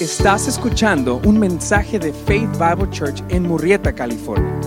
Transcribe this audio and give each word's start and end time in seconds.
Estás 0.00 0.48
escuchando 0.48 1.20
un 1.26 1.38
mensaje 1.38 1.98
de 1.98 2.14
Faith 2.14 2.50
Bible 2.52 2.88
Church 2.90 3.22
en 3.28 3.42
Murrieta, 3.42 3.94
California. 3.94 4.58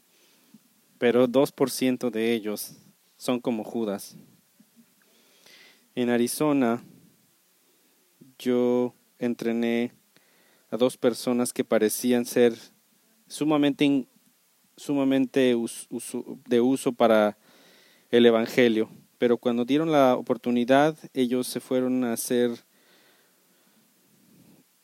pero 0.98 1.28
2% 1.28 2.10
de 2.10 2.34
ellos 2.34 2.78
son 3.18 3.40
como 3.40 3.64
Judas. 3.64 4.16
En 5.94 6.10
Arizona 6.10 6.84
yo 8.40 8.96
entrené 9.20 9.92
a 10.70 10.78
dos 10.78 10.98
personas 10.98 11.54
que 11.54 11.64
parecían 11.64 12.26
ser 12.26 12.56
sumamente, 13.28 14.08
sumamente 14.78 15.56
de 16.48 16.62
uso 16.62 16.92
para 16.92 17.38
el 18.10 18.26
Evangelio, 18.26 18.90
pero 19.18 19.38
cuando 19.38 19.66
dieron 19.66 19.92
la 19.92 20.16
oportunidad, 20.16 20.98
ellos 21.14 21.48
se 21.48 21.60
fueron 21.60 22.04
a 22.04 22.18
ser 22.18 22.52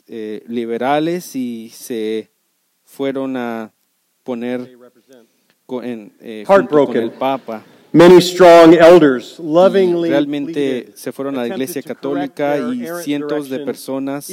eh, 0.08 0.44
liberales 0.48 1.36
y 1.36 1.70
se 1.73 2.31
fueron 2.86 3.36
a 3.36 3.73
poner 4.23 4.78
con, 5.66 5.84
eh, 6.22 6.44
con 6.45 6.95
el 6.95 7.11
Papa. 7.11 7.64
Many 7.92 8.22
strong 8.22 8.73
elders 8.73 9.39
lovingly 9.39 10.09
realmente 10.09 10.92
se 10.94 11.11
fueron 11.11 11.38
a 11.38 11.42
la 11.42 11.48
Iglesia 11.48 11.81
Católica 11.81 12.58
y 12.59 12.86
cientos 13.02 13.50
de 13.50 13.59
personas 13.59 14.30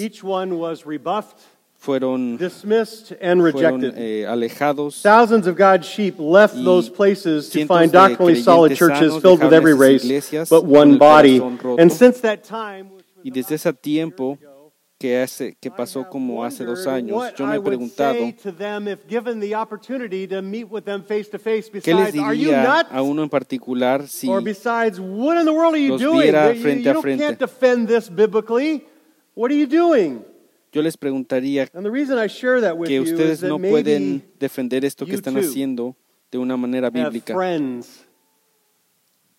fueron, 1.85 2.37
dismissed 2.39 3.13
and 3.21 3.41
fueron 3.41 3.81
rejected. 3.83 3.95
eh, 3.99 4.25
alejados. 4.27 5.03
Thousands 5.03 5.47
of 5.47 5.57
God's 5.57 5.87
sheep 5.87 6.15
left 6.19 6.55
Y 6.57 6.65
those 6.65 6.89
places 6.91 7.49
to 7.51 7.59
cientos 7.59 7.69
find 7.79 7.93
de 7.93 7.99
doctrinally 7.99 8.43
solid 8.43 8.73
creyentes 8.73 8.79
churches 8.79 9.13
sanos 9.13 9.23
filled 9.23 9.41
with 9.43 9.51
dejaron 9.51 9.57
every 9.57 9.73
esas 9.73 9.81
race 9.81 10.05
iglesias 10.05 10.49
but 10.51 10.61
con 10.62 10.71
one 10.71 10.93
el 10.93 10.99
body. 10.99 11.39
corazón 11.39 11.59
roto. 11.62 11.83
And 11.83 11.93
since 11.93 12.21
that 12.23 12.43
time, 12.45 12.91
which 12.95 13.05
was 13.17 13.25
Y 13.25 13.31
desde 13.31 13.55
ese 13.57 13.73
tiempo 13.75 14.39
que, 14.99 15.21
hace, 15.21 15.57
que 15.61 15.71
pasó 15.71 16.09
como 16.09 16.45
hace 16.45 16.65
dos 16.65 16.87
años, 16.87 17.17
what 17.17 17.35
yo 17.37 17.45
me 17.47 17.53
I 17.53 17.55
he 17.57 17.59
would 17.59 17.67
preguntado, 17.67 18.15
say 18.15 18.33
to 18.43 18.53
them 18.53 18.89
if 18.89 19.07
given 19.07 19.39
the 19.41 19.55
opportunity 19.55 20.27
to 20.29 20.41
meet 20.41 20.65
with 20.71 20.85
them 20.85 21.03
face 21.03 21.29
to 21.31 21.39
face 21.39 21.69
¿qué 21.71 21.93
les 21.95 22.12
besides, 22.12 22.19
are 22.21 22.35
you 22.35 22.49
diría 22.49 22.62
nuts? 22.65 22.91
a 22.93 23.03
uno 23.03 23.23
en 23.23 23.29
particular 23.29 24.07
si 24.09 24.29
Or 24.29 24.41
besides, 24.41 24.99
what 25.01 25.37
in 25.39 25.45
the 25.45 25.53
world 25.53 25.75
are 25.75 25.79
you 25.83 25.93
los 25.93 26.01
doing? 26.01 26.23
viera 26.33 26.55
You- 26.55 26.62
frente 26.62 26.85
you, 26.85 26.91
a 26.91 26.93
don't- 26.95 27.03
frente? 27.03 27.23
can't 27.23 27.39
defend 27.39 27.89
this 27.89 28.09
biblically. 28.09 28.87
What 29.35 29.51
are 29.51 29.57
you 29.59 29.67
doing? 29.67 30.25
Yo 30.75 30.83
les 30.83 30.97
preguntaría 30.97 31.67
que 31.67 33.00
ustedes 33.00 33.42
no 33.42 33.58
pueden 33.58 34.25
defender 34.41 34.84
esto 34.84 35.06
que 35.06 35.14
están 35.14 35.36
haciendo 35.36 35.97
de 36.33 36.39
una 36.39 36.56
manera 36.56 36.91
bíblica. 36.91 37.33
friends, 37.33 38.05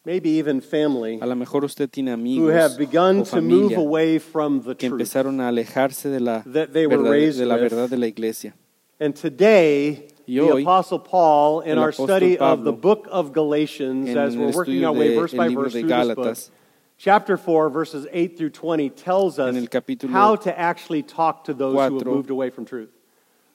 maybe 0.05 0.39
even 0.39 0.61
family, 0.61 1.19
A 1.21 1.25
lo 1.25 1.35
mejor 1.35 1.65
usted 1.65 1.89
tiene 1.89 2.11
who 2.11 2.13
amigos 2.13 2.53
have 2.53 2.77
begun 2.77 3.19
o 3.19 3.23
to 3.23 3.41
move 3.41 3.73
familia 3.73 3.77
away 3.77 4.17
from 4.17 4.61
the 4.63 4.75
que 4.75 4.87
empezaron 4.87 5.41
a 5.41 5.49
alejarse 5.49 6.09
de 6.09 6.21
la, 6.21 6.41
verdad, 6.45 6.69
de 6.69 7.45
la 7.45 7.57
verdad 7.57 7.89
de 7.89 7.97
la 7.97 8.07
iglesia. 8.07 8.55
And 8.97 9.13
today, 9.13 10.07
Y 10.25 10.35
the 10.35 10.41
hoy, 10.41 10.61
Apostle 10.61 10.99
Paul, 10.99 11.63
in 11.65 11.71
el 11.71 11.79
our 11.79 11.91
apóstol 11.91 12.05
study 12.05 12.37
of 12.37 12.63
the 12.63 12.71
Pablo, 12.71 12.81
book 12.81 13.07
of 13.11 13.33
Galatians, 13.33 14.07
en 14.07 14.17
as 14.17 14.35
el 14.35 14.39
we're 14.39 14.51
working 14.53 14.75
estudio 14.75 14.87
our 14.87 14.97
way 14.97 15.09
del 15.09 15.19
verse 15.19 15.35
by 15.35 15.47
libro 15.49 15.63
verse 15.63 15.73
de 15.73 15.81
through 15.81 15.89
this 15.89 16.15
book, 16.15 16.25
Gálatas, 16.27 16.51
chapter 16.97 17.37
4, 17.37 17.69
verses 17.69 18.07
8 18.11 18.37
through 18.37 18.51
20, 18.51 18.89
tells 18.89 19.39
us 19.39 19.55
En 19.55 19.61
el 19.61 19.67
capítulo 19.67 20.11
how 20.11 20.35
to 20.35 20.57
actually 20.57 21.03
talk 21.03 21.45
to 21.45 21.53
those 21.53 21.73
who 21.73 21.97
have 21.97 22.05
moved 22.05 22.29
away 22.29 22.49
from 22.49 22.65
truth. 22.65 22.89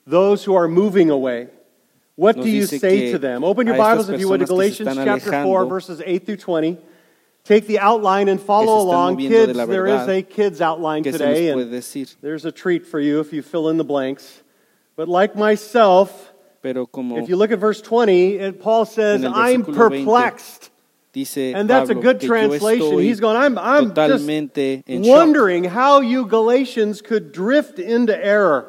Those 0.05 0.43
who 0.43 0.55
are 0.55 0.67
moving 0.67 1.09
away. 1.09 1.49
What 2.15 2.35
do 2.35 2.49
you 2.49 2.65
say 2.65 3.11
to 3.11 3.17
them? 3.17 3.43
Open 3.43 3.67
your 3.67 3.77
Bibles, 3.77 4.09
if 4.09 4.19
you 4.19 4.29
would, 4.29 4.41
to 4.41 4.45
personas 4.45 4.77
que 4.77 4.85
se 4.85 4.93
Galatians 4.93 5.23
chapter 5.23 5.43
4, 5.43 5.65
verses 5.65 6.01
8 6.05 6.25
through 6.25 6.37
20. 6.37 6.77
Take 7.43 7.65
the 7.65 7.79
outline 7.79 8.27
and 8.29 8.39
follow 8.39 8.79
along. 8.81 9.17
Kids, 9.17 9.55
la 9.55 9.65
there 9.65 9.87
is 9.87 10.07
a 10.07 10.21
kids 10.21 10.61
outline 10.61 11.03
today. 11.03 11.49
and 11.49 11.71
decir? 11.71 12.15
there's 12.21 12.45
a 12.45 12.51
treat 12.51 12.85
for 12.85 12.99
you 12.99 13.19
if 13.19 13.33
you 13.33 13.41
fill 13.41 13.69
in 13.69 13.77
the 13.77 13.83
blanks. 13.83 14.43
But 14.95 15.07
like 15.07 15.35
myself, 15.35 16.31
if 16.63 17.29
you 17.29 17.35
look 17.35 17.51
at 17.51 17.57
verse 17.57 17.81
20, 17.81 18.51
Paul 18.53 18.85
says, 18.85 19.23
I'm 19.23 19.63
versículo 19.63 19.73
20, 19.73 20.03
perplexed. 20.03 20.70
Dice 21.13 21.53
And 21.55 21.69
that's 21.69 21.89
a 21.89 21.95
good 21.95 22.21
translation. 22.21 22.99
He's 22.99 23.19
going, 23.19 23.37
I'm, 23.37 23.57
I'm 23.57 23.93
just 23.93 24.27
en 24.27 24.49
shock. 25.03 25.05
wondering 25.05 25.65
how 25.65 26.01
you 26.01 26.25
Galatians 26.25 27.01
could 27.01 27.31
drift 27.31 27.79
into 27.79 28.15
error. 28.15 28.67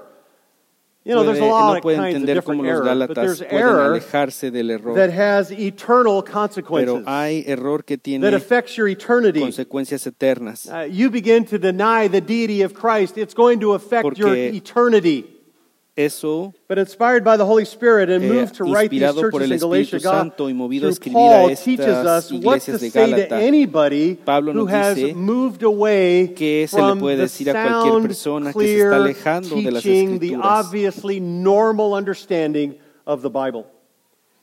You 1.05 1.17
know, 1.17 1.25
there's 1.25 1.41
a 1.41 1.45
lot 1.45 1.83
no 1.83 1.91
of 1.91 1.97
kinds 1.97 2.21
of 2.21 2.27
different 2.27 2.65
error, 2.65 2.85
but 3.09 3.17
there's 3.17 3.43
error 3.43 3.99
del 3.99 4.71
error. 4.71 4.95
that 4.95 5.11
has 5.11 5.51
eternal 5.51 6.23
Pero 6.23 6.33
consequences 6.33 7.05
hay 7.05 7.45
error 7.45 7.83
que 7.83 7.97
that 8.21 8.35
affects 8.35 8.77
your 8.77 8.87
eternity. 8.87 9.41
consecuencias 9.41 10.07
eternas. 10.07 10.73
Uh, 10.73 10.85
you 10.85 11.11
begin 11.11 11.45
to 11.45 11.59
deny 11.59 12.07
the 12.07 12.21
deity 12.21 12.63
of 12.63 12.73
Christ, 12.73 13.19
it's 13.19 13.35
going 13.35 13.59
to 13.59 13.73
affect 13.73 14.17
your 14.17 14.33
eternity. 14.37 15.25
Eso, 15.95 16.55
But 16.69 16.79
inspired 16.79 17.23
by 17.23 17.37
the 17.37 17.45
Holy 17.45 17.67
Spirit 17.67 18.09
and 18.09 18.25
eh, 18.25 18.29
moved 18.29 18.55
to 18.55 18.65
write 18.65 18.89
these 18.91 19.03
inspirado 19.03 19.31
por 19.31 19.41
churches 19.41 19.51
el 19.51 19.53
in 19.53 19.59
Galatia, 19.59 19.97
Espíritu 19.99 20.03
God, 20.03 20.11
Santo 20.11 20.49
y 20.49 20.53
movido 20.55 20.79
a 20.79 20.81
through 20.81 20.91
escribir 20.93 21.17
a 21.19 21.21
Paul 21.21 21.57
teaches 21.57 21.87
us 21.87 22.33
what 22.33 22.33
to 22.33 22.37
iglesias 22.37 22.81
de 22.81 22.91
say 22.91 23.29
to 23.29 23.35
anybody 23.37 24.15
Pablo 24.15 24.53
who 24.55 24.65
nos 24.65 24.71
has 24.71 24.97
dice 24.97 25.15
moved 25.15 25.63
away 25.63 26.29
que 26.29 26.67
se 26.67 26.81
le 26.81 26.89
from 26.89 26.99
puede 26.99 27.17
the 27.19 27.23
decir 27.25 27.49
a 27.51 27.53
cualquier 27.53 28.15
sound, 28.15 28.45
que 28.47 28.53
se 28.53 28.53
clear 28.53 28.93
alejando 28.95 29.63
de 29.63 29.71
las 29.71 29.83
teaching, 29.83 30.19
the 30.19 30.27
Escrituras. 30.29 30.67
obviously 30.67 31.21
normal 31.21 31.93
understanding 31.93 32.75
of 33.07 33.21
the 33.21 33.29
Bible. 33.29 33.67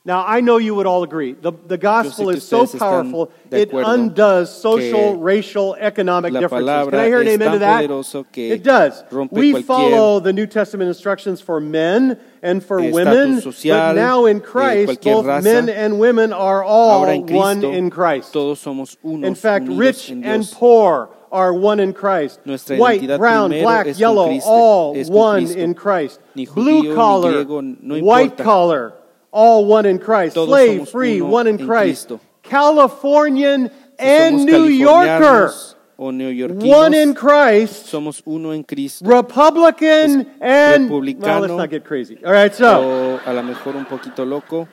Now, 0.02 0.24
I 0.26 0.40
know 0.40 0.56
you 0.56 0.74
would 0.76 0.86
all 0.86 1.02
agree. 1.02 1.32
The, 1.34 1.52
the 1.52 1.76
gospel 1.76 2.30
is 2.30 2.46
so 2.46 2.66
powerful, 2.66 3.30
it 3.50 3.70
undoes 3.72 4.50
social, 4.50 5.18
racial, 5.18 5.74
economic 5.74 6.32
differences. 6.32 6.88
Can 6.90 6.98
I 6.98 7.06
hear 7.06 7.20
an 7.20 7.28
amen 7.28 7.52
to 7.52 7.58
that? 7.58 7.90
It 8.36 8.62
does. 8.62 9.04
We 9.30 9.62
follow 9.62 10.20
the 10.20 10.32
New 10.32 10.46
Testament 10.46 10.88
instructions 10.88 11.42
for 11.42 11.60
men 11.60 12.18
and 12.42 12.64
for 12.64 12.80
women, 12.80 13.42
social 13.42 13.76
but 13.76 13.92
now 13.92 14.24
in 14.24 14.40
Christ, 14.40 15.02
both 15.02 15.26
raza. 15.26 15.42
men 15.44 15.68
and 15.68 16.00
women 16.00 16.32
are 16.32 16.64
all 16.64 17.04
en 17.04 17.26
one 17.26 17.62
in 17.64 17.90
Christ. 17.90 18.32
unos 18.32 19.24
In 19.24 19.34
fact, 19.34 19.66
rich 19.68 20.08
and 20.10 20.50
poor 20.52 21.10
are 21.30 21.52
one 21.52 21.78
in 21.78 21.92
Christ. 21.92 22.40
Nuestra 22.44 22.76
White, 22.76 23.06
brown, 23.18 23.50
black, 23.50 23.98
yellow, 23.98 24.28
Cristo- 24.28 24.50
all 24.50 24.94
one 25.04 25.44
Cristo. 25.44 25.60
in 25.60 25.74
Christ. 25.74 26.20
Blue 26.54 26.94
collar, 26.94 27.44
no 27.44 27.98
white 28.00 28.36
collar, 28.36 28.94
all 29.30 29.66
one 29.66 29.86
in 29.86 29.98
Christ. 29.98 30.34
Todos 30.34 30.48
Slave, 30.48 30.88
free, 30.88 31.20
one 31.20 31.46
in 31.46 31.58
Christ. 31.58 32.08
Cristo. 32.08 32.20
Californian 32.42 33.70
and 33.98 34.44
New 34.44 34.64
Yorker, 34.64 35.52
o 35.98 36.10
one 36.10 36.94
in 36.94 37.14
Christ. 37.14 37.86
somos 37.86 38.22
uno 38.26 38.50
en 38.50 38.64
Cristo. 38.64 39.04
Republican 39.04 40.26
and 40.40 40.90
well, 40.90 41.00
let's 41.02 41.52
not 41.52 41.70
get 41.70 41.84
crazy. 41.84 42.18
All 42.24 42.32
right, 42.32 42.54
so 42.54 42.82
o 42.82 43.20
a 43.24 43.32
lo 43.32 43.42
mejor 43.42 43.76
un 43.76 43.86
poquito 43.86 44.26
loco. 44.26 44.68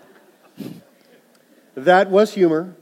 that 1.76 2.09
was 2.09 2.34
humor. 2.34 2.76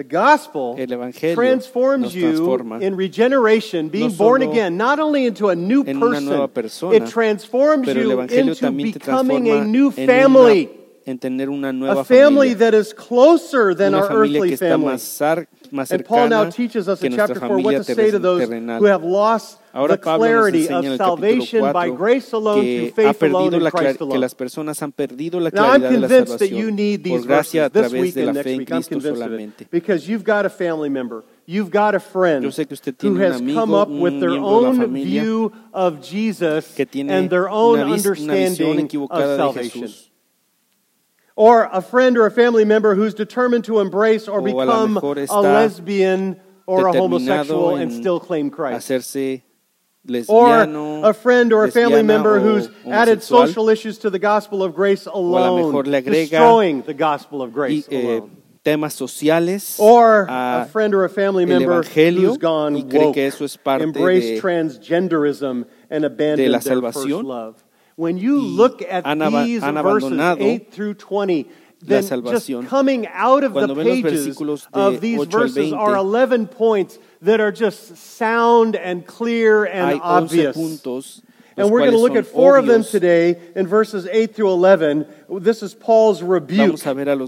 The 0.00 0.04
gospel 0.04 0.76
El 0.78 0.86
evangelio 0.86 1.34
transforms 1.34 2.02
nos 2.04 2.14
you 2.14 2.78
in 2.80 2.96
regeneration, 2.96 3.90
being 3.90 4.08
no 4.08 4.14
born 4.16 4.40
again, 4.40 4.78
not 4.78 4.98
only 4.98 5.26
into 5.26 5.50
a 5.50 5.54
new 5.54 5.84
en 5.86 6.02
una 6.02 6.22
nueva 6.22 6.48
person, 6.48 6.62
persona, 6.62 7.04
it 7.04 7.10
transforms 7.10 7.86
you 7.86 8.18
into 8.22 8.72
becoming 8.72 9.50
a 9.50 9.62
new 9.62 9.90
family, 9.90 10.70
en 11.10 11.18
tener 11.18 11.48
una 11.48 11.72
nueva 11.72 12.00
a 12.00 12.04
family 12.04 12.50
familia, 12.54 12.70
that 12.70 12.74
is 12.74 12.94
closer 12.94 13.74
than 13.74 13.94
una 13.94 14.02
our 14.04 14.08
familia 14.08 14.40
earthly 14.40 14.52
está 14.54 14.68
family. 14.70 14.86
más, 14.92 15.02
cer- 15.02 15.48
más 15.70 15.90
And 15.92 16.04
Paul 16.04 16.28
now 16.28 16.44
cercana 16.44 16.52
teaches 16.54 16.88
us 16.88 17.00
que 17.00 17.06
in 17.08 17.16
nuestra 17.16 17.34
chapter 17.34 17.40
4 17.48 17.56
what 17.56 17.62
familia 17.62 17.78
to 17.84 17.94
say 17.94 18.10
to 18.10 18.18
those 18.18 18.40
terrenal. 18.46 18.78
who 18.80 18.86
have 18.86 19.04
lost 19.04 19.58
Ahora 19.72 19.94
the 19.94 19.98
Pablo 20.02 20.26
nos 20.26 20.32
clarity 20.34 20.58
enseña 20.66 20.78
en 20.80 20.86
of 20.86 20.92
el 20.92 20.98
salvation 20.98 21.60
capítulo 21.62 21.72
by 21.72 21.88
4 21.90 21.96
grace 21.96 22.32
alone, 22.34 22.60
que 22.62 22.92
through 22.92 23.06
ha 23.06 23.12
faith 23.12 23.22
alone, 23.22 23.50
perdido 23.50 23.56
in 23.66 23.70
Christ 23.70 23.98
que 23.98 24.04
alone. 24.04 24.18
las 24.18 24.34
personas 24.34 24.82
han 24.82 24.92
perdido 24.92 25.38
la 25.40 25.50
Now, 25.50 25.62
I'm 25.64 25.80
claridad 25.82 25.90
de 25.90 25.98
la 26.00 26.08
convinced 26.08 26.38
that 26.40 26.48
you 26.48 26.56
salvación 26.70 26.74
need 26.76 27.02
these 27.04 27.18
por 27.20 27.26
gracia 27.28 27.64
a 27.66 27.68
verses 27.68 27.82
this 27.82 27.92
través 27.92 28.02
week 28.02 28.14
de 28.14 28.20
and 28.20 28.26
la 28.26 28.32
next 28.32 28.44
fe 28.44 28.52
en 28.52 28.58
week. 28.58 28.68
I'm 28.70 28.76
Cristo 28.82 28.94
convinced 28.94 29.22
of 29.22 29.40
it. 29.60 29.70
Because 29.70 30.08
you've 30.08 30.24
got 30.24 30.44
a 30.44 30.50
family 30.50 30.88
member, 30.88 31.22
you've 31.46 31.70
got 31.70 31.94
a 31.94 32.00
friend 32.00 32.42
Yo 32.42 32.50
sé 32.50 32.66
que 32.66 32.74
usted 32.74 32.94
who 33.00 33.10
tiene 33.14 33.16
un 33.26 33.32
has 33.32 33.40
amigo, 33.40 33.60
come 33.60 33.74
up 33.74 33.88
un 33.88 34.00
with 34.00 34.18
their 34.18 34.30
miembro 34.30 34.48
de 34.50 34.62
la 34.62 34.68
own 34.70 34.76
familia 34.76 35.22
view 35.22 35.52
of 35.72 36.00
Jesus 36.02 36.74
que 36.74 36.84
tiene 36.86 37.12
and 37.12 37.30
their 37.30 37.48
own 37.48 37.78
una 37.78 37.84
vis- 37.94 38.06
una 38.06 38.34
visión 38.34 38.70
understanding 38.70 38.84
equivocada 38.86 39.22
of 39.46 39.54
de 39.54 39.62
salvation. 39.62 39.82
Jesús. 39.82 40.09
Or 41.40 41.70
a 41.72 41.80
friend 41.80 42.18
or 42.18 42.26
a 42.26 42.30
family 42.30 42.66
member 42.66 42.94
who's 42.94 43.14
determined 43.14 43.64
to 43.64 43.80
embrace 43.80 44.28
or 44.28 44.40
a 44.40 44.42
become 44.42 44.92
mejor 44.92 45.26
a 45.30 45.40
lesbian 45.40 46.38
or 46.66 46.88
a 46.88 46.92
homosexual 46.92 47.76
and 47.76 47.90
still 47.90 48.20
claim 48.20 48.50
Christ. 48.50 48.90
hacerse 48.90 49.40
Or 50.28 50.68
a 51.10 51.14
friend 51.14 51.52
or 51.54 51.64
a 51.64 51.70
family 51.70 52.02
member 52.02 52.40
who's 52.40 52.68
added 52.86 53.22
social 53.22 53.70
issues 53.70 53.96
to 54.00 54.10
the 54.10 54.18
gospel 54.18 54.62
of 54.62 54.74
grace 54.74 55.06
alone, 55.06 55.82
destroying 55.82 56.82
the 56.82 56.92
gospel 56.92 57.40
of 57.40 57.50
y 57.50 57.54
grace 57.54 57.88
eh, 57.90 58.02
alone. 58.02 58.36
temas 58.62 58.92
sociales 58.92 59.78
Or 59.78 60.26
a 60.28 60.64
a 60.64 60.64
friend 60.66 60.94
or 60.94 61.04
a 61.06 61.08
family 61.08 61.46
member 61.46 61.82
who's 61.82 62.36
gone 62.36 62.74
y 62.74 62.82
cree 62.82 62.98
woke, 63.06 63.14
que 63.14 63.26
eso 63.28 63.44
es 63.46 63.56
parte 63.56 63.82
embraced 63.82 64.34
de- 64.34 64.40
transgenderism 64.42 65.64
and 65.88 66.04
abandoned 66.04 66.52
la 66.52 66.58
their 66.58 66.92
first 66.92 67.08
love. 67.24 67.64
When 68.00 68.16
you 68.16 68.38
look 68.40 68.80
at 68.80 69.04
these 69.04 69.60
verses, 69.60 70.18
8 70.18 70.72
through 70.72 70.94
20, 70.94 71.46
then 71.82 72.02
just 72.02 72.50
coming 72.66 73.06
out 73.08 73.44
of 73.44 73.52
the 73.52 73.74
pages 73.74 74.40
of 74.72 75.02
these 75.02 75.20
8 75.20 75.20
al 75.20 75.26
verses 75.26 75.72
are 75.74 75.96
11 75.96 76.46
points 76.46 76.98
that 77.20 77.40
are 77.40 77.52
just 77.52 77.98
sound 77.98 78.74
and 78.74 79.06
clear 79.06 79.66
and 79.66 79.90
hay 79.90 79.96
11 79.96 80.00
obvious. 80.02 80.56
And 81.60 81.70
we're 81.70 81.80
going 81.80 81.92
to 81.92 81.98
look 81.98 82.16
at 82.16 82.26
four 82.26 82.56
of 82.56 82.66
them 82.66 82.84
today 82.84 83.40
in 83.54 83.66
verses 83.66 84.06
8 84.10 84.34
through 84.34 84.50
11. 84.50 85.06
This 85.38 85.62
is 85.62 85.74
Paul's 85.74 86.22
rebuke 86.22 86.84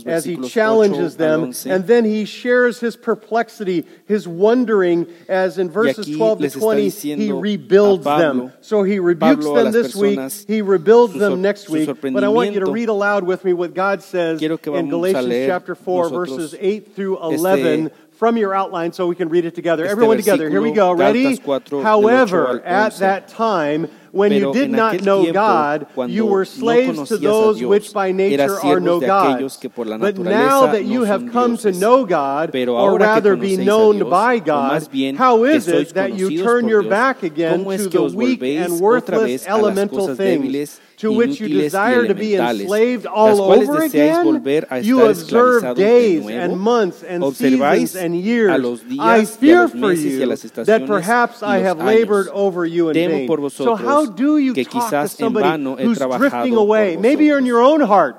as 0.07 0.25
he 0.25 0.37
challenges 0.49 1.17
them. 1.17 1.53
And 1.67 1.87
then 1.87 2.05
he 2.05 2.25
shares 2.25 2.81
his 2.81 2.97
perplexity, 2.97 3.87
his 4.07 4.27
wondering, 4.27 5.07
as 5.29 5.59
in 5.59 5.71
verses 5.71 6.07
12 6.17 6.41
to 6.41 6.51
20, 6.51 6.89
he 6.89 7.33
rebuilds 7.33 8.05
Pablo, 8.05 8.47
them. 8.47 8.53
So 8.61 8.83
he 8.83 8.99
rebukes 8.99 9.45
Pablo 9.45 9.63
them 9.63 9.73
this 9.73 9.95
week, 9.95 10.19
he 10.49 10.63
rebuilds 10.63 11.15
them 11.15 11.43
next 11.43 11.69
week. 11.69 11.89
But 12.01 12.25
I 12.25 12.29
want 12.29 12.53
you 12.53 12.61
to 12.61 12.73
read 12.73 12.89
aloud 12.89 13.25
with 13.25 13.45
me 13.45 13.53
what 13.53 13.75
God 13.75 14.03
says 14.03 14.43
in 14.43 14.89
Galatians 14.89 15.47
chapter 15.47 15.75
4, 15.75 16.09
verses 16.11 16.55
8 16.59 16.95
through 16.95 17.23
11. 17.23 17.87
este- 17.87 17.93
from 18.23 18.37
your 18.37 18.55
outline, 18.55 18.93
so 18.93 19.09
we 19.09 19.17
can 19.17 19.29
read 19.29 19.45
it 19.45 19.53
together. 19.53 19.83
este 19.85 19.91
Everyone 19.91 20.17
together. 20.17 20.49
Here 20.49 20.61
we 20.61 20.71
go. 20.71 20.93
Ready? 20.93 21.35
4, 21.35 21.59
del 21.59 21.81
8 21.81 21.83
However, 21.83 22.63
at 22.65 22.97
that 22.99 23.27
time, 23.27 23.89
when 24.13 24.31
you 24.33 24.41
Pero 24.41 24.53
did 24.53 24.65
en 24.65 24.73
not 24.73 24.95
aquel 24.95 25.05
know 25.05 25.23
tiempo, 25.23 25.41
God, 25.41 25.87
cuando 25.95 26.15
you 26.15 26.27
were 26.27 26.41
no 26.41 26.45
slaves 26.45 26.87
to 27.09 27.17
conocías 27.17 27.19
a 27.19 27.19
those 27.23 27.59
Dios, 27.59 27.69
which 27.71 27.93
by 27.95 28.13
nature 28.13 28.43
eras 28.43 28.65
are 28.65 28.79
no 28.81 28.99
siervos 28.99 29.01
de 29.01 29.07
gods. 29.07 29.35
aquellos 29.35 29.57
que 29.61 29.71
por 29.71 29.87
la 29.87 29.97
But 29.99 30.15
naturaleza 30.17 30.31
now 30.51 30.67
that 30.67 30.83
no 30.85 30.93
you 30.93 31.05
have 31.05 31.21
son 31.23 31.31
come 31.31 31.57
to 31.57 31.63
dioses. 31.65 31.81
know 31.81 32.05
God, 32.05 32.51
Pero 32.53 32.75
or 32.75 32.91
ahora 32.91 32.99
que 32.99 33.07
rather 33.07 33.37
be 33.37 33.57
conocéis 33.57 33.59
a 33.61 33.65
known 33.65 33.97
Dios, 33.97 34.11
by 34.11 34.37
o 34.37 34.41
God, 34.45 34.73
más 34.73 34.89
bien 34.91 35.17
how 35.17 35.39
que 35.39 35.51
is 35.57 35.65
sois 35.65 35.89
it 35.91 35.95
that 35.95 36.13
you 36.13 36.29
conocidos 36.29 36.45
turn 36.45 36.61
por 36.65 36.71
your 36.71 36.83
Dios, 36.83 36.91
back 36.91 37.23
again 37.23 37.65
¿cómo 37.65 37.73
es 37.73 37.85
to 37.85 37.91
que 37.91 37.99
the 37.99 38.05
os 38.05 38.15
weak 38.15 38.39
volvéis 38.41 38.65
and 38.65 38.73
otra 38.75 38.81
worthless 38.83 39.23
vez 39.25 39.47
a 39.47 39.51
las 39.51 39.59
elemental 39.61 39.99
cosas 39.99 40.17
things 40.19 40.43
débiles, 40.43 40.81
to 41.03 41.13
which 41.13 41.41
you 41.41 41.49
desire 41.49 42.07
to 42.07 42.15
be 42.15 42.37
enslaved 42.37 43.07
all 43.07 43.43
over 43.43 43.83
again? 43.83 44.43
You 44.83 45.07
observe 45.07 45.77
days 45.77 46.27
and 46.27 46.59
months 46.59 47.03
and 47.03 47.23
seasons 47.35 47.97
and 47.97 48.17
years. 48.19 48.53
a 48.53 48.59
los 48.59 48.81
días 48.81 49.01
I 49.01 49.25
fear 49.25 49.69
for 49.69 49.77
meses 49.77 50.19
y 50.19 50.25
a 50.25 50.61
you 50.61 50.65
that 50.65 50.87
perhaps 50.87 51.43
I 51.43 51.59
have 51.59 51.79
labored 51.79 52.29
over 52.29 52.65
you 52.65 52.91
in 52.91 52.95
vain. 52.95 53.51
So 53.51 53.75
how 53.75 54.07
do 54.07 54.39
you 54.39 54.55
talk 54.65 54.91
to 54.91 55.09
somebody 55.09 55.63
who's 55.83 55.99
drifting 55.99 56.55
away? 56.57 56.97
Maybe 56.97 57.27
you're 57.27 57.39
in 57.39 57.47
your 57.47 57.63
own 57.63 57.81
heart. 57.81 58.19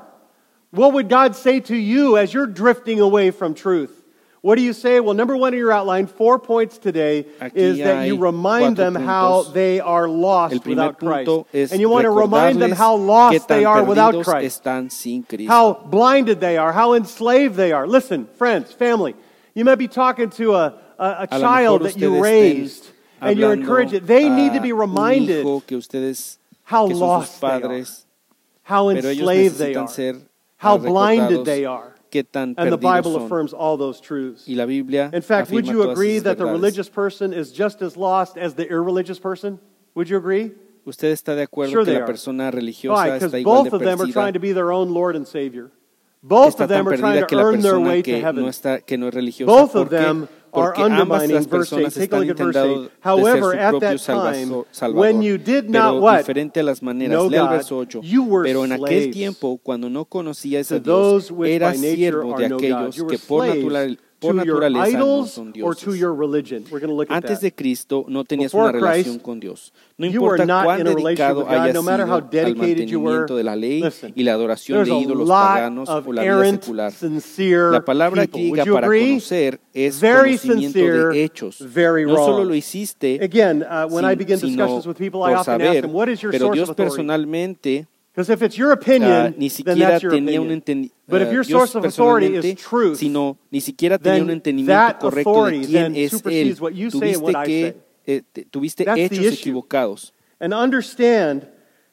What 0.71 0.93
would 0.93 1.07
God 1.07 1.35
say 1.35 1.59
to 1.61 1.75
you 1.75 2.17
as 2.17 2.33
you're 2.33 2.47
drifting 2.47 2.99
away 2.99 3.31
from 3.31 3.53
truth? 3.53 4.02
What 4.43 4.55
do 4.55 4.61
you 4.61 4.73
say? 4.73 4.99
Well, 4.99 5.13
number 5.13 5.37
one 5.37 5.53
in 5.53 5.59
your 5.59 5.71
outline, 5.71 6.05
four 6.05 6.37
points 6.37 6.77
today, 6.77 7.25
Aquí 7.39 7.55
is 7.55 7.77
that 7.77 8.05
you 8.07 8.17
remind 8.17 8.75
them 8.75 8.93
how 8.93 9.43
they 9.43 9.79
are 9.79 10.05
lost 10.09 10.65
without 10.65 10.99
Christ. 10.99 11.45
And 11.53 11.79
you 11.79 11.87
want 11.87 12.03
to 12.03 12.09
remind 12.09 12.61
them 12.61 12.73
how 12.73 12.95
lost 12.95 13.47
they 13.47 13.63
are 13.63 13.85
without 13.85 14.21
Christ, 14.25 14.65
how 15.47 15.73
blinded 15.85 16.41
they 16.41 16.57
are, 16.57 16.73
how 16.73 16.93
enslaved 16.93 17.55
they 17.55 17.71
are. 17.71 17.87
Listen, 17.87 18.27
friends, 18.35 18.73
family, 18.73 19.15
you 19.53 19.63
might 19.63 19.75
be 19.75 19.87
talking 19.87 20.29
to 20.31 20.55
a, 20.55 20.73
a, 20.99 21.15
a 21.21 21.27
child 21.27 21.83
that 21.83 21.97
you 21.97 22.21
raised, 22.21 22.91
and 23.21 23.39
you're 23.39 23.55
hablando 23.55 23.61
encouraged. 23.61 23.93
They 24.07 24.27
need 24.27 24.51
to 24.55 24.59
be 24.59 24.73
reminded 24.73 25.45
ustedes 25.45 26.37
how 26.63 26.87
que 26.89 26.95
son 26.97 26.99
sus 26.99 26.99
lost 26.99 27.39
they 27.39 27.47
are, 27.47 27.59
padres, 27.61 28.05
how 28.63 28.89
enslaved 28.89 29.57
they 29.57 29.75
are, 29.75 29.87
how 30.57 30.77
blinded 30.77 31.45
they 31.45 31.63
are. 31.63 31.92
Qué 32.13 32.23
tan 32.23 32.53
And 32.57 32.71
the 32.71 32.77
Bible 32.77 33.13
son. 33.13 33.23
affirms 33.23 33.53
all 33.53 33.77
those 33.77 33.99
truths. 33.99 34.45
Y 34.47 34.53
la 34.55 34.65
Biblia 34.65 35.09
In 35.13 35.21
fact, 35.23 35.49
would 35.51 35.65
you 35.67 35.89
agree 35.89 36.19
that 36.19 36.37
the 36.37 36.45
religious 36.45 36.89
person 36.89 37.33
is 37.33 37.51
just 37.51 37.81
as 37.81 37.97
lost 37.97 38.37
as 38.37 38.53
the 38.53 38.67
irreligious 38.69 39.19
person? 39.19 39.59
Would 39.95 40.09
you 40.09 40.17
agree? 40.17 40.51
¿Usted 40.85 41.11
está 41.11 41.33
de 41.35 41.43
acuerdo 41.47 41.71
Sure 41.71 41.85
que 41.85 41.93
they 41.93 41.99
la 41.99 42.05
persona 42.05 42.51
religiosa 42.51 42.93
Why? 43.03 43.09
está 43.09 43.19
Because 43.19 43.33
igual 43.41 43.63
both 43.63 43.69
de 43.71 43.75
of 43.77 43.81
them 43.81 44.01
are 44.01 44.05
perdida? 44.05 44.13
trying 44.13 44.33
to 44.33 44.39
be 44.39 44.53
their 44.53 44.71
own 44.71 44.93
Lord 44.93 45.15
and 45.15 45.25
Savior. 45.27 45.71
Both 46.21 46.55
Está 46.55 46.63
of 46.65 46.69
them 46.69 46.85
tan 46.85 46.93
are 46.93 46.97
trying 46.97 47.13
perdida 47.15 47.21
to 47.21 47.27
que 47.27 47.37
la 47.37 47.43
earn 47.43 47.61
their 47.61 47.71
persona 47.73 47.89
way 47.89 48.01
que 48.01 48.15
to 48.15 48.21
heaven. 48.25 48.43
no, 48.43 48.49
está, 48.49 48.85
que 48.85 48.97
no 48.97 49.07
es 49.07 49.13
religiosa. 49.13 49.45
Both 49.45 49.75
of 49.75 49.89
¿Por 50.53 50.73
qué? 50.73 50.83
them 50.83 50.91
are 50.93 50.93
Porque 50.93 51.01
ambas 51.01 51.21
las 51.29 51.47
verse 51.47 51.47
8. 51.47 51.49
personas 51.49 51.93
Take 51.93 52.01
a 52.01 52.03
están 52.03 52.27
look 52.27 52.29
at 52.29 52.45
verse 52.45 52.59
8. 52.59 52.69
intentando 52.69 52.91
However, 53.01 53.59
at 53.59 53.79
that 53.79 53.97
time, 54.05 54.93
when 54.93 55.21
you 55.21 55.37
did 55.37 55.69
not 55.69 56.01
what? 56.01 56.17
diferente 56.19 56.59
a 56.59 56.63
las 56.63 56.81
maneras, 56.83 57.29
lea 57.29 57.39
el 57.39 57.45
God, 57.47 57.51
verso 57.51 57.77
8. 57.79 58.01
you 58.03 58.23
were 58.23 58.43
Pero 58.47 58.63
en 58.63 58.71
aquel 58.71 58.87
slaves 58.87 59.11
tiempo, 59.11 59.59
cuando 59.63 59.89
no 59.89 60.05
conocías 60.05 60.71
a 60.71 60.79
those 60.79 61.33
Dios, 61.33 61.47
eras 61.49 61.75
nature 61.79 61.95
siervo 61.95 62.33
are 62.35 62.47
de 62.47 62.55
aquellos 62.55 62.95
You 62.95 63.05
were 63.05 63.17
que 63.17 63.23
por, 63.27 63.45
por 64.23 64.31
to 64.35 64.43
your 64.45 64.59
naturaleza 64.61 64.97
no 64.97 65.05
idols 65.05 65.31
son 65.31 65.47
or 65.61 65.75
to 65.75 65.85
dioses. 65.85 65.99
your 65.99 66.13
religion. 66.15 66.63
We're 66.71 66.79
going 66.79 66.89
to 66.89 66.95
look 66.95 67.11
at 67.11 67.17
Antes 67.17 67.41
de 67.41 67.51
Cristo 67.53 68.05
no 68.07 68.23
tenías 68.23 68.51
Before 68.51 68.69
una 68.69 68.79
relación 68.79 69.13
Christ, 69.15 69.21
con 69.25 69.39
Dios. 69.39 69.73
No 69.97 70.07
importa 70.07 70.45
not 70.45 70.63
cuán 70.65 70.83
dedicado 70.83 71.47
hayas 71.47 71.73
no 71.75 71.83
matter 71.83 72.07
how 72.07 72.19
sido 72.31 72.45
al 72.47 72.55
mantenimiento 72.55 73.35
de 73.35 73.43
la 73.43 73.55
ley 73.55 73.81
Listen, 73.83 74.11
y 74.15 74.23
la 74.23 74.33
adoración 74.33 74.83
de 74.83 74.91
ídolos 74.91 75.29
paganos 75.29 75.87
o 75.89 76.13
la 76.13 76.21
vida 76.23 76.45
secular. 76.51 76.93
La 77.71 77.85
palabra 77.85 78.25
griega 78.25 78.65
para 78.65 78.87
agree? 78.87 79.09
conocer 79.09 79.59
es 79.73 79.99
Very 79.99 80.37
conocimiento 80.37 80.79
sincere, 80.79 81.05
de 81.09 81.23
hechos. 81.23 81.57
very 81.73 82.05
no 82.05 82.15
solo 82.15 82.43
lo 82.45 82.55
hiciste 82.55 83.19
Again, 83.21 83.63
uh, 83.63 83.87
when 83.93 84.03
I 84.05 84.09
sin- 84.09 84.17
begin 84.17 84.37
sino 84.39 84.49
discussions 84.65 84.87
with 84.87 84.95
people, 84.97 85.19
I 85.21 85.29
por 85.33 85.37
often 85.39 85.53
ask 85.61 85.63
saber, 85.63 85.81
them, 85.83 85.93
what 85.93 86.07
is 86.09 86.21
your 86.21 86.31
pero 86.31 86.51
Dios 86.51 86.71
personalmente 86.73 87.87
Because 88.13 88.29
if 88.29 88.43
it's 88.43 88.55
your 88.57 88.69
ah, 88.69 88.73
opinion, 88.73 89.33
ni 89.37 89.47
then 89.47 89.49
siquiera 89.49 89.77
that's 89.91 90.03
your 90.03 90.11
tenía 90.11 90.39
un 90.39 90.45
opinion. 90.51 90.61
entendimiento, 90.61 90.91
But 91.07 91.21
if 91.23 91.31
your 91.33 91.43
source 91.43 91.73
of 91.73 91.83
authority 91.83 92.35
is 92.35 92.61
truth, 92.61 92.99
sino 92.99 93.37
ni 93.51 93.59
siquiera 93.59 93.97
tenía 93.97 94.21
un 94.21 94.29
entendimiento 94.29 94.67
that 94.67 94.99
correcto 94.99 95.31
authority 95.31 95.61
de 95.61 95.67
quién 95.67 95.93
then 95.93 95.95
es 95.95 96.11
supersedes 96.11 96.57
él. 96.57 96.61
what 96.61 96.75
you 96.75 96.89
say 96.91 97.13
and 97.13 97.21
Tuviste 97.21 97.21
what 97.23 97.35
I 97.35 97.45
que 97.45 97.71
say. 97.71 97.75
eh, 98.05 98.21
tuviste 98.51 98.85
That's 98.85 99.09
the 99.09 99.17
hechos 99.17 99.33
issue. 99.33 99.51
equivocados. 99.53 100.11
And 100.39 100.53
understand 100.53 101.47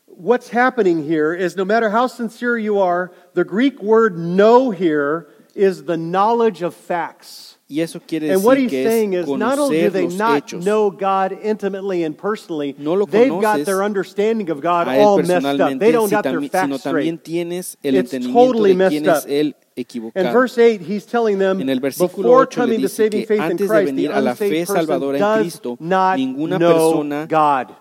what's 0.06 0.50
happening 0.50 1.04
here 1.04 1.32
is 1.32 1.56
no 1.56 1.64
matter 1.64 1.88
how 1.90 2.06
sincere 2.06 2.58
you 2.58 2.78
are, 2.78 3.12
the 3.32 3.44
Greek 3.44 3.80
word 3.82 4.18
know 4.18 4.70
here 4.70 5.26
is 5.54 5.84
the 5.84 5.96
knowledge 5.96 6.60
of 6.60 6.74
facts. 6.74 7.49
Y 7.72 7.80
eso 7.82 8.00
quiere 8.04 8.32
And 8.32 8.42
what 8.42 8.58
he's 8.58 8.68
que 8.68 8.82
saying 8.84 9.14
es 9.14 9.28
is 9.28 9.36
not 9.38 9.56
only 9.60 9.78
do 9.82 9.86
conocer 9.86 9.92
they 9.92 10.02
los 10.02 10.14
not 10.18 10.44
hechos. 10.44 10.64
know 10.64 10.90
God 10.90 11.38
intimately 11.40 12.02
and 12.02 12.16
personally, 12.18 12.74
No 12.76 12.94
lo 12.94 13.06
they've 13.06 13.30
got 13.40 13.58
conoces 13.60 13.64
their 13.66 13.84
understanding 13.84 14.50
of 14.50 14.60
God 14.60 14.88
a 14.88 14.96
él 14.96 15.06
all 15.06 15.18
messed 15.18 15.30
up. 15.30 15.42
personalmente, 15.44 15.78
They 15.78 15.92
don't 15.92 16.08
si 16.08 16.14
got 16.16 16.24
their 16.24 16.40
facts 16.42 16.82
también 16.82 17.18
straight. 17.18 17.22
tienes 17.22 17.76
el 17.84 17.94
It's 17.94 18.12
entendimiento 18.12 18.34
totally 18.46 18.74
de 18.74 18.88
quién 18.88 19.02
messed 19.04 19.24
es 19.24 19.26
él 19.26 19.46
In 19.76 19.82
equivocado. 19.86 20.32
verse 20.32 20.58
8, 20.58 20.80
he's 20.82 21.06
telling 21.06 21.38
them, 21.38 21.60
En 21.60 21.68
el 21.70 21.78
versículo 21.78 22.08
before 22.24 22.42
8 22.42 22.56
le 22.56 22.56
coming 22.56 22.76
to 22.80 22.88
dice 22.88 22.96
saving 22.96 23.20
que 23.20 23.26
faith 23.28 23.38
in 23.38 23.42
antes 23.52 23.68
de 23.68 23.68
Christ, 23.68 23.86
the 23.86 23.92
venir 23.92 24.12
a 24.12 24.20
la 24.20 24.34
fe 24.34 24.46
unsaved 24.46 24.66
person 24.66 24.76
salvadora 24.76 25.14
en 25.16 25.20
does 25.20 25.40
Cristo, 25.42 25.76
not 25.78 26.18
ninguna 26.18 26.58
know 26.58 26.72
persona 26.92 27.26
God. 27.28 27.76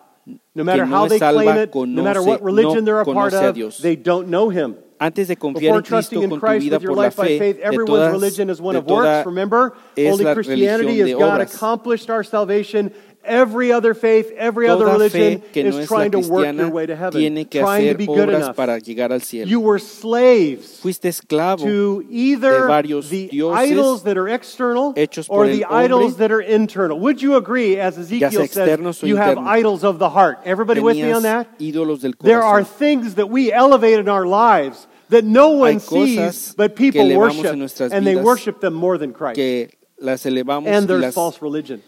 No 0.60 0.66
matter 0.66 0.86
no 0.86 0.98
how 0.98 1.08
they 1.08 1.20
claim 1.20 1.58
it, 1.58 1.74
no 1.74 2.04
matter 2.04 2.22
what 2.22 2.44
religion 2.44 2.84
they're 2.84 3.00
a 3.00 3.06
part 3.06 3.32
conoce 3.32 3.78
of, 3.78 3.82
they 3.82 3.96
don't 3.96 4.28
know 4.28 4.50
him. 4.50 4.76
Antes 5.00 5.30
de 5.30 5.38
confiar 5.38 5.62
Before 5.62 5.78
en 5.78 5.84
trusting 5.84 6.20
Cristo 6.20 6.24
in 6.24 6.30
con 6.30 6.40
tu 6.40 6.46
Christ 6.46 6.64
vida 6.66 6.76
with 6.76 6.84
your 6.84 6.90
por 6.90 6.98
la 6.98 7.04
life 7.04 7.16
by 7.16 7.28
fe, 7.28 7.40
faith, 7.40 7.56
de 7.56 7.64
everyone's 7.64 7.88
todas, 7.88 8.12
religion 8.12 8.50
is 8.50 8.60
one 8.60 8.74
de 8.74 8.80
of 8.80 8.86
works, 8.86 9.26
remember? 9.26 9.74
es 9.96 10.12
Only 10.12 10.34
Christianity 10.34 11.00
is 11.00 11.18
God 11.18 11.40
accomplished 11.40 12.10
our 12.10 12.26
salvation. 12.26 12.94
Every 13.30 13.72
other 13.72 13.94
faith, 13.94 14.32
every 14.36 14.68
other 14.68 14.86
religion 14.86 15.42
que 15.54 15.64
no 15.64 15.78
is 15.78 15.88
trying 15.88 16.12
to 16.12 16.20
work 16.20 16.56
your 16.56 16.70
way 16.72 16.86
to 16.88 16.96
heaven, 16.96 17.22
tiene 17.22 17.46
que 17.46 17.62
trying 17.62 17.92
to 17.92 17.98
be 17.98 18.08
good 18.08 18.28
obras 18.28 18.38
enough. 18.38 18.56
para 18.56 18.80
llegar 18.80 19.12
al 19.12 19.20
cielo. 19.20 19.48
You 19.48 19.60
were 19.60 19.78
slaves 19.78 20.80
Fuiste 20.82 21.08
esclavo 21.10 21.64
to 21.64 22.04
de 22.04 22.16
either 22.16 22.68
varios 22.68 23.10
the 23.10 23.28
dioses 23.28 23.72
idols 23.72 24.04
that 24.04 24.18
are 24.18 24.28
external 24.28 24.94
hechos 24.96 25.28
or 25.30 25.48
the 25.48 25.62
hombre, 25.62 25.86
idols 25.86 26.18
that 26.18 26.32
are 26.32 26.42
internal. 26.42 27.00
Would 27.00 27.22
you 27.22 27.36
agree, 27.36 27.80
as 27.80 27.98
Ezekiel 27.98 28.48
says, 28.48 29.04
you 29.04 29.18
have 29.18 29.38
idols 29.38 29.84
of 29.84 30.00
the 30.00 30.10
heart? 30.10 30.40
Everybody 30.44 30.82
with 30.82 30.98
me 30.98 31.12
on 31.12 31.24
that? 31.24 31.60
ídolos 31.60 32.02
del 32.02 32.14
There 32.20 32.44
are 32.44 32.64
things 32.64 33.16
that 33.16 33.30
we 33.30 33.54
elevate 33.54 34.00
in 34.00 34.10
our 34.10 34.26
lives 34.26 34.88
that 35.10 35.24
no 35.24 35.50
one 35.50 35.80
sees, 35.80 36.54
but 36.56 36.76
people 36.76 37.16
worship, 37.16 37.46
and 37.92 38.06
they 38.06 38.16
worship 38.16 38.62
them 38.62 38.74
more 38.74 38.98
than 38.98 39.14
Christ. 39.14 39.36
que 39.36 39.70
las 40.00 40.26
elevamos 40.26 40.68
And 40.68 40.86
y 40.86 40.88
there's 40.88 41.02
las 41.02 41.14
false 41.14 41.42
religion 41.42 41.82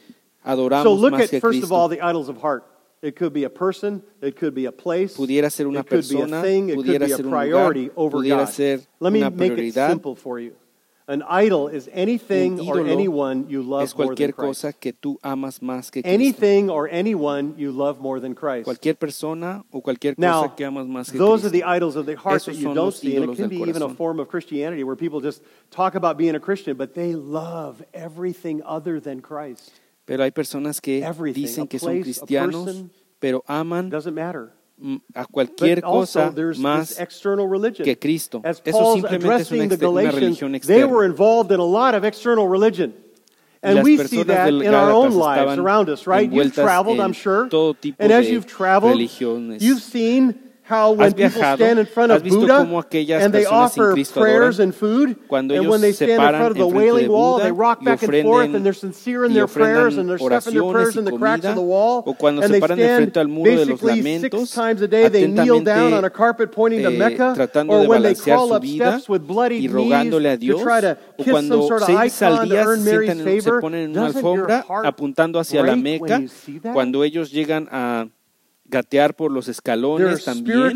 adoramos 0.45 0.83
so 0.83 0.93
look 0.93 1.13
más 1.13 1.23
at, 1.23 1.29
que 1.29 1.39
First 1.39 1.59
Cristo. 1.59 1.65
of 1.65 1.71
all, 1.71 1.87
the 1.87 2.01
idols 2.01 2.29
of 2.29 2.37
heart. 2.37 2.65
It 3.01 3.15
could 3.15 3.33
be 3.33 3.45
a 3.45 3.49
person, 3.49 4.03
it 4.21 4.35
could 4.35 4.53
be 4.53 4.65
a 4.65 4.71
place, 4.71 5.17
pudiera 5.17 5.51
ser 5.51 5.65
una 5.65 5.79
it 5.79 5.87
could 5.87 5.97
persona, 5.97 6.25
be 6.27 6.33
a 6.33 6.41
thing, 6.41 6.69
it 6.69 6.75
could 6.75 6.85
be 6.85 7.11
a 7.11 7.17
priority 7.17 7.81
lugar, 7.85 7.93
over 7.97 8.23
God. 8.23 8.45
Ser 8.45 8.81
Let 8.99 9.11
me 9.11 9.27
make 9.27 9.53
it 9.53 9.73
simple 9.73 10.15
for 10.15 10.39
you. 10.39 10.55
An 11.07 11.23
idol 11.23 11.67
is 11.67 11.89
anything 11.91 12.59
or 12.59 12.79
anyone 12.87 13.49
you 13.49 13.63
love 13.63 13.83
es 13.83 13.93
cualquier 13.93 14.27
more 14.27 14.45
than 14.45 14.53
Christ. 14.53 14.61
cosa 14.61 14.73
que 14.73 14.93
tú 14.93 15.17
amas 15.23 15.59
más 15.59 15.91
que 15.91 16.03
Anything 16.05 16.69
or 16.69 16.87
anyone 16.89 17.55
you 17.57 17.71
love 17.71 17.99
more 17.99 18.19
than 18.19 18.35
Christ. 18.35 18.65
Cualquier 18.65 18.93
persona 18.95 19.63
o 19.73 19.81
cualquier 19.81 20.15
cosa 20.15 20.21
now, 20.21 20.47
que 20.55 20.63
amas 20.63 20.85
más 20.85 21.11
que 21.11 21.17
those 21.17 21.41
Cristo. 21.41 21.47
Are 21.47 21.59
the 21.59 21.63
idols 21.63 21.95
of 21.95 22.05
the 22.05 22.15
heart 22.15 22.43
Esos 22.43 22.45
that 22.45 22.55
you 22.55 22.73
don't 22.73 22.93
see, 22.93 23.17
and 23.17 23.31
it 23.31 23.35
can 23.35 23.49
be 23.49 23.57
corazón. 23.57 23.67
even 23.67 23.81
a 23.81 23.89
form 23.89 24.19
of 24.19 24.29
Christianity 24.29 24.83
where 24.83 24.95
people 24.95 25.19
just 25.19 25.41
talk 25.71 25.95
about 25.95 26.17
being 26.17 26.35
a 26.35 26.39
Christian, 26.39 26.77
but 26.77 26.93
they 26.93 27.15
love 27.15 27.83
everything 27.93 28.61
other 28.63 28.99
than 28.99 29.21
Christ. 29.21 29.71
Pero 30.11 30.25
hay 30.25 30.31
personas 30.31 30.81
que 30.81 31.01
Everything. 31.01 31.41
dicen 31.41 31.67
que 31.69 31.79
son 31.79 32.01
cristianos, 32.01 32.83
pero 33.17 33.45
aman 33.47 33.89
a 35.13 35.25
cualquier 35.25 35.81
cosa 35.81 36.33
más 36.57 36.97
que 37.81 37.97
Cristo. 37.97 38.41
Eso 38.43 38.93
simplemente 38.95 39.41
es 39.43 39.51
una, 39.53 39.89
una 39.89 40.11
religión 40.11 40.53
externa. 40.53 41.15
And 43.63 43.75
las 43.75 43.85
we 43.85 43.97
see 44.05 44.23
that 44.23 44.49
in 44.49 44.73
our 44.73 44.91
own 44.91 45.13
lives 45.13 45.57
around 45.57 45.87
us, 45.87 46.07
right? 46.07 46.29
You've 46.29 46.53
traveled, 46.53 46.99
I'm 46.99 47.13
sure. 47.13 47.47
and 47.99 48.11
as 48.11 48.27
you've 48.27 48.47
traveled, 48.47 48.99
you've 48.99 49.81
seen 49.81 50.50
how 50.71 50.93
when 50.93 51.13
people 51.13 51.43
stand 51.57 51.77
in 51.83 51.85
front 51.85 52.11
of 52.13 52.23
Buddha 52.23 52.59
and 53.23 53.33
they 53.33 53.45
offer 53.45 53.87
prayers 54.13 54.59
and 54.63 54.73
food, 54.73 55.17
and 55.29 55.67
when 55.67 55.81
they 55.81 55.91
stand 55.91 56.11
in 56.11 56.17
front 56.17 56.51
of 56.55 56.57
the 56.57 56.67
wailing 56.79 57.09
wall, 57.11 57.39
they 57.39 57.51
rock 57.51 57.83
back 57.83 58.01
and 58.03 58.23
forth 58.23 58.53
and 58.55 58.65
they're 58.65 58.81
sincere 58.87 59.25
in 59.25 59.33
their 59.33 59.47
prayers 59.47 59.97
and 59.97 60.09
they're 60.09 60.17
stuffing 60.17 60.53
their 60.53 60.71
prayers 60.71 60.95
in 60.95 61.05
the 61.05 61.17
cracks 61.17 61.45
of 61.45 61.55
the 61.55 61.67
wall. 61.73 62.03
O 62.07 62.13
cuando 62.13 62.41
and 62.41 62.53
se 62.53 62.59
paran 62.59 62.77
frente 62.77 63.17
al 63.17 63.27
muro 63.27 63.65
de 63.65 64.45
times 64.47 64.81
a 64.81 64.87
day 64.87 65.07
they 65.09 65.27
kneel 65.27 65.59
down 65.61 65.93
on 65.93 66.03
a 66.05 66.09
carpet 66.09 66.51
pointing 66.51 66.83
to 66.83 66.91
Mecca, 66.91 67.35
or 67.67 67.87
when 67.87 68.01
they 68.01 68.15
crawl 68.15 68.53
up 68.53 68.65
steps 68.65 69.09
with 69.09 69.27
bloody 69.27 69.67
knees 69.67 70.11
to 70.11 70.63
try 70.63 70.79
to 70.79 70.97
kiss 71.17 71.35
some 71.35 71.49
sort 71.49 71.81
of 71.83 71.89
icon 71.89 72.47
to 72.47 72.57
earn 72.57 72.83
Mary's 72.85 73.21
favor, 73.21 73.59
doesn't 73.61 74.23
your 74.23 74.61
heart 74.61 74.85
apuntando 74.85 75.39
hacia 75.39 75.63
la 75.63 75.75
Meca, 75.75 76.21
cuando 76.73 77.03
ellos 77.03 77.31
llegan 77.31 77.67
a 77.71 78.07
gatear 78.71 79.13
por 79.15 79.31
los 79.31 79.47
escalones 79.47 80.23
también. 80.23 80.73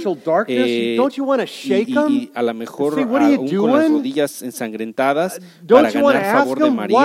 Eh, 0.47 0.97
y, 0.97 1.71
y, 1.71 1.93
y, 1.93 2.31
a 2.35 2.43
lo 2.43 2.53
mejor 2.53 2.99
aún 2.99 3.49
con 3.49 3.71
las 3.71 3.89
rodillas 3.89 4.41
ensangrentadas 4.41 5.39
uh, 5.39 5.67
para 5.67 5.89
ganar 5.89 6.33
favor 6.33 6.59
de 6.59 6.69
María. 6.69 6.97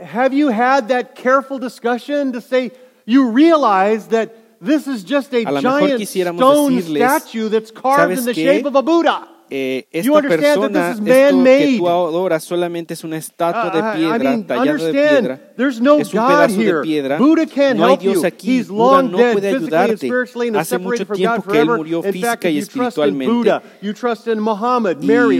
Have 0.00 0.32
you 0.32 0.48
had 0.48 0.86
that 0.88 1.16
careful 1.16 1.58
discussion 1.58 2.30
to 2.32 2.40
say 2.40 2.70
you 3.04 3.32
realize 3.32 4.06
that 4.10 4.30
this 4.60 4.86
is 4.86 5.02
just 5.02 5.34
a, 5.34 5.42
a 5.42 5.60
giant 5.60 6.06
stone 6.06 6.76
decirles, 6.76 6.84
statue 6.84 7.48
that's 7.48 7.72
carved 7.72 8.16
in 8.16 8.24
the 8.24 8.32
qué? 8.32 8.44
shape 8.44 8.66
of 8.66 8.76
a 8.76 8.82
Buddha? 8.82 9.26
eh, 9.50 9.86
esta 9.90 10.20
persona, 10.22 10.90
esto 10.92 11.04
que 11.04 11.76
tú 11.78 11.88
adoras 11.88 12.44
solamente 12.44 12.94
es 12.94 13.04
una 13.04 13.16
estatua 13.16 13.70
de 13.70 13.98
piedra, 13.98 14.16
I 14.16 14.18
mean, 14.18 14.46
tallada 14.46 14.84
de 14.84 14.92
piedra. 14.92 15.40
No 15.56 15.98
es 15.98 16.14
un 16.14 16.26
pedazo 16.26 16.60
here. 16.60 16.72
de 16.74 16.82
piedra. 16.82 17.18
no 17.18 17.86
hay 17.86 17.96
Dios 17.96 18.24
aquí. 18.24 18.62
Buda 18.62 19.02
no 19.02 19.18
puede 19.18 19.48
ayudarte. 19.48 20.10
Hace 20.56 20.78
mucho 20.78 21.06
tiempo 21.06 21.42
que 21.42 21.60
él 21.60 21.66
murió 21.68 22.02
física 22.02 22.48
y 22.50 22.58
espiritualmente. 22.58 23.60
y 23.80 25.36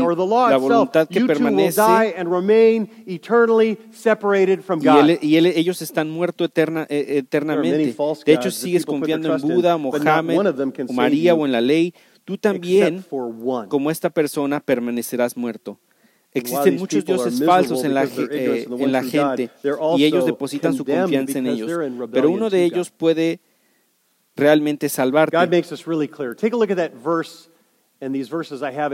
la 0.50 0.56
voluntad 0.56 1.08
que 1.08 1.20
permanece 1.24 1.82
y, 5.20 5.28
y 5.28 5.36
ellos 5.36 5.82
están 5.82 6.10
muertos 6.10 6.48
eterna, 6.48 6.86
e, 6.88 7.18
eternamente. 7.18 7.94
De 8.24 8.32
hecho, 8.32 8.50
sigues 8.50 8.84
confiando 8.86 9.34
en 9.34 9.40
Buda, 9.40 9.76
Mohammed, 9.76 10.38
María 10.92 11.34
o 11.34 11.46
en 11.46 11.52
la 11.52 11.60
ley, 11.60 11.94
Tú 12.28 12.36
también, 12.36 13.02
como 13.70 13.90
esta 13.90 14.10
persona, 14.10 14.60
permanecerás 14.60 15.34
muerto. 15.34 15.78
Existen 16.34 16.76
muchos 16.76 17.02
dioses 17.02 17.42
falsos 17.42 17.84
en 17.84 17.94
la, 17.94 18.04
eh, 18.04 18.66
gente 19.02 19.50
y 19.96 20.04
ellos 20.04 20.26
depositan 20.26 20.74
su 20.74 20.84
confianza 20.84 21.38
en 21.38 21.46
ellos, 21.46 21.70
pero 22.12 22.30
uno 22.30 22.50
de 22.50 22.64
ellos 22.64 22.90
puede 22.90 23.40
realmente 24.36 24.90
salvarte. 24.90 25.32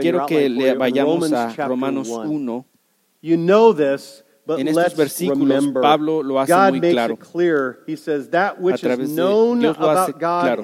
Quiero 0.01 0.19
que 0.27 0.47
le 0.47 0.73
vayamos 0.75 1.33
a 1.33 1.53
Romanos 1.67 2.07
1. 2.07 2.65
En 4.47 4.67
estos 4.69 4.95
versículos 4.95 5.65
Pablo 5.81 6.23
lo 6.23 6.39
hace 6.39 6.53
muy 6.69 6.79
claro. 6.93 7.15
A 8.75 8.77
través 8.77 9.09
de 9.09 9.15
Dios 9.59 9.77
lo 9.77 9.89
hace 9.89 10.13
claro. 10.13 10.63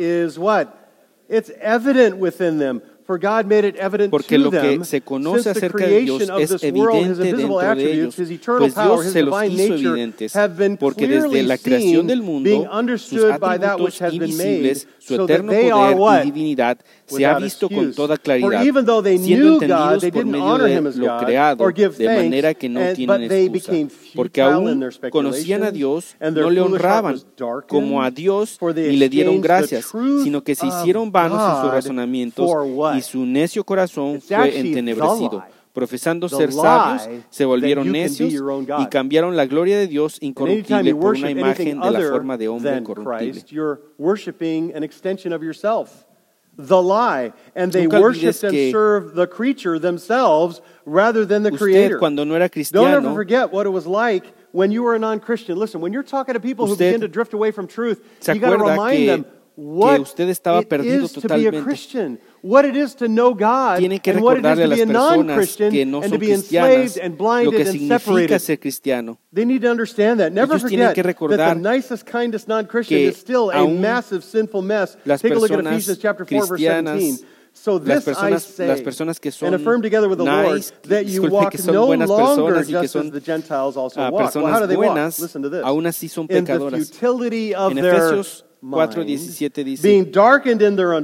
It's 1.32 1.50
evident 1.62 2.18
within 2.18 2.60
them. 2.60 2.82
For 3.06 3.18
God 3.18 3.46
made 3.46 3.66
it 3.66 3.76
evident 3.78 4.12
Porque 4.12 4.38
to 4.38 4.44
lo 4.44 4.52
que 4.52 4.86
se 4.86 5.02
conoce 5.02 5.50
acerca 5.50 5.86
de 5.86 6.02
Dios 6.02 6.22
es 6.40 6.64
evidente 6.64 7.24
dentro 7.24 7.60
de 7.60 7.92
ellos, 7.94 8.16
pues 8.16 8.76
Dios 8.76 9.06
se 9.06 9.24
los 9.24 9.44
hizo 9.46 9.74
evidentes, 9.74 10.34
porque 10.80 11.08
desde 11.08 11.44
la 11.44 11.58
creación 11.58 12.08
del 12.08 12.22
mundo, 12.22 12.70
sus 12.98 13.24
atributos 13.26 14.02
invisibles 14.14 14.88
su 15.16 15.24
eterno 15.24 15.52
poder 15.52 16.22
y 16.22 16.26
divinidad 16.26 16.78
se 17.06 17.26
ha 17.26 17.38
visto 17.38 17.70
con 17.70 17.94
toda 17.94 18.18
claridad, 18.18 18.62
siendo 18.62 19.54
entendidos 19.54 20.06
por 20.06 20.26
medio 20.26 20.58
de 20.58 20.82
lo 20.96 21.18
creado, 21.18 21.72
de 21.72 22.06
manera 22.08 22.54
que 22.54 22.70
no 22.70 22.94
tienen 22.94 23.32
excusa, 23.32 23.74
porque 24.16 24.42
aún 24.42 24.90
conocían 25.10 25.64
a 25.64 25.72
Dios, 25.72 26.16
no 26.20 26.50
le 26.50 26.62
honraban 26.62 27.20
como 27.68 28.02
a 28.02 28.12
Dios 28.12 28.58
ni 28.76 28.98
le 28.98 29.10
dieron 29.10 29.42
gracias, 29.42 29.92
sino 30.24 30.44
que 30.44 30.56
se 30.56 30.68
hicieron 30.68 31.12
vanos 31.12 31.42
en 31.42 31.62
sus 31.64 31.72
razonamientos 31.72 32.50
y 32.96 33.02
su 33.02 33.26
necio 33.26 33.64
corazón 33.64 34.22
fue 34.22 34.60
entenebrecido. 34.60 35.44
Profesando 35.74 36.28
ser 36.28 36.52
sabios, 36.52 37.08
se 37.30 37.46
volvieron 37.46 37.90
necios 37.92 38.34
y 38.34 38.86
cambiaron 38.88 39.38
la 39.38 39.46
gloria 39.46 39.78
de 39.78 39.88
Dios 39.88 40.18
incorruptible 40.22 40.94
por 40.96 41.16
una 41.16 41.32
imagen 41.32 41.80
de 41.80 41.92
la 41.92 42.02
forma 42.10 42.38
de 42.38 42.48
hombre 42.50 42.84
corruptible. 42.84 43.80
the 46.58 46.82
lie 46.82 47.32
and 47.56 47.72
they 47.72 47.88
worshipped 47.88 48.44
and 48.44 48.72
served 48.72 49.16
the 49.16 49.26
creature 49.26 49.80
themselves 49.80 50.62
rather 50.86 51.26
than 51.26 51.44
the 51.44 51.52
creator. 51.52 51.98
Don't 51.98 52.92
ever 52.92 53.14
forget 53.14 53.52
what 53.52 53.66
it 53.66 53.70
was 53.70 53.88
like 53.88 54.26
when 54.52 54.70
you 54.72 54.84
were 54.84 54.94
a 54.94 55.00
non-Christian. 55.00 55.58
Listen, 55.58 55.80
when 55.80 55.94
you're 55.94 56.04
talking 56.04 56.34
to 56.34 56.40
people 56.42 56.68
who 56.68 56.76
begin 56.76 57.02
to 57.02 57.08
drift 57.08 57.34
away 57.34 57.52
from 57.52 57.68
truth, 57.68 58.04
you 58.28 58.40
got 58.40 58.50
to 58.52 58.58
remind 58.58 59.08
them 59.08 59.26
what 59.56 60.20
it 60.20 60.30
is 60.30 60.40
to 60.40 61.28
be 61.28 61.46
a 61.48 61.62
Christian. 61.62 62.20
What 62.42 62.66
it 62.66 62.76
is 62.76 62.96
to 62.96 63.08
know 63.08 63.34
God 63.36 63.84
and 63.84 64.22
what 64.22 64.38
it 64.38 64.46
is 64.46 64.58
to 64.58 64.76
be 64.76 64.82
a 64.82 64.86
non-Christian 64.86 65.94
and 65.94 66.20
be 66.20 66.32
enslaved 66.32 66.98
and 66.98 67.18
blinded 67.18 67.68
and 67.68 67.88
separated. 67.88 69.18
They 69.32 69.46
need 69.46 69.62
to 69.62 69.70
understand 69.70 70.20
that. 70.20 70.34
Never 70.34 70.58
forget 70.58 70.96
that 70.96 71.18
the 71.18 71.54
nicest, 71.56 72.06
kindest 72.06 72.48
non-Christian 72.48 72.98
is 72.98 73.18
still 73.18 73.52
a 73.52 73.68
massive 73.68 74.24
sinful 74.24 74.62
mess. 74.62 74.98
Take 75.06 75.34
a 75.34 75.36
look 75.36 75.52
at 75.52 75.60
Ephesians 75.60 75.98
chapter 76.00 76.26
4 76.26 76.46
verse 76.48 76.62
17. 76.62 77.20
So 77.54 77.80
this 77.80 78.08
las 78.08 78.18
personas, 78.18 79.20
I 79.22 79.30
say 79.30 79.46
and 79.46 79.56
affirm 79.56 79.82
together 79.82 80.08
with 80.08 80.20
the 80.20 80.24
Lord 80.24 80.62
that 80.84 81.06
you 81.06 81.24
walk 81.30 81.54
no 81.66 81.88
longer 81.88 82.64
just 82.64 82.96
as 82.96 83.12
the 83.12 83.20
Gentiles 83.20 83.76
also 83.76 84.10
walk. 84.10 84.34
Well, 84.34 84.48
how 84.48 84.62
do 84.62 84.68
they 84.68 84.76
buenas, 84.78 85.20
walk? 85.20 85.24
Listen 85.24 85.42
to 85.42 85.50
this. 85.50 85.62
In 85.66 86.46
the 86.46 86.86
futility 86.86 87.54
of 87.54 87.76
their 87.76 88.24
4:17 88.62 89.64
dice, 89.64 90.12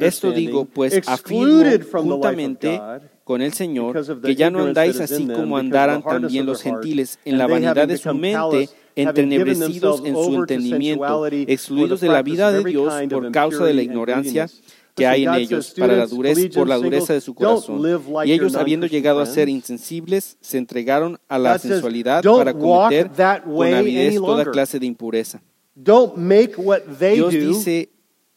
esto 0.01 0.31
digo, 0.31 0.65
pues 0.65 1.01
afirmo 1.07 2.01
juntamente 2.01 2.79
con 3.23 3.41
el 3.41 3.51
Señor, 3.53 4.21
que 4.21 4.35
ya 4.35 4.49
no 4.49 4.63
andáis 4.63 4.99
así 4.99 5.27
como 5.27 5.57
andaran 5.57 6.03
también 6.03 6.45
los 6.45 6.61
gentiles, 6.61 7.19
en 7.25 7.37
la 7.37 7.47
vanidad 7.47 7.87
de 7.87 7.97
su 7.97 8.13
mente, 8.13 8.69
entrenebrecidos 8.95 10.03
en 10.05 10.15
su 10.15 10.35
entendimiento, 10.35 11.25
excluidos 11.27 12.01
de 12.01 12.07
la 12.07 12.21
vida 12.21 12.51
de 12.51 12.63
Dios 12.63 12.93
por 13.09 13.31
causa 13.31 13.65
de 13.65 13.73
la 13.73 13.81
ignorancia 13.81 14.47
que 14.95 15.05
hay 15.05 15.25
en 15.25 15.33
ellos, 15.35 15.75
para 15.77 15.95
la 15.95 16.07
dureza, 16.07 16.41
por 16.55 16.67
la 16.67 16.77
dureza 16.77 17.13
de 17.13 17.21
su 17.21 17.35
corazón. 17.35 17.81
Y 18.25 18.31
ellos, 18.31 18.55
habiendo 18.55 18.87
llegado 18.87 19.19
a 19.19 19.25
ser 19.25 19.47
insensibles, 19.47 20.37
se 20.41 20.57
entregaron 20.57 21.19
a 21.27 21.37
la 21.37 21.59
sensualidad 21.59 22.23
para 22.23 22.53
cometer 22.53 23.11
con 23.45 23.73
avidez 23.73 24.15
toda 24.15 24.45
clase 24.45 24.79
de 24.79 24.85
impureza. 24.87 25.41
Don't 25.79 26.17
make 26.17 26.55
what 26.57 26.81
they 26.97 27.15
Dios 27.15 27.31
dice, 27.31 27.89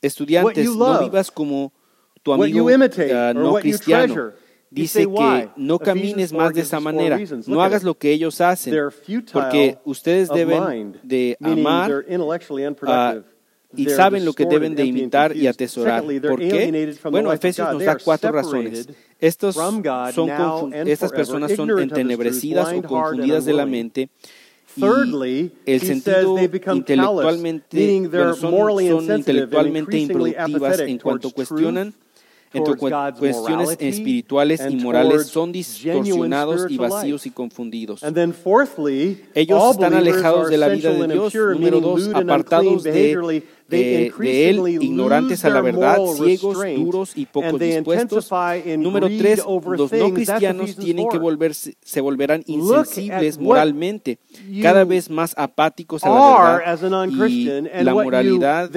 estudiantes, 0.02 0.44
what 0.44 0.56
you 0.56 0.74
love, 0.74 1.00
no 1.00 1.08
vivas 1.08 1.30
como 1.30 1.72
tu 2.22 2.32
amigo 2.32 2.34
ah, 2.34 2.38
what 2.38 2.54
you 2.54 2.70
imitate, 2.70 3.10
uh, 3.10 3.32
no 3.32 3.52
what 3.52 3.62
cristiano. 3.62 4.08
You 4.08 4.14
treasure. 4.14 4.34
Dice 4.72 5.06
que 5.06 5.50
no 5.56 5.78
camines 5.78 6.32
más 6.32 6.52
de 6.52 6.60
esa 6.60 6.78
manera, 6.78 7.18
no 7.46 7.62
hagas 7.62 7.82
lo 7.82 7.94
que 7.98 8.12
ellos 8.12 8.40
hacen, 8.40 8.72
porque 9.32 9.78
ustedes 9.84 10.28
deben 10.28 11.00
de 11.02 11.36
amar 11.40 11.90
uh, 11.90 13.22
y 13.74 13.86
saben 13.86 14.24
lo 14.24 14.32
que 14.32 14.44
deben 14.44 14.76
de 14.76 14.84
imitar 14.84 15.34
y 15.34 15.48
atesorar. 15.48 16.04
¿Por 16.04 16.38
qué? 16.38 16.94
Bueno, 17.10 17.32
Efesios 17.32 17.72
nos 17.72 17.84
da 17.84 17.96
cuatro 17.96 18.30
razones. 18.30 18.88
Estos 19.18 19.56
son 19.56 20.72
estas 20.86 21.10
personas 21.10 21.52
son 21.56 21.80
entenebrecidas 21.80 22.72
o 22.72 22.82
confundidas 22.82 23.44
de 23.46 23.52
la 23.54 23.66
mente 23.66 24.10
Thirdly, 24.80 25.52
el 25.66 25.80
sentido 25.80 26.38
intelectualmente 26.38 28.08
callous, 28.10 28.38
son, 28.38 29.06
son 29.06 29.18
intelectualmente 29.18 29.98
improductivas 29.98 30.80
en 30.80 30.98
cuanto 30.98 31.30
cuestionan 31.30 31.94
en 32.52 32.64
cuestiones 32.64 33.76
espirituales 33.78 34.60
y 34.68 34.76
morales 34.76 35.26
son 35.26 35.52
distorsionados 35.52 36.66
y 36.68 36.76
vacíos 36.76 37.26
y 37.26 37.30
confundidos. 37.30 38.02
Ellos 38.02 39.70
están 39.70 39.94
alejados 39.94 40.50
de 40.50 40.56
la 40.58 40.68
de, 43.70 44.06
eh, 44.06 44.12
de, 44.18 44.50
él, 44.50 44.68
ignorantes 44.82 45.44
a 45.44 45.50
la 45.50 45.60
verdad, 45.60 45.98
ciegos, 46.16 46.58
duros 46.76 47.12
y 47.14 47.26
poco 47.26 47.58
dispuestos. 47.58 48.30
Número 48.78 49.06
tres, 49.06 49.44
los 49.46 49.92
no 49.92 50.12
cristianos 50.12 50.76
tienen 50.76 51.08
que 51.08 51.18
volverse, 51.18 51.76
se 51.82 52.00
volverán 52.00 52.42
insensibles 52.46 53.38
moralmente, 53.38 54.18
cada 54.60 54.84
vez 54.84 55.08
más 55.08 55.34
apáticos 55.36 56.04
a 56.04 56.08
la 56.10 56.76
verdad 56.78 57.28
y 57.28 57.84
la 57.84 57.94
moralidad 57.94 58.70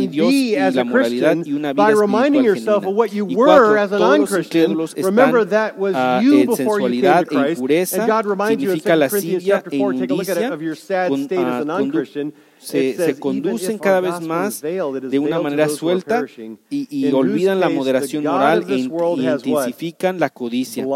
y 0.00 0.06
Dios 0.08 0.32
y 0.32 0.56
la 0.56 0.84
moralidad 0.84 1.36
y 1.44 1.52
una 1.52 1.72
vida 1.72 1.90
espiritual 1.90 2.24
genuina. 2.24 2.82
Y 3.12 3.34
cuatro, 3.34 3.88
todos 3.88 4.18
los 4.68 4.96
están 4.96 5.34
uh, 5.34 6.34
en 6.34 6.56
sensualidad 6.56 7.26
e 7.30 7.50
impureza, 7.50 8.22
significa 8.48 8.96
lascivia 8.96 9.62
e 9.70 9.76
inmundicia, 9.76 11.08
con, 11.08 11.22
uh, 11.22 12.32
se, 12.62 13.16
conducen 13.18 13.78
cada 13.78 14.00
vez 14.00 14.20
más 14.20 14.60
de 14.60 15.18
una 15.18 15.40
manera 15.40 15.68
suelta 15.68 16.24
y, 16.70 17.12
olvidan 17.12 17.60
la 17.60 17.68
moderación 17.68 18.24
moral 18.24 18.64
e 18.68 18.76
intensifican 18.76 20.18
la 20.18 20.30
codicia. 20.30 20.86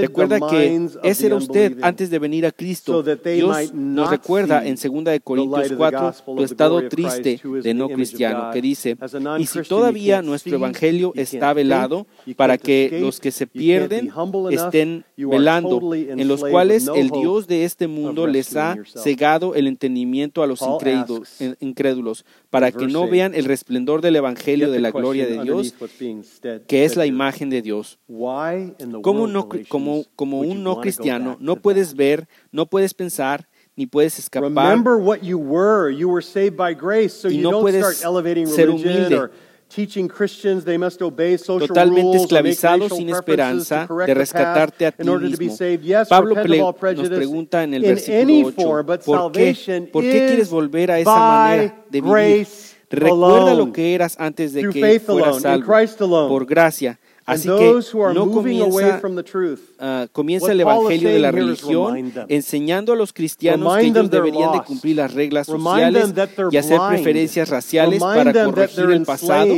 Recuerda 0.00 0.38
que 0.48 0.88
ese 1.02 1.26
era 1.26 1.36
usted 1.36 1.78
antes 1.82 2.10
de 2.10 2.18
venir 2.18 2.46
a 2.46 2.52
Cristo. 2.52 3.02
Dios 3.02 3.74
nos 3.74 4.10
recuerda 4.10 4.66
en 4.66 4.76
2 4.76 5.04
de 5.04 5.20
Corintios 5.20 5.72
4 5.76 6.14
tu 6.24 6.42
estado 6.42 6.88
triste 6.88 7.40
de 7.62 7.74
no 7.74 7.88
cristiano, 7.88 8.50
que 8.52 8.62
dice, 8.62 8.96
y 9.38 9.46
si 9.46 9.62
todavía 9.62 10.22
nuestro 10.22 10.56
evangelio 10.56 11.12
está 11.14 11.52
velado 11.52 12.06
para 12.36 12.58
que 12.58 12.98
los 13.00 13.20
que 13.20 13.30
se 13.30 13.46
pierden 13.46 14.10
estén 14.50 15.04
velando, 15.16 15.94
en 15.94 16.28
los 16.28 16.40
cuales 16.44 16.88
el 16.94 17.10
Dios 17.10 17.46
de 17.46 17.64
este 17.64 17.88
mundo 17.88 18.26
les 18.26 18.56
ha 18.56 18.76
cegado 18.84 19.54
el 19.54 19.66
entendimiento 19.66 20.42
a 20.42 20.46
los 20.46 20.62
incrédulos 20.62 21.07
incrédulos, 21.60 22.24
para 22.50 22.72
que 22.72 22.86
no 22.86 23.08
vean 23.08 23.34
el 23.34 23.44
resplendor 23.44 24.00
del 24.02 24.16
Evangelio 24.16 24.70
de 24.70 24.80
la 24.80 24.90
gloria 24.90 25.26
de 25.26 25.36
Dios, 25.44 25.74
que 26.66 26.84
es 26.84 26.96
la 26.96 27.06
imagen 27.06 27.50
de 27.50 27.62
Dios. 27.62 27.98
Como 29.02 29.24
un 29.24 29.32
no, 29.32 29.48
como, 29.68 30.04
como 30.16 30.40
un 30.40 30.62
no 30.64 30.80
cristiano, 30.80 31.36
no 31.40 31.56
puedes 31.56 31.94
ver, 31.94 32.28
no 32.52 32.66
puedes 32.66 32.94
pensar, 32.94 33.48
ni 33.76 33.86
puedes 33.86 34.18
escapar. 34.18 34.50
y 37.30 37.38
no 37.38 37.50
puedes 37.60 37.84
ser 38.46 38.70
humilde 38.70 39.28
totalmente 41.68 42.16
esclavizados 42.16 42.92
sin 42.96 43.08
esperanza 43.10 43.86
de 44.06 44.14
rescatarte 44.14 44.86
a 44.86 44.92
ti 44.92 45.04
mismo. 45.20 45.56
Pablo 46.08 46.34
nos 46.34 47.08
pregunta 47.10 47.62
en 47.64 47.74
el 47.74 47.82
versículo 47.82 48.52
8, 48.56 49.02
¿por 49.04 49.32
qué? 49.32 49.54
¿Por 49.92 50.02
qué 50.02 50.10
quieres 50.28 50.50
volver 50.50 50.90
a 50.90 50.98
esa 51.00 51.10
manera 51.18 51.84
de 51.90 52.00
vivir? 52.00 52.46
Recuerda 52.90 53.54
lo 53.54 53.72
que 53.72 53.94
eras 53.94 54.16
antes 54.18 54.52
de 54.54 54.62
que 54.70 55.00
fueras 55.00 55.40
salvo, 55.42 55.64
por 56.28 56.46
gracia 56.46 56.98
Así 57.28 57.46
que 57.46 57.80
no 58.14 58.30
comienza, 58.30 59.02
uh, 59.04 60.08
comienza 60.12 60.50
el 60.50 60.62
evangelio 60.62 61.10
de 61.10 61.18
la 61.18 61.30
religión 61.30 62.10
enseñando 62.26 62.94
a 62.94 62.96
los 62.96 63.12
cristianos 63.12 63.76
que 63.76 63.84
ellos 63.84 64.10
deberían 64.10 64.52
de 64.52 64.62
cumplir 64.62 64.96
las 64.96 65.12
reglas 65.12 65.46
sociales 65.46 66.14
y 66.50 66.56
hacer 66.56 66.80
preferencias 66.88 67.50
raciales 67.50 68.00
para 68.00 68.32
corregir 68.32 68.90
el 68.90 69.02
pasado. 69.02 69.54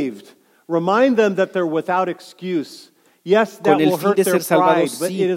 con 3.63 3.81
el 3.81 3.93
fin 3.93 4.13
de 4.17 4.23
ser 4.25 4.43
salvados, 4.43 4.91
sí, 4.91 5.29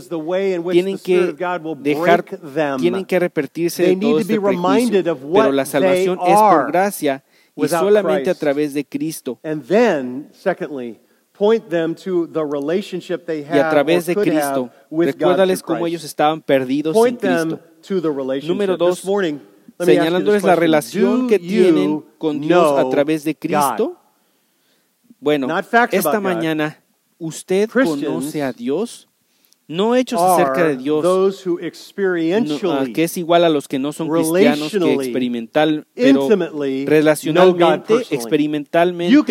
tienen 0.73 0.99
que 0.99 1.35
dejar, 1.79 2.25
tienen 2.81 3.05
que 3.05 3.19
repetirse 3.21 3.85
de 3.85 3.97
todo 3.97 4.19
este 4.19 4.41
prejuicio, 4.41 5.19
pero 5.33 5.53
la 5.53 5.67
salvación 5.67 6.19
es 6.26 6.37
por 6.37 6.73
gracia 6.73 7.23
y 7.55 7.69
solamente 7.69 8.31
a 8.31 8.35
través 8.35 8.75
de 8.75 8.85
Cristo. 8.85 9.38
And 9.45 9.64
then, 9.64 10.31
secondly, 10.33 10.99
point 11.37 11.69
them 11.69 11.95
to 11.95 12.26
the 12.29 12.41
relationship 12.45 13.26
they 13.26 13.41
y 13.41 13.59
a 13.59 13.69
través 13.69 14.07
de 14.07 14.14
Cristo, 14.14 14.71
recuérdales 14.91 15.62
cómo 15.62 15.87
ellos 15.87 16.05
estaban 16.05 16.41
perdidos 16.41 16.97
en 17.06 17.17
Cristo. 17.17 17.61
Número 18.47 18.76
dos, 18.76 19.02
señalándoles 19.80 20.43
la 20.43 20.56
relación 20.56 21.28
que 21.28 21.39
tienen 21.39 22.04
con 22.19 22.41
Dios 22.41 22.78
a 22.78 22.89
través 22.89 23.25
de 23.25 23.35
Cristo. 23.35 23.97
Bueno, 25.21 25.49
esta 25.91 26.21
mañana, 26.21 26.80
¿usted 27.19 27.69
conoce 27.69 28.43
a 28.43 28.52
Dios? 28.52 29.08
no 29.67 29.95
hechos 29.95 30.21
acerca 30.21 30.69
de 30.69 30.77
Dios, 30.77 31.03
no, 31.03 32.73
ah, 32.73 32.85
que 32.93 33.05
es 33.05 33.17
igual 33.17 33.45
a 33.45 33.49
los 33.49 33.67
que 33.67 33.79
no 33.79 33.93
son 33.93 34.09
cristianos, 34.11 34.71
que 34.71 34.95
experimental, 34.95 35.87
pero 35.95 36.29
relacionalmente, 36.87 37.95
experimentalmente, 38.11 39.25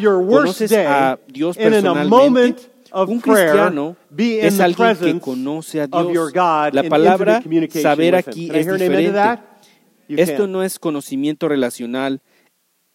conoces 0.00 0.72
a 0.72 1.18
Dios 1.28 1.56
personalmente. 1.56 2.76
Un 2.92 3.20
cristiano 3.20 3.96
es 4.18 4.60
alguien 4.60 4.96
que 4.96 5.20
conoce 5.20 5.82
a 5.82 5.86
Dios. 5.86 6.32
La 6.34 6.82
palabra 6.88 7.42
saber 7.70 8.14
aquí 8.16 8.50
es 8.52 8.66
diferente. 8.66 9.40
Esto 10.08 10.46
no 10.46 10.62
es 10.62 10.78
conocimiento 10.78 11.48
relacional. 11.48 12.20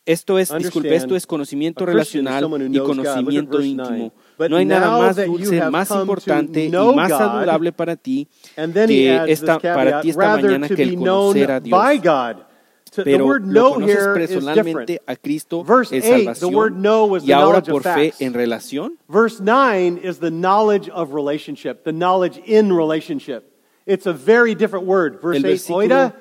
Esto 0.04 0.40
es, 0.40 0.52
disculpe, 0.58 0.96
esto 0.96 1.16
es 1.16 1.28
conocimiento 1.28 1.86
relacional 1.86 2.50
y 2.72 2.80
conocimiento 2.80 3.62
íntimo. 3.62 4.14
No 4.50 4.58
hay 4.58 4.66
nada 4.66 4.90
más 4.98 5.26
dulce, 5.26 5.62
más 5.70 5.92
importante 5.92 6.66
y 6.66 6.70
más 6.70 7.10
saludable 7.10 7.72
para 7.72 7.96
ti 7.96 8.28
que 8.56 9.24
esta, 9.28 9.60
para 9.60 10.02
ti 10.02 10.10
esta 10.10 10.38
mañana 10.38 10.68
que 10.68 10.84
el 10.84 10.96
conocer 10.96 11.52
a 11.52 11.60
Dios. 11.60 11.80
Pero 13.04 13.40
lo 13.40 13.74
conoces 13.76 14.08
personalmente 14.14 15.02
a 15.08 15.16
Cristo 15.16 15.66
es 15.92 16.04
salvación 16.04 16.84
y 17.24 17.32
ahora 17.32 17.62
por 17.62 17.84
fe 17.84 18.14
en 18.20 18.34
relación. 18.34 18.98
Verse 19.08 19.40
9 19.42 20.02
is 20.04 20.20
the 20.20 20.30
knowledge 20.30 20.90
of 20.90 21.14
relationship, 21.14 21.84
the 21.84 21.94
knowledge 21.94 22.42
in 22.46 22.74
relationship. 22.74 23.44
It's 23.86 24.06
a 24.06 24.14
very 24.14 24.56
different 24.56 24.86
word. 24.86 25.22
Verse 25.22 25.44
8, 25.44 25.74
oida. 25.74 26.14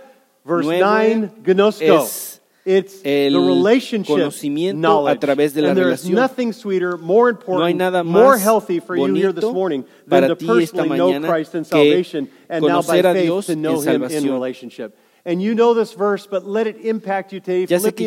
Verse 0.44 0.66
9, 0.66 1.30
gnosko. 1.42 2.29
It's 2.64 3.00
el 3.04 3.32
the 3.32 3.40
relationship, 3.40 4.16
conocimiento 4.16 4.80
knowledge. 4.80 5.16
a 5.16 5.20
través 5.20 5.54
de 5.54 5.62
la 5.62 5.68
And 5.68 5.78
there 5.78 5.90
is 5.90 6.08
nothing 6.08 6.52
sweeter, 6.52 6.98
more 6.98 7.30
important, 7.30 8.06
more 8.06 8.36
healthy 8.36 8.80
for 8.80 8.96
you 8.96 9.14
here 9.14 9.32
this 9.32 9.44
morning 9.44 9.84
than 10.06 10.24
para 10.24 10.36
ti 10.36 10.46
to 10.46 10.60
esta 10.60 10.84
know 10.84 11.20
Christ 11.20 11.54
and 11.54 11.66
salvation 11.66 12.28
and 12.48 12.64
now 12.64 12.82
by 12.82 13.00
faith 13.00 13.46
to 13.46 13.56
know 13.56 13.80
Him 13.80 14.02
in 14.02 14.24
relationship. 14.24 14.98
And 15.24 15.42
you 15.42 15.54
know 15.54 15.74
this 15.74 15.92
verse, 15.92 16.26
but 16.26 16.46
let 16.46 16.66
it 16.66 16.76
impact 16.76 17.32
you 17.32 17.40
today. 17.40 17.66
Ya 17.68 17.78
sé 17.78 17.94
que 17.94 18.06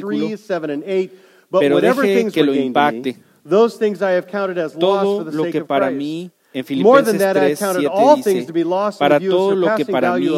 3, 0.00 0.36
7 0.36 0.70
and 0.70 0.82
8, 0.84 1.12
but 1.50 1.72
whatever 1.72 2.02
deje 2.02 2.14
things 2.14 2.34
que 2.34 2.42
lo 2.42 3.14
those 3.44 3.76
things 3.76 4.02
I 4.02 4.12
have 4.12 4.28
counted 4.28 4.58
as 4.58 4.76
lost 4.76 5.24
for 5.24 5.30
the 5.30 5.42
sake 5.42 5.54
of 5.54 5.68
Christ. 5.68 6.30
En 6.50 6.64
Filipenses 6.64 7.18
3, 7.18 7.58
7 7.58 7.90
dice, 8.16 8.52
para 8.98 9.20
todo 9.20 9.54
lo 9.54 9.74
que 9.76 9.84
para 9.84 10.16
mí 10.16 10.28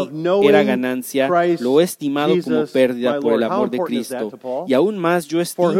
era 0.43 0.65
ganancia, 0.65 1.29
lo 1.61 1.81
he 1.81 1.85
estimado 1.85 2.35
como 2.43 2.67
pérdida 2.67 3.21
por 3.21 3.35
el 3.35 3.45
amor 3.45 3.71
de 3.71 3.79
Cristo. 3.79 4.31
Y 4.67 4.75
aún 4.75 4.99
más 4.99 5.27
yo 5.27 5.41
estimo 5.41 5.73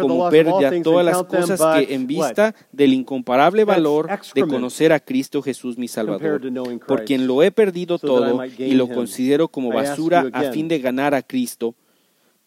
como 0.00 0.30
pérdida 0.30 0.72
todas 0.82 1.04
las 1.04 1.22
cosas 1.24 1.60
que 1.76 1.94
en 1.94 2.06
vista 2.06 2.54
del 2.72 2.94
incomparable 2.94 3.64
valor 3.64 4.08
de 4.34 4.46
conocer 4.46 4.92
a 4.94 5.00
Cristo 5.00 5.42
Jesús 5.42 5.76
mi 5.76 5.88
Salvador, 5.88 6.40
por 6.86 7.04
quien 7.04 7.26
lo 7.26 7.42
he 7.42 7.50
perdido 7.50 7.98
todo 7.98 8.44
y 8.44 8.72
lo 8.72 8.88
considero 8.88 9.48
como 9.48 9.70
basura 9.70 10.26
a 10.32 10.44
fin 10.52 10.68
de 10.68 10.78
ganar 10.78 11.14
a 11.14 11.22
Cristo. 11.22 11.74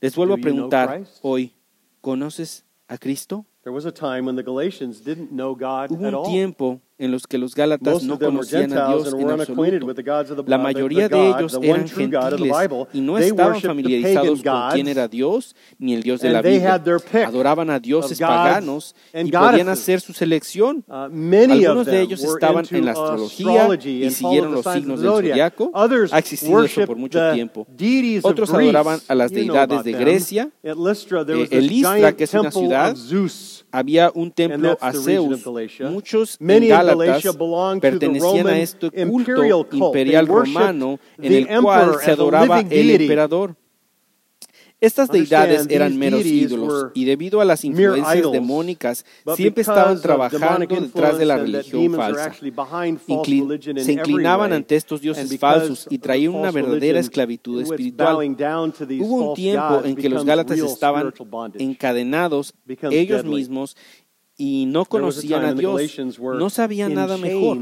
Les 0.02 0.16
vuelvo 0.16 0.34
a 0.34 0.38
preguntar 0.38 1.04
hoy, 1.22 1.54
¿conoces 2.02 2.66
a 2.88 2.98
Cristo? 2.98 3.46
Hubo 5.90 6.22
un 6.22 6.24
tiempo 6.24 6.82
en 7.00 7.12
los 7.12 7.26
que 7.26 7.38
los 7.38 7.56
Gálatas 7.56 8.04
no 8.04 8.20
conocían 8.20 8.74
a 8.74 8.90
Dios 8.90 9.14
en 9.18 9.30
absoluto. 9.30 10.44
La 10.46 10.58
mayoría 10.58 11.08
de 11.08 11.30
ellos 11.30 11.58
eran 11.62 11.88
gentiles 11.88 12.54
y 12.94 13.02
no 13.02 13.18
estaban 13.18 13.62
familiarizados 13.62 14.44
con 14.44 14.72
quién 14.74 14.88
era 14.88 15.08
Dios 15.08 15.56
ni 15.80 15.94
el 15.94 16.04
Dios 16.04 16.22
de 16.22 16.30
la 16.30 16.42
Biblia. 16.42 16.82
Adoraban 17.26 17.70
a 17.70 17.80
dioses 17.80 18.20
paganos 18.20 18.96
y 19.14 19.32
podían 19.32 19.70
hacer 19.70 20.02
su 20.02 20.14
selección. 20.14 20.84
Algunos 20.88 21.86
de 21.86 22.02
ellos 22.02 22.24
estaban 22.24 22.66
en 22.70 22.86
la 22.86 22.92
astrología 22.92 23.70
y 23.84 24.10
siguieron 24.12 24.52
los 24.52 24.66
signos 24.66 25.02
del 25.02 25.10
zodiaco. 25.10 25.72
Ha 25.74 26.20
existido 26.20 26.64
eso 26.64 26.86
por 26.86 26.98
mucho 26.98 27.32
tiempo. 27.34 27.66
Otros 28.24 28.54
adoraban 28.54 29.00
a 29.08 29.16
las 29.16 29.32
deidades 29.32 29.84
de 29.84 29.94
Grecia, 29.94 30.50
eh, 30.62 31.48
Elistra, 31.52 32.16
que 32.16 32.26
es 32.26 32.34
una 32.34 32.52
ciudad 32.52 32.96
había 33.72 34.12
un 34.14 34.32
templo 34.32 34.78
a 34.82 34.92
Zeus. 34.94 35.46
Muchos 35.82 36.38
en 36.40 36.68
Gálatas 36.68 37.24
pertenecían 37.82 38.48
a 38.48 38.60
este 38.60 38.90
culto 39.08 39.44
imperial 39.72 40.28
romano 40.28 41.00
en 41.18 41.34
el 41.34 41.62
cual 41.62 41.96
se 42.04 42.12
adoraba 42.12 42.62
el 42.62 42.92
emperador. 42.92 43.56
Estas 44.82 45.10
deidades 45.10 45.68
eran 45.70 45.98
meros 45.98 46.26
ídolos 46.26 46.92
y 46.94 47.04
debido 47.04 47.42
a 47.42 47.46
las 47.46 47.66
influencias 47.66 48.32
demoníacas 48.32 49.06
siempre 49.36 49.62
estaban 49.62 50.02
trabajando 50.02 50.68
detrás 50.68 51.18
de 51.18 51.26
la 51.26 51.38
religión 51.38 51.94
falsa. 51.96 52.34
Se 53.78 53.92
inclinaban 53.92 54.54
ante 54.54 54.76
estos 54.76 55.02
dioses 55.02 55.38
falsos 55.38 55.88
y 55.90 55.98
traían 55.98 56.36
una 56.36 56.52
verdadera 56.52 57.00
esclavitud 57.00 57.62
espiritual. 57.62 58.16
Hubo 58.16 59.30
un 59.30 59.36
tiempo 59.36 59.82
en 59.84 59.96
que 59.96 60.10
los 60.10 60.24
Gálatas 60.24 60.60
estaban 60.60 61.14
encadenados 61.56 62.54
ellos 62.90 63.26
mismos 63.26 63.76
y 64.42 64.68
no 64.68 64.86
conocían 64.86 65.44
a 65.44 65.54
Dios, 65.54 66.00
no 66.18 66.50
sabían 66.50 66.94
nada 66.94 67.18
mejor. 67.18 67.58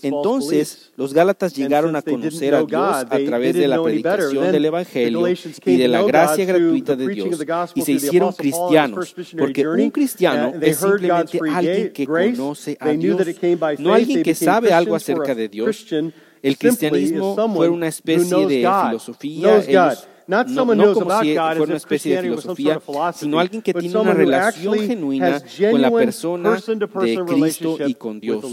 Entonces, 0.00 0.90
los 0.96 1.12
Gálatas 1.12 1.54
llegaron 1.54 1.94
a 1.94 2.00
conocer 2.00 2.54
a 2.54 2.62
Dios 2.62 2.82
a 2.82 3.18
través 3.26 3.54
de 3.54 3.68
la 3.68 3.80
predicación 3.80 4.50
del 4.50 4.64
Evangelio 4.64 5.28
y 5.28 5.76
de 5.76 5.88
la 5.88 6.02
gracia 6.02 6.46
gratuita 6.46 6.96
de 6.96 7.08
Dios, 7.08 7.38
y 7.74 7.82
se 7.82 7.92
hicieron 7.92 8.32
cristianos, 8.32 9.14
porque 9.38 9.68
un 9.68 9.90
cristiano 9.90 10.54
es 10.58 10.78
simplemente 10.78 11.38
alguien 11.50 11.92
que 11.92 12.06
conoce 12.06 12.78
a 12.80 12.88
Dios, 12.92 13.26
no 13.78 13.92
alguien 13.92 14.22
que 14.22 14.34
sabe 14.34 14.72
algo 14.72 14.96
acerca 14.96 15.34
de 15.34 15.50
Dios. 15.50 15.84
El 16.42 16.56
cristianismo 16.56 17.36
fue 17.54 17.68
una 17.68 17.88
especie 17.88 18.46
de 18.46 18.68
filosofía. 18.86 19.58
Ellos 19.58 20.08
no, 20.48 20.74
no 20.74 20.94
como 20.94 21.20
si 21.20 21.34
fuera 21.34 21.62
una 21.62 21.76
especie 21.76 22.16
de 22.16 22.22
filosofía, 22.22 22.80
sino 23.14 23.38
alguien 23.38 23.62
que 23.62 23.74
tiene 23.74 23.96
una 23.96 24.14
relación 24.14 24.78
genuina 24.78 25.42
con 25.70 25.82
la 25.82 25.90
persona 25.90 26.58
de 27.00 27.24
Cristo 27.26 27.78
y 27.86 27.94
con 27.94 28.20
Dios. 28.20 28.44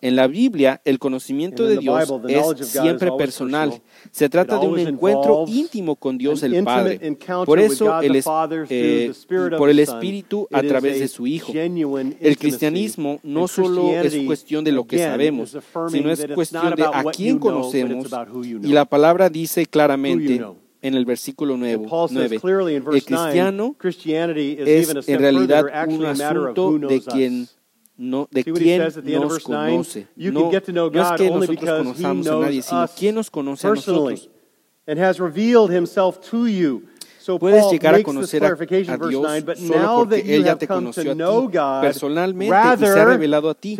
En 0.00 0.16
la 0.16 0.26
Biblia, 0.26 0.80
el 0.84 0.98
conocimiento 0.98 1.64
de 1.64 1.78
Dios 1.78 2.12
es 2.28 2.68
siempre 2.68 3.10
personal. 3.16 3.80
Se 4.10 4.28
trata 4.28 4.58
de 4.58 4.66
un 4.66 4.78
encuentro 4.78 5.44
íntimo 5.46 5.96
con 5.96 6.18
Dios 6.18 6.42
el 6.42 6.62
Padre. 6.64 7.16
Por 7.44 7.58
eso, 7.58 8.00
el, 8.00 8.22
eh, 8.68 9.12
por 9.56 9.70
el 9.70 9.78
Espíritu 9.78 10.48
a 10.52 10.62
través 10.62 11.00
de 11.00 11.08
su 11.08 11.26
Hijo. 11.26 11.52
El 11.52 12.38
cristianismo 12.38 13.20
no 13.22 13.48
solo 13.48 13.90
es 13.90 14.16
cuestión 14.26 14.64
de 14.64 14.72
lo 14.72 14.86
que 14.86 14.98
sabemos, 14.98 15.56
sino 15.88 16.10
es 16.10 16.26
cuestión 16.34 16.74
de 16.74 16.84
a 16.84 17.04
quién 17.14 17.38
conocemos. 17.38 18.08
Y 18.62 18.68
la 18.68 18.84
palabra 18.84 19.28
dice 19.28 19.66
claramente 19.66 20.42
en 20.82 20.94
el 20.94 21.04
versículo 21.04 21.56
9. 21.56 21.86
9. 22.10 22.40
El 22.42 23.04
cristiano 23.76 23.76
es 23.80 25.08
en 25.08 25.18
realidad 25.18 25.64
un 25.88 26.04
asunto 26.04 26.78
de 26.78 27.00
quien 27.00 27.48
no, 27.96 28.28
de 28.30 28.42
quién 28.42 28.82
nos 29.20 29.38
conoce. 29.44 30.08
No, 30.16 30.32
no 30.32 30.50
es 30.50 30.62
que 30.62 30.72
nosotros 31.30 31.70
conozcamos 31.70 32.26
a 32.26 32.34
nadie, 32.40 32.62
sino 32.62 32.88
quién 32.98 33.14
nos 33.14 33.30
conoce 33.30 33.66
a 33.66 33.70
nosotros. 33.70 34.28
And 34.84 34.98
has 34.98 35.20
revealed 35.20 35.70
himself 35.70 36.20
to 36.30 36.48
you 36.48 36.88
Puedes 37.38 37.64
llegar 37.70 37.94
a 37.94 37.98
conocer 38.04 38.44
a, 38.44 38.48
a 38.48 38.96
Dios 39.08 39.22
solo 39.58 39.78
porque 39.96 40.36
Él 40.36 40.44
ya 40.44 40.56
te 40.56 40.66
conoció 40.76 41.02
a 41.12 41.14
ti 41.14 41.20
personalmente 41.82 42.54
y 42.74 42.78
se 42.78 43.00
ha 43.00 43.04
revelado 43.04 43.50
a 43.50 43.54
ti. 43.54 43.76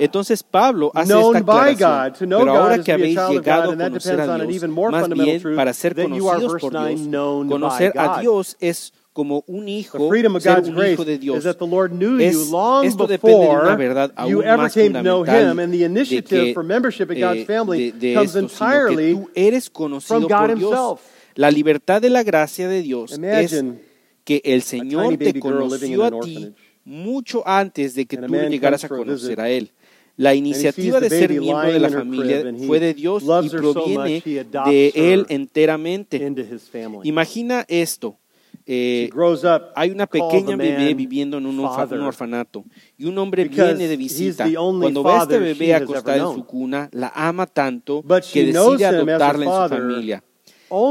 Entonces 0.00 0.42
Pablo 0.42 0.90
hace 0.94 1.08
esta 1.32 1.38
aclaración, 1.38 2.10
pero 2.38 2.52
ahora 2.56 2.78
que 2.84 2.92
habéis 2.92 3.16
llegado 3.30 3.70
a 3.72 3.76
conocer 3.88 4.20
a 4.20 4.26
Dios, 4.38 4.62
más 4.90 5.08
bien 5.24 5.32
para 5.56 5.72
ser 5.72 5.94
conocidos 6.08 6.56
por 6.60 6.74
Dios, 6.78 7.00
conocer 7.48 7.92
a 7.96 8.08
Dios 8.20 8.56
es 8.60 8.92
como 9.12 9.42
un 9.46 9.68
hijo, 9.68 9.98
ser 10.40 10.58
un 10.64 10.76
hijo 10.92 11.04
de 11.04 11.18
Dios. 11.18 11.36
Es, 12.20 12.52
esto 12.82 13.06
depende 13.06 13.46
de 13.48 13.56
una 13.62 13.76
verdad 13.76 14.12
aún 14.16 14.32
más 14.56 14.76
fundamental 14.82 15.56
de 16.08 16.22
que, 16.24 16.54
eh, 17.32 17.34
de, 17.72 17.92
de 17.92 18.14
esto, 18.24 18.48
sino 18.48 18.82
que 18.84 18.96
tú 19.12 19.30
eres 19.34 19.70
conocido 19.70 20.30
por 20.40 20.52
Dios. 20.54 20.70
La 21.36 21.50
libertad 21.50 22.00
de 22.00 22.10
la 22.10 22.22
gracia 22.22 22.66
de 22.66 22.82
Dios 22.82 23.18
es 23.22 23.64
que 24.24 24.40
el 24.44 24.62
Señor 24.62 25.16
te 25.18 25.38
conoció 25.38 26.04
a 26.04 26.20
ti 26.20 26.52
mucho 26.84 27.46
antes 27.46 27.94
de 27.94 28.06
que 28.06 28.16
tú 28.16 28.34
llegaras 28.34 28.84
a 28.84 28.88
conocer 28.88 29.40
a 29.40 29.50
Él. 29.50 29.70
La 30.16 30.34
iniciativa 30.34 30.98
de 30.98 31.10
ser 31.10 31.30
miembro 31.38 31.70
de 31.70 31.78
la 31.78 31.90
familia 31.90 32.42
fue 32.66 32.80
de 32.80 32.94
Dios 32.94 33.22
y 33.42 33.50
proviene 33.50 34.22
de 34.24 34.92
Él 34.94 35.26
enteramente. 35.28 36.34
Imagina 37.04 37.64
esto. 37.68 38.18
Eh, 38.68 39.10
hay 39.76 39.90
una 39.90 40.08
pequeña 40.08 40.56
bebé 40.56 40.92
viviendo 40.94 41.38
en 41.38 41.46
un, 41.46 41.60
orfanato 41.60 42.64
y 42.98 43.04
un 43.04 43.16
hombre 43.18 43.44
viene 43.44 43.86
de 43.86 43.96
visita. 43.96 44.48
Cuando 44.52 45.04
ve 45.04 45.12
a 45.12 45.22
este 45.22 45.38
bebé 45.38 45.74
acostada 45.74 46.16
en 46.16 46.34
su 46.34 46.46
cuna, 46.46 46.88
la 46.92 47.12
ama 47.14 47.46
tanto 47.46 48.02
que 48.32 48.46
decide 48.46 48.86
adoptarla 48.86 49.44
en 49.44 49.50
su 49.50 49.76
familia. 49.76 50.24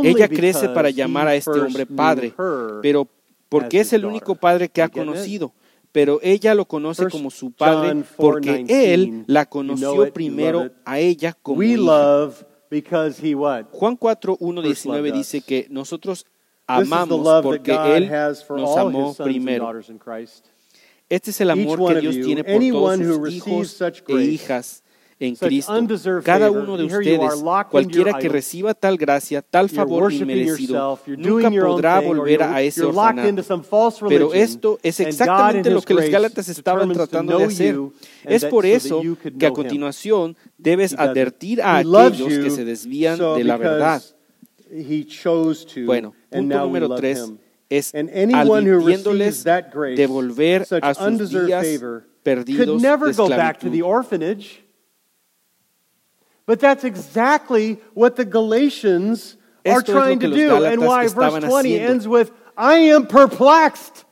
Ella 0.03 0.27
crece 0.27 0.69
para 0.69 0.89
llamar 0.89 1.27
a 1.27 1.35
este 1.35 1.51
hombre 1.51 1.85
padre, 1.85 2.33
pero 2.81 3.07
porque 3.49 3.79
es 3.79 3.93
el 3.93 4.05
único 4.05 4.35
padre 4.35 4.69
que 4.69 4.81
ha 4.81 4.89
conocido 4.89 5.53
pero 5.95 6.19
ella 6.21 6.53
lo 6.53 6.65
conoce 6.65 7.07
como 7.07 7.31
su 7.31 7.51
padre 7.51 8.03
porque 8.17 8.65
él 8.67 9.23
la 9.27 9.45
conoció 9.45 10.11
primero 10.11 10.69
a 10.83 10.99
ella 10.99 11.31
como 11.41 11.63
hija. 11.63 12.31
Juan 13.71 13.95
4, 13.95 14.38
1, 14.38 14.61
19 14.61 15.11
dice 15.13 15.39
que 15.39 15.67
nosotros 15.69 16.25
amamos 16.67 17.41
porque 17.41 17.71
él 17.95 18.11
nos 18.49 18.75
amó 18.75 19.13
primero. 19.13 19.71
Este 21.07 21.31
es 21.31 21.39
el 21.39 21.51
amor 21.51 21.93
que 21.93 22.01
Dios 22.01 22.15
tiene 22.15 22.43
por 22.43 22.61
todos 22.61 22.97
sus 22.97 23.31
hijos 23.31 23.81
e 24.09 24.23
hijas 24.25 24.83
en 25.19 25.36
Cristo. 25.36 25.73
Cada 26.23 26.51
uno 26.51 26.75
de 26.78 26.84
ustedes, 26.86 27.43
cualquiera 27.69 28.17
que 28.17 28.28
reciba 28.30 28.73
tal 28.73 28.97
gracia, 28.97 29.41
tal 29.41 29.69
favor 29.69 30.12
inmerecido, 30.12 30.99
nunca 31.17 31.49
podrá 31.49 32.01
volver 32.01 32.43
a 32.43 32.62
ese 32.62 32.84
orfanato. 32.84 33.43
Pero 34.08 34.34
esto 34.34 34.78
es 34.84 34.99
exactamente 34.99 35.69
lo 35.69 35.82
que 35.82 35.93
los 35.93 36.10
Gálatas 36.10 36.49
estaban 36.49 36.91
tratando 36.91 37.38
de 37.38 37.45
hacer. 37.45 37.80
Es 38.25 38.43
por 38.45 38.65
eso 38.65 39.01
que 39.38 39.45
a 39.45 39.51
continuación 39.51 40.36
debes 40.58 40.93
advertir 40.97 41.62
a 41.62 41.78
aquellos 41.78 42.34
que 42.39 42.49
se 42.49 42.65
desvían 42.65 43.17
de 43.17 43.43
la 43.43 43.58
verdad. 43.58 44.01
Bueno, 45.86 46.13
punto 46.30 46.60
número 46.60 46.95
tres 46.95 47.32
es 47.69 47.93
advirtiéndoles 47.95 49.43
de 49.43 50.08
volver 50.08 50.67
a 50.82 50.93
sus 50.93 51.30
días 51.30 51.65
perdidos 52.23 52.82
de 52.82 53.12
esclavitud. 53.12 54.64
But 56.45 56.60
that's 56.60 56.84
exactly 56.84 57.79
what 57.93 58.15
the 58.15 58.25
Galatians 58.25 59.38
Esto 59.65 59.79
are 59.79 59.84
trying 59.84 60.19
to 60.19 60.29
do 60.29 60.63
and 60.63 60.81
why 60.81 61.08
verse 61.08 61.43
20 61.43 61.69
haciendo. 61.69 61.89
ends 61.89 62.08
with, 62.08 62.31
I 62.55 62.75
am 62.75 63.08
perplexed. 63.08 64.05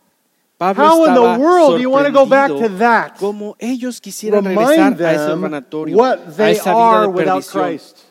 Pablo 0.57 0.83
How 0.83 1.05
in 1.05 1.13
the 1.13 1.39
world 1.43 1.75
do 1.75 1.81
you 1.81 1.89
want 1.89 2.07
to 2.07 2.11
go 2.11 2.25
back 2.25 2.49
to 2.49 2.69
that? 2.77 3.17
Como 3.17 3.55
ellos 3.59 3.99
quisieran 3.99 4.45
Remind 4.45 4.97
regresar 4.97 5.53
a 5.53 5.61
ese 5.61 5.95
what 5.95 6.37
they 6.37 6.51
a 6.51 6.51
esa 6.51 6.63
vida 6.63 6.75
are 6.75 7.05
de 7.07 7.11
without 7.11 7.45
Christ. 7.45 8.05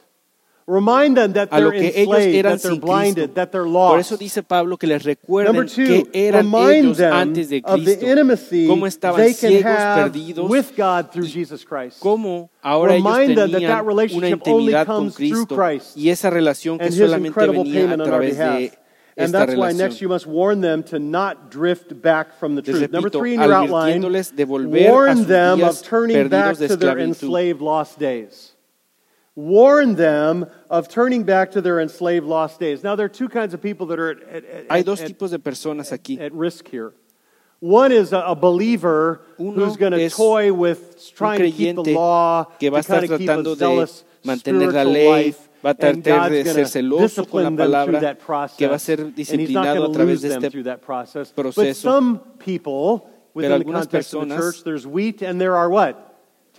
Remind 0.67 1.17
them 1.17 1.33
that 1.33 1.49
a 1.51 1.61
lo 1.61 1.71
que 1.71 1.93
ellos 1.95 2.19
eran 2.19 2.59
sin 2.59 2.81
Cristo. 2.81 3.29
Por 3.65 3.99
eso 3.99 4.17
dice 4.17 4.43
Pablo 4.43 4.77
que 4.77 4.87
les 4.87 5.03
recuerden 5.03 5.67
two, 5.67 5.85
que 5.85 6.09
eran 6.13 6.47
ellos 6.55 7.01
antes 7.01 7.49
de 7.49 7.63
Cristo, 7.63 8.07
cómo 8.69 8.87
estaban 8.87 9.35
ciegos, 9.35 9.77
perdidos, 9.95 10.51
cómo 11.99 12.51
ahora 12.63 12.95
remind 12.95 13.31
ellos 13.33 13.51
tenían 13.51 13.71
that 13.71 13.85
that 13.85 14.17
una 14.17 14.29
intimidad 14.29 14.87
con 14.87 15.11
Cristo 15.11 15.57
y 15.97 16.11
esa 16.11 16.31
relación 16.31 16.79
que 16.79 16.93
solamente 16.93 17.49
venía 17.49 17.93
a 17.93 17.97
través 17.97 18.39
de 18.39 18.73
and 19.17 19.35
that's 19.35 19.55
why 19.55 19.73
next 19.73 20.01
you 20.01 20.09
must 20.09 20.27
warn 20.27 20.61
them 20.61 20.83
to 20.85 20.99
not 20.99 21.51
drift 21.51 22.01
back 22.01 22.33
from 22.39 22.55
the 22.55 22.63
truth. 22.63 22.91
Number 22.91 23.11
three 23.11 23.35
in 23.35 23.41
your 23.41 23.53
outline, 23.53 24.01
warn 24.01 25.27
them 25.27 25.63
of 25.63 25.83
turning 25.83 26.29
back 26.29 26.57
to 26.57 26.77
their 26.77 26.99
enslaved 26.99 27.61
lost 27.61 27.99
days 27.99 28.52
warn 29.35 29.95
them 29.95 30.47
of 30.69 30.89
turning 30.89 31.23
back 31.25 31.53
to 31.53 31.61
their 31.61 31.81
enslaved 31.81 32.27
lost 32.27 32.61
days. 32.61 32.83
Now 32.83 32.97
there 32.97 33.07
are 33.07 33.11
two 33.11 33.29
kinds 33.29 33.55
of 33.55 33.63
people 33.63 33.87
that 33.87 33.99
are 33.99 34.11
at, 34.11 34.45
at, 34.45 34.67
Hay 34.71 34.83
dos 34.83 35.01
at, 35.01 35.09
tipos 35.09 35.31
de 35.31 35.39
personas 35.39 35.93
aquí. 35.93 36.21
at 36.21 36.33
risk 36.33 36.69
here. 36.69 36.93
One 37.61 37.93
is 37.93 38.13
a, 38.13 38.19
a 38.19 38.35
believer 38.35 39.21
Uno 39.39 39.53
who's 39.53 39.77
going 39.77 39.93
to 39.93 40.11
toy 40.11 40.53
with 40.53 41.15
trying 41.15 41.39
to 41.41 41.51
keep 41.53 41.77
the 41.77 41.95
law, 41.95 42.45
que 42.59 42.71
va 42.71 42.81
estar 42.81 43.03
to 43.03 43.07
tratando 43.07 43.57
de 43.57 43.87
mantener 44.25 44.73
la 44.73 44.83
ley, 44.83 45.33
va 45.65 45.71
a 45.71 45.75
tratar 45.75 46.29
de 46.29 46.45
ser 46.45 46.67
celoso 46.67 47.25
con 47.25 47.45
la 47.45 47.51
palabra, 47.51 48.19
que 48.59 48.67
va 48.67 48.75
a 48.75 48.79
ser 48.81 49.15
disciplinado 49.15 49.85
a 49.85 49.93
través 49.93 50.23
de 50.23 50.35
este 50.35 51.35
proceso. 51.35 52.21
Pero 53.35 53.55
algunas 53.55 53.87
personas, 53.87 54.39
church, 54.39 54.65
there's 54.65 54.87
wheat 54.87 55.23
and 55.23 55.41
there 55.41 55.57
are 55.57 55.71
what? 55.71 55.97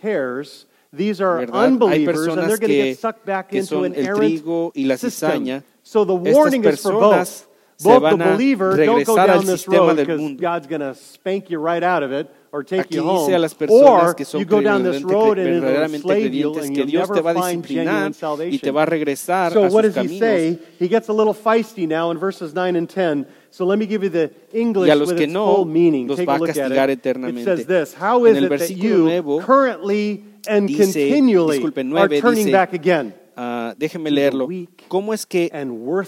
Tares. 0.01 0.65
These 0.93 1.21
are 1.21 1.39
¿verdad? 1.39 1.55
unbelievers 1.55 2.27
and 2.27 2.37
they're 2.37 2.57
going 2.57 2.69
to 2.69 2.83
get 2.93 2.99
sucked 2.99 3.25
back 3.25 3.51
into 3.51 3.83
an 3.83 3.95
errant 3.95 4.99
system. 4.99 5.63
So 5.81 6.05
the 6.05 6.15
warning 6.15 6.63
is 6.63 6.81
for 6.81 6.91
both. 6.91 7.47
Both 7.81 8.11
the 8.11 8.17
believer, 8.17 8.77
don't 8.77 9.03
go 9.03 9.15
down 9.17 9.45
this 9.45 9.67
road 9.67 9.97
because 9.97 10.39
God's 10.39 10.67
going 10.67 10.81
to 10.81 10.95
spank 10.95 11.49
you 11.49 11.57
right 11.57 11.81
out 11.81 12.03
of 12.03 12.11
it 12.13 12.33
or 12.51 12.63
take 12.63 12.87
Aquí 12.87 12.95
you 12.95 13.03
home. 13.03 13.31
Las 13.31 13.55
or 13.67 14.13
que 14.13 14.23
son 14.23 14.39
you 14.39 14.45
go 14.45 14.61
down 14.61 14.83
this 14.83 15.01
road 15.01 15.39
and 15.39 15.49
it'll 15.49 15.93
enslave 15.93 16.33
you 16.33 16.57
and 16.59 16.77
you'll 16.77 17.07
never 17.07 17.33
find 17.33 17.65
genuine 17.65 18.13
salvation. 18.13 18.59
So 18.59 18.69
a 18.69 19.69
what 19.71 19.81
does 19.81 19.95
he 19.95 20.19
say? 20.19 20.59
He 20.77 20.87
gets 20.87 21.07
a 21.09 21.13
little 21.13 21.33
feisty 21.33 21.87
now 21.87 22.11
in 22.11 22.19
verses 22.19 22.53
9 22.53 22.75
and 22.75 22.89
10. 22.89 23.25
So 23.49 23.65
let 23.65 23.79
me 23.79 23.87
give 23.87 24.03
you 24.03 24.09
the 24.09 24.31
English 24.53 24.95
with 24.99 25.19
its 25.19 25.33
no, 25.33 25.55
full 25.55 25.65
meaning. 25.65 26.07
Take 26.07 26.29
a 26.29 26.35
look 26.35 26.55
at 26.55 26.89
it. 26.89 27.05
It 27.05 27.43
says 27.43 27.65
this, 27.65 27.93
How 27.95 28.25
is 28.25 28.37
it 28.37 28.49
that 28.49 28.69
you 28.69 29.41
currently 29.41 30.23
and 30.47 30.67
dice, 30.67 30.93
continually 30.93 31.59
are 31.97 32.09
turning 32.21 32.45
dice, 32.45 32.51
back 32.51 32.73
again. 32.73 33.13
Uh, 33.35 33.73
déjenme 33.77 34.11
leerlo. 34.11 34.47
¿Cómo 34.87 35.11
es 35.11 35.25
que 35.25 35.49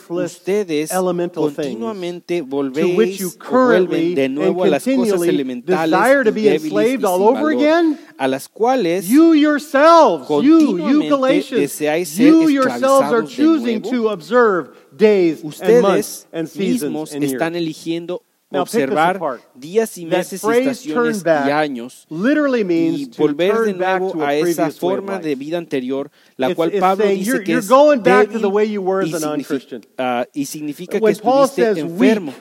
ustedes 0.09 0.91
continuamente 1.33 2.43
volvéis 2.43 3.35
vuelven 3.39 4.13
de 4.13 4.29
nuevo 4.29 4.63
a 4.63 4.67
las 4.67 4.85
cosas 4.85 5.23
elementales 5.23 6.23
débiles 6.23 6.65
y 6.65 6.69
sin 6.69 7.01
valor, 7.01 7.97
a 8.17 8.27
las 8.27 8.47
cuales 8.47 9.07
you 9.07 9.33
yourselves, 9.33 10.27
continuamente 10.27 11.09
you, 11.09 11.57
deseáis 11.57 12.09
ser 12.09 12.31
choosing 13.25 13.81
de 13.81 13.89
nuevo? 13.89 15.43
Ustedes 15.43 16.27
mismos 16.55 17.11
están 17.13 17.55
eligiendo 17.55 18.21
observar 18.51 19.19
días 19.53 19.97
y 19.97 20.05
meses, 20.05 20.43
estaciones 20.43 21.23
y 21.25 21.49
años, 21.49 22.07
y 22.09 23.09
volver 23.17 23.57
de 23.59 23.73
nuevo 23.73 24.23
a 24.23 24.35
esa 24.35 24.71
forma 24.71 25.19
de 25.19 25.35
vida 25.35 25.57
anterior, 25.57 26.11
la 26.37 26.53
cual 26.53 26.71
Pablo 26.71 27.07
dice 27.07 27.43
que 27.43 27.53
es 27.53 27.69
ah, 29.97 30.25
y 30.33 30.45
significa, 30.45 30.99
que 30.99 31.11
estuviste 31.11 31.79
enfermo. 31.79 32.33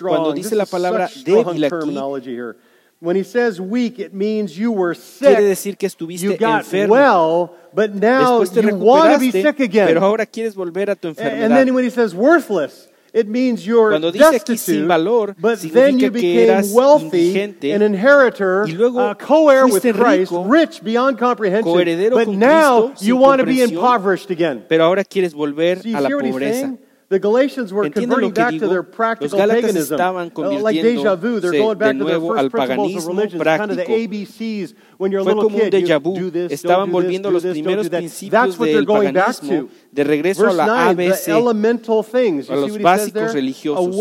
Cuando 0.00 0.32
dice 0.32 0.56
la 0.56 0.66
palabra 0.66 1.08
débil 1.24 1.64
aquí, 1.64 2.54
When 3.00 3.14
he 3.14 3.22
says 3.22 3.60
weak, 3.60 4.00
it 4.00 4.12
means 4.12 4.58
you 4.58 4.72
were 4.72 4.92
sick. 4.92 5.38
Decir 5.38 5.76
que 5.78 5.88
you 6.16 6.36
got 6.36 6.64
enfermo. 6.64 6.88
well, 6.88 7.54
but 7.72 7.94
now 7.94 8.42
you 8.42 8.76
want 8.76 9.12
to 9.14 9.20
be 9.20 9.30
sick 9.30 9.60
again. 9.60 9.86
Pero 9.86 10.00
ahora 10.00 10.26
quieres 10.26 10.56
volver 10.56 10.90
a 10.90 10.96
tu 10.96 11.06
enfermedad. 11.06 11.44
And 11.44 11.54
then 11.54 11.72
when 11.74 11.84
he 11.84 11.90
says 11.90 12.12
worthless, 12.12 12.88
it 13.12 13.26
means 13.26 13.66
you're 13.66 13.90
Cuando 13.90 14.10
dice 14.10 14.22
aquí 14.22 14.58
sin 14.58 14.86
destitute, 14.86 14.86
valor, 14.86 15.34
but 15.38 15.58
then 15.60 15.98
you 15.98 16.10
became 16.10 16.72
wealthy, 16.74 17.40
an 17.40 17.82
inheritor, 17.82 18.64
y 18.66 18.72
luego 18.72 19.00
a 19.10 19.14
co-heir 19.14 19.66
with 19.66 19.82
Christ, 19.82 20.32
rich 20.32 20.82
beyond 20.82 21.18
comprehension. 21.18 21.72
But 22.10 22.26
con 22.26 22.38
now 22.38 22.92
you 23.00 23.16
want 23.16 23.40
to 23.40 23.46
be 23.46 23.62
impoverished 23.62 24.30
again. 24.30 24.64
pero 24.68 24.84
ahora 24.84 25.04
quieres 25.04 25.32
volver 25.32 25.82
Do 25.82 25.88
you 25.88 25.96
a 25.96 26.00
la 26.00 26.08
pobreza. 26.10 26.78
The 27.10 27.18
Galatians 27.18 27.72
were 27.72 27.84
Entiendo 27.86 27.94
converting 28.20 28.32
que 28.32 28.42
back 28.42 28.50
to 28.50 28.58
digo. 28.58 28.68
their 28.68 28.82
practical 28.82 29.38
Gálatas 29.38 29.62
paganism. 29.62 29.98
Uh, 30.36 30.60
like 30.60 30.82
deja 30.82 31.16
vu, 31.16 31.40
they're 31.40 31.52
going 31.52 31.78
back 31.78 31.96
to 31.96 32.04
their 32.04 32.20
first 32.20 32.50
principles 32.50 32.96
of 32.96 33.06
religion, 33.06 33.38
religion, 33.38 33.58
kind 33.58 33.70
of 33.70 33.76
the. 33.78 33.84
ABCs 33.86 34.74
Fue 34.98 35.36
como 35.36 35.56
un 35.56 35.70
déjà 35.70 36.00
vu. 36.00 36.16
Estaban 36.50 36.90
volviendo 36.90 37.28
a 37.28 37.32
los 37.32 37.44
primeros 37.44 37.88
principios 37.88 38.58
del 38.58 38.84
paganismo. 38.84 39.68
De 39.92 40.04
regreso 40.04 40.48
a 40.48 40.52
la 40.52 40.88
ABC, 40.88 41.28
a 41.28 42.56
los 42.56 42.78
básicos 42.80 43.32
religiosos. 43.32 43.96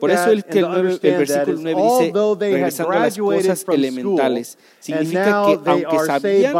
Por 0.00 0.10
eso 0.10 0.30
el, 0.30 0.44
que 0.44 0.60
el, 0.60 0.64
el 0.64 0.98
versículo 1.00 1.58
9 1.60 1.82
dice, 1.82 2.12
regresando 2.40 2.92
a 2.92 2.98
las 3.00 3.18
cosas 3.18 3.64
elementales, 3.72 4.58
significa 4.80 5.44
que 5.46 5.70
aunque 5.70 5.98
sabían 6.06 6.54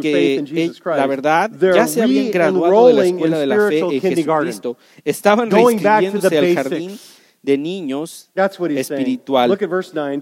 que 0.00 0.36
eh, 0.36 0.72
la 0.84 1.06
verdad 1.06 1.50
ya 1.60 1.86
se 1.86 2.02
habían 2.02 2.30
graduado 2.30 2.88
de 2.88 2.92
la 2.92 3.06
escuela 3.06 3.38
de 3.38 3.46
la 3.46 3.68
fe 3.68 3.78
en 3.80 4.00
Jesucristo, 4.00 4.76
estaban 5.04 5.50
reescribiéndose 5.50 6.38
al 6.38 6.54
jardín 6.54 6.98
de 7.48 7.56
niños 7.56 8.28
espiritual. 8.80 9.48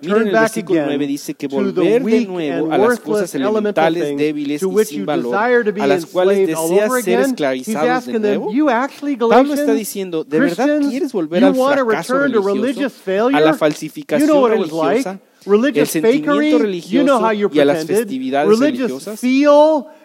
Miren 0.00 0.26
el 0.28 0.32
versículo 0.32 0.80
9, 0.86 1.06
dice 1.08 1.34
que 1.34 1.48
volver 1.48 2.02
de 2.04 2.20
nuevo 2.26 2.72
a 2.72 2.78
las 2.78 3.00
cosas 3.00 3.34
elementales, 3.34 4.16
débiles 4.16 4.62
y 4.62 4.66
sin 4.84 5.06
valor, 5.06 5.34
a 5.80 5.86
las 5.88 6.06
cuales 6.06 6.46
deseas 6.46 6.88
ser 7.02 7.18
esclavizados 7.30 8.06
de 8.06 8.12
nuevo. 8.38 8.50
Pablo 9.28 9.54
está 9.54 9.74
diciendo, 9.74 10.22
¿de 10.24 10.38
verdad 10.40 10.78
quieres 10.88 11.12
volver 11.12 11.44
al 11.44 11.54
fracaso 11.84 12.14
religioso, 12.18 12.74
a 13.36 13.40
la 13.40 13.54
falsificación 13.54 14.28
religiosa, 14.50 15.20
el 15.80 15.86
sentimiento 15.86 16.58
religioso 16.58 17.04
y 17.52 17.58
a 17.60 17.64
las 17.64 17.78
festividades 17.86 18.48
religiosas? 18.86 19.20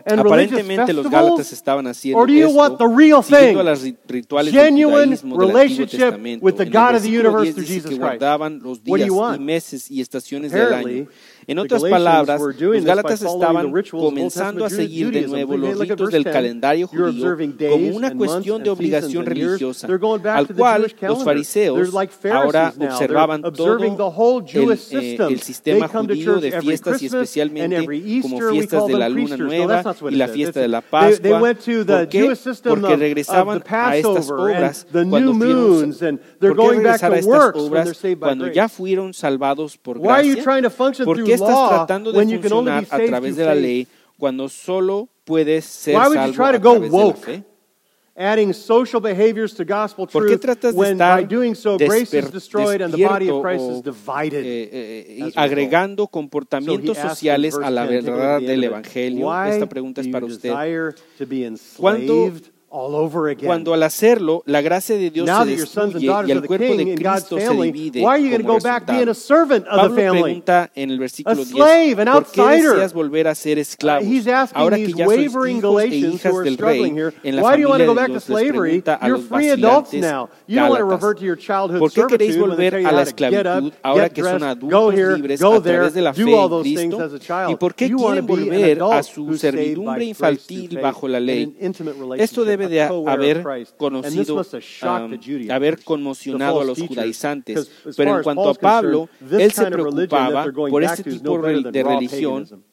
Aparentemente 0.06 0.94
los 0.94 1.10
Gálatas 1.10 1.52
estaban 1.52 1.88
haciendo 1.88 2.22
esto, 2.24 3.24
siguiendo 3.24 3.64
los 3.64 3.84
rituales 4.08 4.54
del 4.54 4.84
judaísmo 4.84 5.38
del 5.38 5.58
Antiguo 5.58 5.88
Testamento. 5.88 6.46
With 6.46 6.56
the 6.56 6.66
God 6.66 6.96
of 6.96 7.02
the 7.04 7.10
universe 7.10 7.66
Jesus 7.66 7.90
que 7.90 7.98
guardaban 7.98 8.60
los 8.60 8.84
días 8.84 9.10
y 9.36 9.40
meses 9.40 9.92
y 9.92 10.02
estaciones 10.02 10.52
del 10.52 10.74
año. 10.74 11.08
En 11.48 11.60
otras 11.60 11.84
palabras, 11.84 12.40
los 12.40 12.86
Gálatas 12.86 13.22
estaban 13.22 13.72
comenzando 13.92 14.66
a 14.66 14.70
seguir 14.70 15.12
de 15.12 15.28
nuevo 15.28 15.58
los 15.58 15.78
ritos 15.80 16.12
del 16.12 16.24
calendario 16.24 16.88
judío 16.88 17.38
como 17.70 17.96
una 17.96 18.16
cuestión 18.16 18.64
de 18.64 18.70
obligación 18.70 19.26
religiosa, 19.26 19.88
al 20.34 20.48
cual 20.48 20.94
los 21.02 21.24
fariseos 21.24 21.90
ahora 22.32 22.74
observaban 22.80 23.42
todo 23.42 23.78
el, 23.78 24.80
eh, 24.92 25.18
el 25.20 25.42
sistema 25.42 25.88
judío 25.88 26.40
de 26.40 26.60
fiestas 26.62 27.02
y 27.02 27.08
especialmente 27.08 27.86
como 28.22 28.40
fiestas 28.52 28.88
de 28.88 28.94
la 28.94 29.10
luna 29.10 29.38
nueva 29.38 29.91
y 30.10 30.16
la 30.16 30.28
fiesta 30.28 30.60
de 30.60 30.68
la 30.68 30.82
Pascua. 30.82 31.40
¿Por 31.86 32.08
qué? 32.10 32.20
Porque 32.64 32.96
regresaban 32.98 33.64
a 33.68 33.98
estas 33.98 34.30
obras 34.32 34.88
cuando 35.10 35.34
fueron, 35.36 35.96
¿por 36.40 36.58
qué 36.58 36.70
regresar 36.70 37.12
a 37.14 37.18
estas 37.20 37.56
obras 37.56 37.88
cuando 38.20 38.48
ya 38.48 38.70
fueron 38.70 39.14
salvados 39.14 39.78
por 39.78 40.00
gracia? 40.00 40.44
¿Por 41.04 41.24
qué 41.24 41.34
estás 41.34 41.70
tratando 41.70 42.12
de 42.12 42.18
funcionar 42.42 42.84
a 42.90 42.98
través 43.08 43.36
de 43.36 43.46
la 43.46 43.56
ley 43.56 43.88
cuando 44.18 44.50
solo 44.50 45.10
puedes 45.26 45.66
ser 45.66 45.96
salvo 46.14 46.44
a 46.44 46.60
través 46.62 46.92
de 46.92 46.98
la 46.98 47.14
fe? 47.16 47.44
adding 48.16 48.54
social 48.54 49.02
behaviors 49.02 49.54
to 49.54 49.64
gospel 49.64 50.06
truth 50.06 50.24
¿Por 50.24 50.28
qué 50.28 50.38
tratas 50.38 50.74
when 50.74 50.98
de 50.98 51.04
estar 51.04 51.22
by 51.22 51.28
doing 51.28 51.56
so 51.56 51.78
grace 51.78 52.14
is 52.14 52.32
destroyed 52.32 52.82
and 52.82 52.94
the 52.94 53.06
body 53.06 53.30
of 53.30 53.42
Christ 53.42 53.64
o, 53.64 53.78
is 53.78 53.82
divided? 53.84 54.46
Eh, 54.46 54.70
eh, 55.20 55.32
agregando 55.36 56.08
comportamientos 56.08 56.98
so 56.98 57.10
sociales 57.10 57.56
a 57.56 57.70
la 57.70 57.86
verdad 57.86 58.40
del 58.40 58.64
evangelio. 58.64 59.32
Esta 59.46 59.68
pregunta 59.68 60.02
es 60.02 60.08
para 60.08 60.26
usted. 60.26 60.54
¿Cuándo 61.78 62.32
cuando 63.46 63.74
al 63.74 63.84
hacerlo, 63.84 64.44
la 64.46 64.62
gracia 64.62 64.96
de 64.96 65.10
Dios 65.12 65.30
se 65.30 65.46
destruye 65.46 66.08
y 66.26 66.32
el 66.32 66.42
cuerpo 66.44 66.76
de 66.76 66.96
Cristo 66.96 67.38
se 67.40 67.54
divide 67.58 68.10
como 68.30 68.58
resultado. 68.58 69.16
Pablo 69.76 69.96
pregunta 70.12 70.72
en 70.76 70.92
el 70.92 71.00
versículo 71.00 71.44
10, 71.46 71.58
¿por 72.12 72.26
qué 72.32 72.42
deseas 72.48 72.94
volver 72.94 73.28
a 73.28 73.36
ser 73.36 73.60
esclavo? 73.60 74.06
Ahora 74.54 74.78
que 74.78 74.94
ya 74.94 75.06
sois 75.06 75.38
hijos 75.48 75.84
e 75.84 75.88
hijas 75.88 76.44
del 76.44 76.58
rey, 76.58 76.98
en 77.24 77.36
la 77.36 77.44
familia 77.44 77.78
de 77.78 78.00
Dios 78.06 78.30
les 78.30 78.42
pregunta 78.52 78.96
a 78.96 79.10
los 79.10 79.28
vacilantes 79.30 80.02
gálatas, 80.48 81.16
¿por 81.80 81.92
qué 81.92 82.06
queréis 82.08 82.38
volver 82.40 82.76
a 82.76 82.92
la 82.92 83.02
esclavitud 83.04 83.74
ahora 83.84 84.10
que 84.10 84.22
son 84.24 84.44
adultos 84.44 84.96
libres 84.96 85.42
a 85.44 85.62
través 85.62 85.94
de 85.94 86.02
la 86.02 86.14
fe 86.14 86.22
en 86.22 86.50
Cristo? 86.62 86.98
¿Y 87.50 87.56
por 87.56 87.76
qué 87.76 87.92
quieren 87.92 88.26
volver 88.26 88.82
a 88.84 89.04
su 89.04 89.38
servidumbre 89.38 90.06
infantil 90.06 90.80
bajo 90.82 91.08
la 91.08 91.20
ley? 91.20 91.56
Esto 92.18 92.46
debe 92.46 92.61
debe 92.68 92.76
de 92.76 93.10
haber 93.10 93.44
conocido, 93.78 94.36
um, 94.36 95.52
haber 95.52 95.84
conmocionado 95.84 96.62
a 96.62 96.64
los 96.64 96.80
judaizantes. 96.80 97.70
Pero 97.96 98.18
en 98.18 98.24
cuanto 98.24 98.50
a 98.50 98.54
Pablo, 98.54 99.10
él 99.30 99.52
se 99.52 99.66
preocupaba 99.66 100.46
por 100.52 100.84
este 100.84 101.04
tipo 101.04 101.42
de 101.42 101.84
religión. 101.84 102.64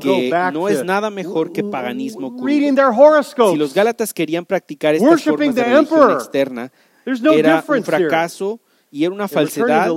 que 0.00 0.50
no 0.52 0.68
es 0.68 0.84
nada 0.84 1.10
mejor 1.10 1.52
que 1.52 1.64
paganismo. 1.64 2.36
Si 2.46 3.56
los 3.56 3.74
gálatas 3.74 4.12
querían 4.12 4.44
practicar 4.44 4.94
esta 4.94 5.18
forma 5.18 5.52
de 5.52 5.64
religión 5.64 6.12
externa, 6.12 6.72
era 7.04 7.64
un 7.66 7.82
fracaso 7.82 8.60
y 8.90 9.04
era 9.04 9.14
una 9.14 9.28
falsedad 9.28 9.90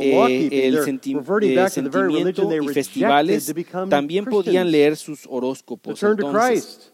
eh, 0.00 0.66
el, 0.66 0.84
senti 0.84 1.12
el, 1.12 1.58
eh, 1.58 1.70
sentimiento 1.70 2.52
y 2.52 2.68
festivales 2.68 3.54
también 3.88 4.26
podían 4.26 4.70
leer 4.70 4.96
sus 4.96 5.26
horóscopos. 5.26 6.02
Entonces 6.02 6.92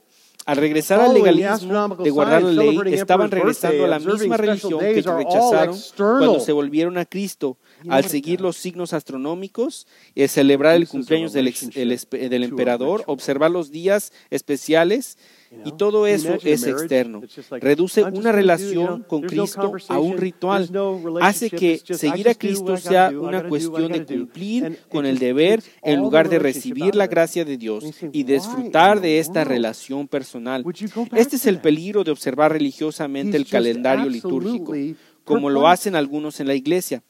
al 0.50 0.56
regresar 0.56 1.00
al 1.00 1.14
legalismo 1.14 1.94
de 1.94 2.10
guardar 2.10 2.42
la 2.42 2.50
ley, 2.50 2.80
estaban 2.94 3.30
regresando 3.30 3.84
a 3.84 3.86
la 3.86 4.00
misma 4.00 4.36
religión 4.36 4.80
que 4.80 5.00
rechazaron 5.00 5.78
cuando 5.96 6.40
se 6.40 6.50
volvieron 6.50 6.98
a 6.98 7.04
Cristo 7.04 7.56
al 7.88 8.04
seguir 8.10 8.40
los 8.40 8.56
signos 8.56 8.92
astronómicos, 8.92 9.86
el 10.14 10.28
celebrar 10.28 10.76
el 10.76 10.86
cumpleaños 10.88 11.32
del, 11.32 11.48
ex- 11.48 11.76
el 11.76 11.92
espe- 11.92 12.28
del 12.28 12.42
emperador, 12.44 13.02
observar 13.06 13.50
los 13.50 13.70
días 13.70 14.12
especiales, 14.30 15.16
y 15.64 15.72
todo 15.72 16.06
eso 16.06 16.34
es 16.44 16.62
externo. 16.82 17.20
Reduce 17.60 18.04
una 18.20 18.30
relación 18.30 19.02
con 19.08 19.22
Cristo 19.22 19.72
a 19.88 19.98
un 19.98 20.16
ritual. 20.18 20.68
Hace 21.22 21.50
que 21.50 21.80
seguir 21.98 22.28
a 22.28 22.34
Cristo 22.36 22.64
sea 22.76 23.10
una 23.20 23.38
cuestión 23.48 23.90
de 23.92 23.98
cumplir 24.26 24.78
con 24.88 25.06
el 25.06 25.18
deber 25.18 25.62
en 25.82 25.96
lugar 25.98 26.28
de 26.28 26.38
recibir 26.38 26.94
la 26.94 27.06
gracia 27.08 27.44
de 27.44 27.56
Dios 27.56 27.84
y 28.12 28.22
disfrutar 28.22 29.00
de 29.00 29.18
esta 29.18 29.42
relación 29.44 30.06
personal. 30.06 30.62
Este 31.20 31.34
es 31.36 31.46
el 31.46 31.58
peligro 31.60 32.04
de 32.04 32.12
observar 32.12 32.52
religiosamente 32.52 33.36
el 33.36 33.42
calendario 33.50 34.04
litúrgico, 34.08 34.72
como 35.24 35.50
lo 35.50 35.66
hacen 35.68 35.96
algunos 35.96 36.38
en 36.38 36.46
la 36.46 36.54
iglesia. 36.54 37.02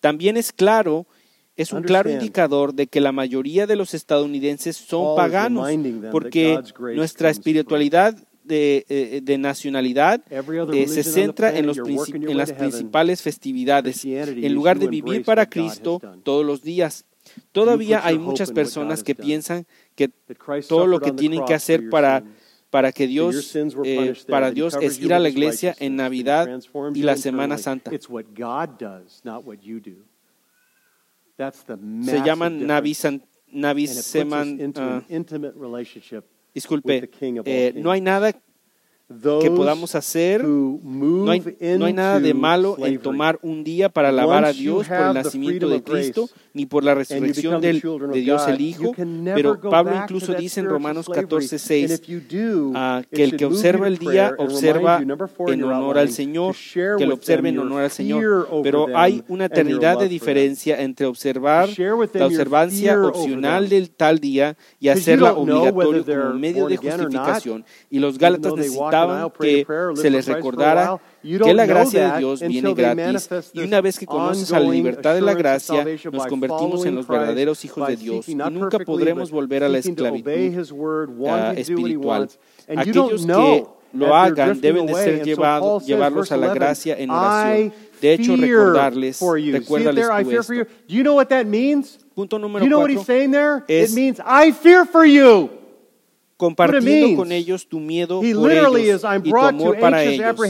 También 0.00 0.36
es 0.36 0.52
claro, 0.52 1.06
es 1.56 1.72
un 1.72 1.82
claro 1.82 2.10
indicador 2.10 2.74
de 2.74 2.86
que 2.86 3.00
la 3.00 3.12
mayoría 3.12 3.66
de 3.66 3.76
los 3.76 3.94
estadounidenses 3.94 4.76
son 4.76 5.16
paganos, 5.16 5.68
porque 6.12 6.60
nuestra 6.94 7.30
espiritualidad 7.30 8.16
de, 8.44 8.86
eh, 8.88 9.20
de 9.22 9.38
nacionalidad 9.38 10.22
eh, 10.30 10.88
se 10.88 11.02
centra 11.04 11.56
en, 11.56 11.66
los 11.66 11.78
en 11.78 12.36
las 12.36 12.52
principales 12.52 13.22
festividades, 13.22 14.04
en 14.04 14.54
lugar 14.54 14.78
de 14.78 14.88
vivir 14.88 15.24
para 15.24 15.46
Cristo 15.46 16.00
todos 16.22 16.44
los 16.44 16.62
días. 16.62 17.04
Todavía 17.52 18.00
hay 18.04 18.18
muchas 18.18 18.52
personas 18.52 19.02
que 19.02 19.14
piensan 19.14 19.66
que 19.94 20.10
todo 20.68 20.86
lo 20.86 21.00
que 21.00 21.12
tienen 21.12 21.44
que 21.44 21.54
hacer 21.54 21.90
para. 21.90 22.24
Para 22.70 22.92
que 22.92 23.06
Dios, 23.06 23.54
eh, 23.84 24.14
para 24.28 24.50
Dios 24.50 24.76
es 24.80 24.98
ir 25.00 25.14
a 25.14 25.18
la 25.18 25.28
iglesia 25.28 25.74
en 25.78 25.96
Navidad 25.96 26.48
y 26.94 27.02
la 27.02 27.16
Semana. 27.16 27.58
Santa. 27.58 27.90
Se 32.02 32.22
llaman 32.24 32.66
Navi, 32.66 32.90
difference. 32.90 32.94
San- 32.94 33.22
Navi 33.50 33.84
And 33.84 33.90
it 33.90 33.96
puts 33.96 33.98
us 33.98 34.06
Seman. 34.06 34.60
into 34.60 34.82
an 34.82 35.04
intimate 35.08 35.54
relationship 35.56 36.24
with 36.24 36.54
disculpe, 36.54 37.08
eh, 37.46 37.72
no 37.76 37.90
hay 37.90 38.00
nada 38.00 38.34
que 39.40 39.50
podamos 39.50 39.94
hacer. 39.94 40.44
No 40.44 41.30
hay, 41.30 41.42
no 41.78 41.86
hay 41.86 41.92
nada 41.94 42.20
de 42.20 42.34
malo 42.34 42.76
en 42.78 42.98
tomar 42.98 43.38
un 43.42 43.64
día 43.64 43.88
para 43.88 44.10
alabar 44.10 44.44
a 44.44 44.52
Dios 44.52 44.86
por 44.86 44.96
el 44.98 45.14
nacimiento 45.14 45.68
de 45.68 45.82
Cristo, 45.82 46.28
ni 46.52 46.66
por 46.66 46.84
la 46.84 46.94
resurrección 46.94 47.60
del- 47.60 47.80
de 47.80 48.20
Dios 48.20 48.46
el 48.48 48.60
Hijo. 48.60 48.92
Pero 49.34 49.60
Pablo 49.60 49.92
incluso 50.02 50.34
dice 50.34 50.60
en 50.60 50.66
Romanos 50.66 51.06
slavery. 51.06 51.26
14, 51.26 51.54
And 51.56 51.60
6, 51.60 51.90
if 52.00 52.06
you 52.06 52.20
do, 52.20 52.72
ah, 52.74 53.00
it 53.02 53.08
que 53.16 53.24
el 53.24 53.36
que 53.36 53.44
observa 53.46 53.86
el 53.88 53.98
día 53.98 54.34
observa 54.36 55.00
en 55.00 55.64
honor 55.64 55.98
al 55.98 56.10
Señor, 56.10 56.54
que 56.98 57.06
lo 57.06 57.14
observe 57.14 57.48
en 57.48 57.58
honor 57.60 57.82
al 57.84 57.90
Señor. 57.90 58.48
Pero 58.62 58.86
hay 58.94 59.22
una 59.28 59.46
eternidad 59.46 59.98
de 59.98 60.08
diferencia 60.08 60.82
entre 60.82 61.06
observar 61.06 61.68
la 62.12 62.26
observancia 62.26 63.00
opcional 63.00 63.68
del 63.68 63.90
tal 63.90 64.18
día 64.18 64.56
y 64.80 64.88
hacerla 64.88 65.34
they're 65.34 65.72
como 65.72 66.34
medio 66.34 66.66
de 66.68 66.76
justificación. 66.76 67.64
Y 67.90 67.98
los 68.00 68.18
Gálatas 68.18 68.52
though 68.52 68.60
necesitaban 69.06 69.30
que 69.38 69.66
se 70.00 70.10
les 70.10 70.26
recordara 70.26 71.00
que 71.22 71.54
la 71.54 71.66
know 71.66 71.66
gracia 71.66 72.00
de 72.02 72.08
that 72.10 72.18
Dios 72.18 72.40
viene 72.40 72.74
gratis. 72.74 73.28
y 73.52 73.60
una 73.60 73.80
vez 73.80 73.98
que 73.98 74.06
conoces 74.06 74.52
a 74.52 74.60
la 74.60 74.70
libertad 74.70 75.14
de 75.14 75.20
la 75.20 75.34
gracia 75.34 75.84
nos 76.12 76.26
convertimos 76.26 76.84
en 76.86 76.94
los 76.94 77.06
verdaderos 77.06 77.64
hijos 77.64 77.88
de 77.88 77.96
Dios. 77.96 78.28
y 78.28 78.34
nunca 78.34 78.78
podremos 78.78 79.30
volver 79.30 79.64
a 79.64 79.68
la 79.68 79.78
esclavitud 79.78 80.30
he 80.30 81.52
espiritual. 81.56 82.28
Aquellos 82.68 83.24
know 83.24 83.36
que 83.38 83.66
lo 83.92 84.14
hagan 84.14 84.60
deben 84.60 84.86
de 84.86 84.94
ser 84.94 85.24
llevados, 85.24 85.86
llevarlos 85.86 86.30
a 86.30 86.36
la 86.36 86.48
11, 86.48 86.58
gracia 86.58 86.96
en 86.98 87.10
oración. 87.10 87.72
De 88.00 88.12
hecho, 88.12 88.36
recordarles, 88.36 89.20
recuérdales 89.52 90.06
tú 90.06 90.30
fear 90.30 90.44
for 90.44 90.54
you. 90.54 90.60
esto. 90.62 90.72
Punto 92.14 92.38
número 92.38 92.64
cuatro, 92.78 93.02
es- 93.66 93.94
compartiendo 96.38 97.16
con 97.16 97.32
ellos 97.32 97.68
tu 97.68 97.80
miedo 97.80 98.22
He 98.22 98.32
por 98.32 98.50
ellos 98.50 99.04
y 99.24 99.30
tu 99.30 99.36
amor 99.36 99.78
para 99.78 100.02
ellos. 100.04 100.40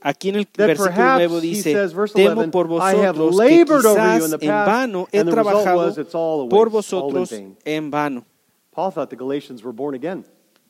Aquí 0.00 0.28
en 0.28 0.36
el 0.36 0.48
versículo 0.56 1.14
nuevo 1.14 1.40
dice, 1.40 1.74
temo 2.14 2.42
11, 2.42 2.50
por 2.52 2.68
vosotros 2.68 3.40
que 3.40 3.64
quizás 3.64 4.36
en 4.40 4.48
vano 4.48 5.08
he 5.10 5.24
trabajado 5.24 6.48
por 6.48 6.70
vosotros 6.70 7.34
en 7.64 7.90
vano. 7.90 8.24
Paul 8.72 8.92
thought 8.92 9.08
the 9.08 9.16
Galatians 9.16 9.64
were 9.64 9.72
born 9.74 9.94
again. 9.94 10.24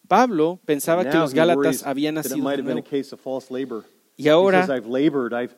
Pablo 0.06 0.60
pensaba 0.64 1.04
que 1.08 1.16
los 1.18 1.34
Gálatas 1.34 1.84
habían 1.84 2.14
nacido 2.14 2.48
de 2.50 2.62
nuevo. 2.62 2.84
Y 4.16 4.28
ahora 4.28 4.66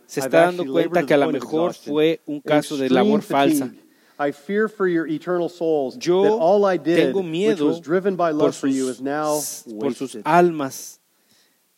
se 0.06 0.20
está 0.20 0.46
dando 0.46 0.64
cuenta 0.64 1.04
que 1.04 1.12
a 1.12 1.18
lo 1.18 1.30
mejor 1.30 1.74
fue 1.74 2.20
un 2.24 2.40
caso 2.40 2.76
de 2.76 2.88
labor 2.88 3.20
falsa. 3.20 3.70
I 4.18 4.32
fear 4.32 4.68
for 4.68 4.88
your 4.88 5.06
eternal 5.06 5.48
souls. 5.48 5.98
Yo 6.00 6.22
that 6.22 6.30
all 6.32 6.64
I 6.64 6.78
did, 6.78 6.96
tengo 6.96 7.20
which 7.20 7.26
miedo 7.26 7.66
was 7.66 7.80
driven 7.80 8.16
by 8.16 8.30
love 8.30 8.56
for 8.56 8.66
you, 8.66 8.88
is 8.88 9.00
now 9.00 9.40
sus, 9.40 9.72
por 9.72 9.92
sus 9.92 10.16
almas. 10.24 10.98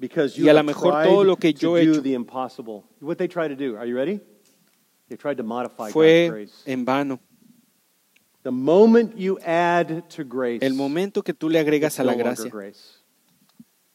Because 0.00 0.38
you 0.38 0.44
y 0.44 0.50
a 0.50 0.54
lo 0.54 0.62
mejor 0.62 1.02
todo 1.02 1.24
lo 1.24 1.36
que 1.36 1.52
yo 1.52 1.74
he 1.74 1.82
hecho 1.82 2.00
the 2.00 2.14
impossible. 2.14 2.84
What 3.00 3.18
they 3.18 3.26
try 3.26 3.48
to 3.48 3.56
do? 3.56 3.76
Are 3.76 3.84
you 3.84 3.96
ready? 3.96 4.20
They 5.08 5.16
tried 5.16 5.38
to 5.38 5.42
modify 5.42 5.86
God's 5.86 5.94
Fue 5.94 6.28
grace. 6.28 6.62
en 6.66 6.84
vano. 6.84 7.18
The 8.44 8.52
moment 8.52 9.18
you 9.18 9.38
add 9.40 10.08
to 10.10 10.24
grace, 10.24 10.62
El 10.62 10.74
momento 10.74 11.22
que 11.22 11.34
tú 11.34 11.50
le 11.50 11.58
agregas 11.58 11.98
a 11.98 12.04
la 12.04 12.12
no 12.12 12.18
gracia, 12.18 12.48
grace. 12.48 12.98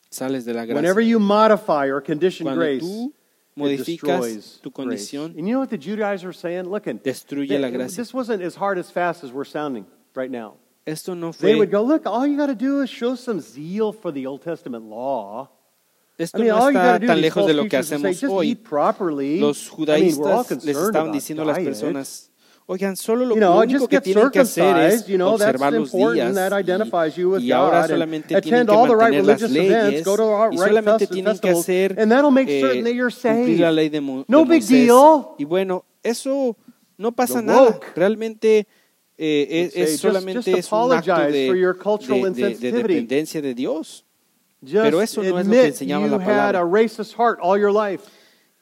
sales 0.10 0.44
de 0.44 0.54
la 0.54 0.66
gracia. 0.66 0.76
Whenever 0.76 1.00
you 1.00 1.20
modify 1.20 1.86
or 1.88 2.02
condition 2.02 2.46
Cuando 2.46 2.60
grace, 2.60 2.84
tú 2.84 3.14
modificas 3.56 4.60
tu 4.62 4.72
condición, 4.72 5.36
And 5.38 5.48
you 5.48 5.54
know 5.54 5.60
what 5.60 5.70
the 5.70 5.78
Judaizers 5.78 6.26
are 6.26 6.34
saying? 6.34 6.66
Looking, 6.70 7.00
destruye 7.00 7.60
la 7.60 7.70
gracia. 7.70 7.96
this 7.96 8.14
wasn't 8.14 8.42
as 8.42 8.56
hard 8.56 8.78
as 8.78 8.90
fast 8.92 9.24
as 9.24 9.32
we're 9.32 9.46
sounding 9.46 9.86
right 10.16 10.32
now. 10.32 10.56
Esto 10.86 11.14
no 11.14 11.32
They 11.32 11.56
would 11.56 11.70
fue, 11.70 11.72
go, 11.72 11.84
look, 11.84 12.06
all 12.06 12.28
you 12.28 12.36
got 12.38 12.48
to 12.48 12.56
do 12.56 12.82
is 12.82 12.90
show 12.90 13.16
some 13.16 13.40
zeal 13.40 13.94
for 13.94 14.12
the 14.12 14.26
Old 14.28 14.42
Testament 14.44 14.84
law. 14.86 15.50
esto 16.20 16.38
I 16.38 16.42
mean, 16.42 16.50
no 16.50 16.58
all 16.58 16.72
you 16.72 16.74
got 16.78 16.96
está 16.96 17.00
to 17.00 17.00
do 17.00 17.08
tan 17.08 17.18
is 17.18 17.24
lejos 17.24 17.48
de 17.48 17.54
lo 17.54 17.64
que 17.70 17.78
hacemos 17.80 18.20
just 18.20 18.24
hoy. 18.26 18.48
eat 18.50 18.64
properly. 18.64 19.40
Los 19.40 19.72
I 19.72 19.78
mean, 20.02 20.18
we're 20.18 20.32
all 20.32 20.44
judaístas 20.44 20.66
les 20.66 20.76
concerned 20.76 20.88
estaban 20.88 21.02
about 21.08 21.14
diciendo 21.16 21.42
a 21.44 21.46
las 21.46 21.56
diet. 21.58 21.68
personas, 21.70 22.30
oigan, 22.68 22.96
solo 22.96 23.26
lo, 23.26 23.36
You 23.36 23.40
know, 23.40 23.60
único 23.60 23.88
que 23.88 24.00
tienen 24.02 24.30
que 24.30 24.40
hacer 24.40 24.78
es. 24.78 25.06
You 25.08 25.16
know, 25.18 25.38
that's 25.38 25.50
observar 25.56 25.74
los 25.74 25.94
important. 25.94 26.16
días 26.16 26.36
That 26.36 26.60
identifies 26.60 27.16
you 27.16 27.32
with 27.32 27.42
y, 27.42 27.48
y 27.48 27.52
ahora 27.52 27.88
solamente 27.88 28.42
tienen 28.42 28.66
que 28.68 28.74
all 28.74 28.88
the 28.88 28.94
right 28.96 29.02
mantener 29.14 29.26
las 29.26 29.42
religious 29.42 29.66
events. 29.66 29.90
leyes 29.92 30.02
y 30.54 30.58
solamente 30.58 31.08
tienen 31.08 31.40
que 31.40 31.50
hacer 31.50 32.00
And 32.00 32.12
that'll 32.12 32.32
make 32.32 32.50
eh, 32.50 32.62
certain 32.62 32.84
that 32.86 32.94
you're 32.94 33.10
cumplir 33.12 33.60
la 33.60 33.72
ley 33.72 33.90
de, 33.90 34.02
Mo- 34.02 34.26
No 34.28 34.40
de 34.40 34.44
big 34.46 34.62
Moisés. 34.64 34.70
deal. 34.88 35.26
Y 35.38 35.46
bueno, 35.46 35.84
eso 36.02 36.56
no 36.98 37.12
pasa 37.12 37.42
nada. 37.42 37.80
Realmente 37.96 38.68
eh, 39.18 39.48
would 39.50 39.72
es, 39.76 39.76
es 39.94 40.00
solamente 40.00 40.52
just 40.52 40.66
es 40.66 40.72
un 40.72 40.92
acto 40.94 41.12
apologize 41.14 41.32
de, 41.38 41.48
for 41.48 41.56
your 41.58 41.78
cultural 41.78 42.34
de- 42.34 42.56
de- 42.56 42.72
dependencia 42.72 43.42
de 43.42 43.54
Dios. 43.54 44.06
Pero 44.66 45.02
eso 45.02 45.22
no 45.22 45.40
es 45.40 45.46
lo 45.46 45.52
que 45.52 45.66
enseñaba 45.68 46.08
la 46.08 46.18
palabra. 46.18 46.64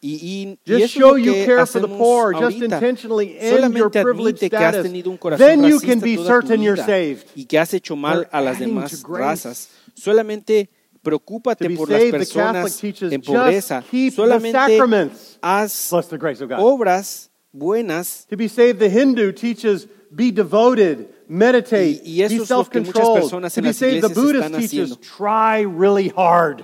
A 0.03 0.07
racist 0.07 0.17
heart 0.17 0.33
all 0.33 0.39
your 0.41 0.49
life. 0.51 0.57
Y, 0.57 0.57
y, 0.57 0.57
y 0.57 0.57
Just 0.65 0.77
eso 0.79 0.85
es 0.85 0.91
show 0.91 1.09
lo 1.11 1.17
you 1.17 1.33
que 1.33 1.45
care 1.45 1.65
for 1.65 1.79
the 1.81 1.87
hacemos 1.87 1.97
poor. 1.97 2.33
Just 2.33 2.43
ahorita. 2.43 2.65
intentionally 2.75 3.37
end 3.37 3.41
your 3.41 3.59
Solamente 3.91 4.01
privileged 4.01 4.37
admite 4.37 4.49
que 4.49 4.57
has 4.57 4.73
status. 4.75 4.83
tenido 4.91 5.09
un 5.11 5.17
corazón 5.17 5.47
Then 5.47 5.59
you 5.63 5.75
racista 5.79 5.87
can 5.87 5.99
be 6.01 6.15
toda 6.15 6.27
tu 6.27 6.33
certain 6.47 6.61
you're 6.61 6.75
vida 6.75 6.85
saved. 6.85 7.23
y 7.35 7.45
que 7.45 7.59
has 7.59 7.73
hecho 7.73 7.95
mal 7.95 8.23
For 8.25 8.29
a 8.31 8.41
las 8.41 8.55
adding 8.57 8.67
demás 8.75 8.91
to 8.91 9.07
grace. 9.07 9.23
razas. 9.45 9.69
Solamente 9.95 10.69
To 10.93 10.99
preocúpate 11.01 11.67
be 11.67 11.75
por 11.75 11.89
las 11.89 11.99
saved, 11.99 12.11
the 12.13 12.25
Catholic 12.25 12.33
personas 12.63 12.77
teaches 12.79 13.11
en 13.13 13.21
pobreza. 13.21 13.79
just 13.81 13.91
keep 13.91 14.11
the 14.11 14.15
Solamente 14.15 14.51
sacraments 14.53 15.37
haz 15.41 15.87
plus 15.89 16.07
the 16.09 16.17
grace 16.17 16.41
of 16.43 16.49
God. 16.49 16.59
obras 16.59 17.29
buenas 17.53 18.25
To 18.29 18.37
be 18.37 18.47
saved, 18.47 18.79
the 18.79 18.89
Hindu 18.89 19.31
teaches 19.33 19.87
be 20.13 20.31
devoted, 20.31 21.07
meditate, 21.27 22.01
Y- 22.03 22.19
y 22.19 22.21
eso 22.23 22.35
be 22.37 22.43
es 22.43 22.49
lo 22.49 22.65
que 22.69 22.79
muchas 22.81 22.93
self-controlled. 22.93 23.21
personas 23.21 23.53
To 23.53 23.59
en 23.59 23.63
be 23.63 23.69
las 23.69 23.77
saved, 23.77 23.91
the 23.91 23.97
iglesias 24.07 24.17
Buddhist 24.17 24.45
están 24.45 24.61
teaches 24.61 24.91
haciendo. 24.91 24.99
try 24.99 25.63
really 25.65 26.11
hard. 26.15 26.63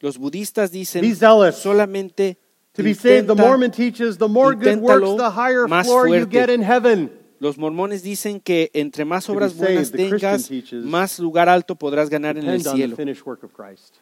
Los 0.00 0.18
budistas 0.18 0.70
dicen 0.70 1.00
Be 1.00 1.14
zealous. 1.14 1.56
solamente 1.56 2.36
To 2.74 2.82
be 2.82 2.94
saved, 2.94 3.28
the 3.28 3.36
Mormon 3.36 3.70
teaches 3.70 4.18
the 4.18 4.28
more 4.28 4.54
good 4.54 4.80
works, 4.80 5.16
the 5.16 5.30
higher 5.30 5.68
floor 5.68 6.08
you 6.08 6.26
get 6.26 6.50
in 6.50 6.62
heaven. 6.62 7.10
Los 7.40 7.56
mormones 7.56 8.02
dicen 8.02 8.40
que 8.40 8.70
entre 8.74 9.04
más 9.04 9.28
obras 9.28 9.54
buenas 9.54 9.90
tengas, 9.90 10.50
más 10.72 11.18
lugar 11.18 11.48
alto 11.48 11.76
podrás 11.76 12.08
ganar 12.08 12.38
en 12.38 12.48
el 12.48 12.62
cielo. 12.62 12.96
finished 12.96 13.26
work 13.26 13.44
of 13.44 13.52
Christ. 13.52 13.98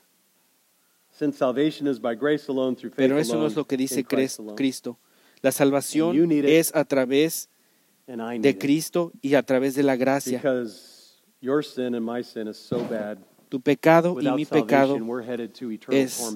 Since 1.10 1.38
salvation 1.38 1.86
is 1.86 1.98
by 1.98 2.14
grace 2.14 2.48
alone, 2.48 2.76
through 2.76 2.90
faith 2.90 2.98
Pero 2.98 3.18
eso 3.18 3.36
no 3.36 3.46
es 3.46 3.56
lo 3.56 3.64
que 3.64 3.76
dice. 3.76 4.04
Cristo. 4.04 4.98
La 5.42 5.50
salvación 5.50 6.16
es 6.30 6.74
a 6.74 6.84
través 6.84 7.48
de. 8.06 8.58
Cristo 8.58 9.12
y 9.20 9.34
a 9.34 9.42
través 9.42 9.74
de 9.74 9.82
la 9.82 9.96
gracia. 9.96 10.38
Because 10.38 11.20
your 11.40 11.62
sin 11.62 11.94
and 11.94 12.06
my 12.06 12.22
sin 12.22 12.48
is 12.48 12.56
so 12.56 12.78
bad. 12.88 13.18
Tu 13.50 13.60
pecado 13.60 14.18
y 14.20 14.30
mi 14.30 14.46
pecado 14.46 14.96
es 15.90 16.34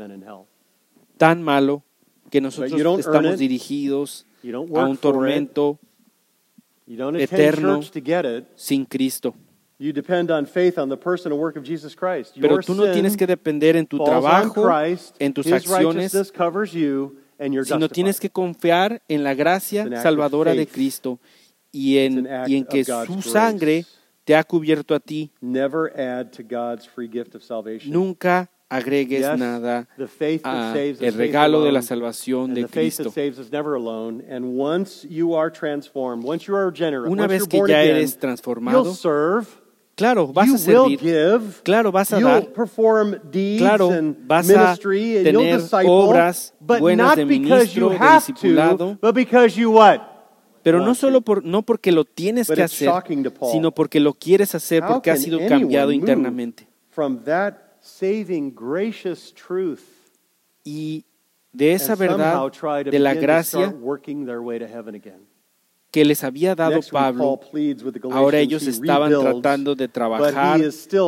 tan 1.17 1.43
malo 1.43 1.83
que 2.31 2.41
nosotros 2.41 3.01
estamos 3.01 3.39
dirigidos 3.39 4.27
a 4.53 4.85
un 4.85 4.97
tormento 4.97 5.79
eterno. 6.87 7.81
sin 8.55 8.85
Cristo. 8.85 9.35
You 9.79 9.93
depend 9.93 10.31
on 10.31 10.47
faith 10.47 10.79
on 10.79 10.89
the 10.89 10.97
person 10.97 11.33
and 11.33 11.41
work 11.41 11.57
of 11.57 11.65
Jesus 11.65 11.95
Christ. 11.95 12.35
Pero 12.41 12.61
tú 12.61 12.75
no 12.75 12.91
tienes 12.93 13.15
que 13.15 13.27
depender 13.27 13.77
en 13.77 13.87
tu 13.87 14.03
trabajo, 14.03 14.63
Christ. 14.63 15.15
en 15.19 15.35
tus 15.35 15.47
acciones, 15.53 16.15
righteousness 16.15 16.33
covers 16.33 16.73
you, 16.73 17.19
and 17.39 17.53
you're 17.53 17.67
sino 17.67 17.87
tienes 17.91 18.19
que 18.19 18.31
confiar 18.31 19.03
en 19.07 19.23
la 19.23 19.35
gracia 19.35 19.87
salvadora 20.01 20.55
de. 20.55 20.67
Cristo 20.67 21.19
y 21.73 21.99
en, 21.99 22.27
y 22.47 22.57
en 22.57 22.65
que 22.65 22.85
su 22.85 23.21
sangre 23.21 23.85
te 24.25 24.35
ha 24.35 24.45
cubierto 24.45 24.95
a 24.95 25.01
ti. 25.01 25.31
Never 25.43 25.93
add 25.95 26.31
to 26.33 26.43
God's 26.43 26.87
free 26.89 27.09
gift 27.09 27.35
of 27.35 27.43
salvation. 27.43 27.93
Nunca 27.93 28.51
agregues 28.69 29.21
Yes, 29.21 29.39
nada 29.39 29.87
the 29.97 30.07
faith 30.09 30.43
that 30.43 30.71
a 30.71 30.73
saves 30.73 30.97
is 30.97 31.03
el 31.03 31.13
faith 31.13 31.19
regalo 31.19 31.63
de 31.65 31.73
la 31.73 31.83
salvación 31.83 32.53
de 32.55 32.67
Cristo. 32.67 33.13
Una 37.09 37.27
vez 37.27 37.47
que 37.47 37.63
ya 37.69 37.83
eres 37.83 38.19
transformado, 38.19 38.93
claro, 39.95 40.27
vas 40.33 40.53
a 40.53 40.59
servir, 40.59 41.01
claro, 41.63 41.93
vas 41.93 42.13
a 42.13 42.21
dar, 42.21 42.53
Claro, 43.59 43.89
vas 44.27 44.51
a 44.51 44.57
ministry 44.57 45.19
and 45.19 45.27
you'll 45.29 45.69
tener 45.69 45.87
obras 45.87 46.55
buenas 46.61 47.17
de 47.17 47.25
ministro, 47.25 47.91
de 47.91 47.99
discipulado. 47.99 48.99
but 49.01 49.15
because 49.15 49.57
you 49.57 49.71
what? 49.71 50.01
Pero 50.63 50.81
no 50.81 50.95
solo 50.97 51.21
por, 51.21 51.45
no 51.45 51.63
porque 51.63 51.93
lo 51.93 52.05
tienes 52.05 52.49
que 52.49 52.61
hacer, 52.61 52.91
sino 53.53 53.71
porque 53.73 54.01
lo 54.01 54.15
quieres 54.15 54.53
hacer 54.57 54.83
porque 54.85 55.13
ha 55.13 55.15
can 55.15 55.23
sido 55.23 55.39
cambiado 55.47 55.93
internamente. 55.93 56.67
Saving, 57.87 58.53
gracious 58.53 59.33
truth 59.33 59.85
Y 60.65 61.05
de 61.53 61.73
esa 61.73 61.95
verdad, 61.95 62.51
de 62.85 62.99
la 62.99 63.15
gracia 63.15 63.69
start 63.69 63.77
working 63.81 64.27
their 64.27 64.43
way 64.43 64.59
to 64.59 64.67
heaven 64.67 64.95
again. 64.95 65.27
que 65.93 66.05
les 66.05 66.23
había 66.25 66.55
dado 66.55 66.81
Pablo, 66.91 67.41
ahora 68.11 68.39
ellos 68.41 68.67
estaban 68.67 69.11
tratando 69.11 69.75
de 69.75 69.89
trabajar 69.89 70.61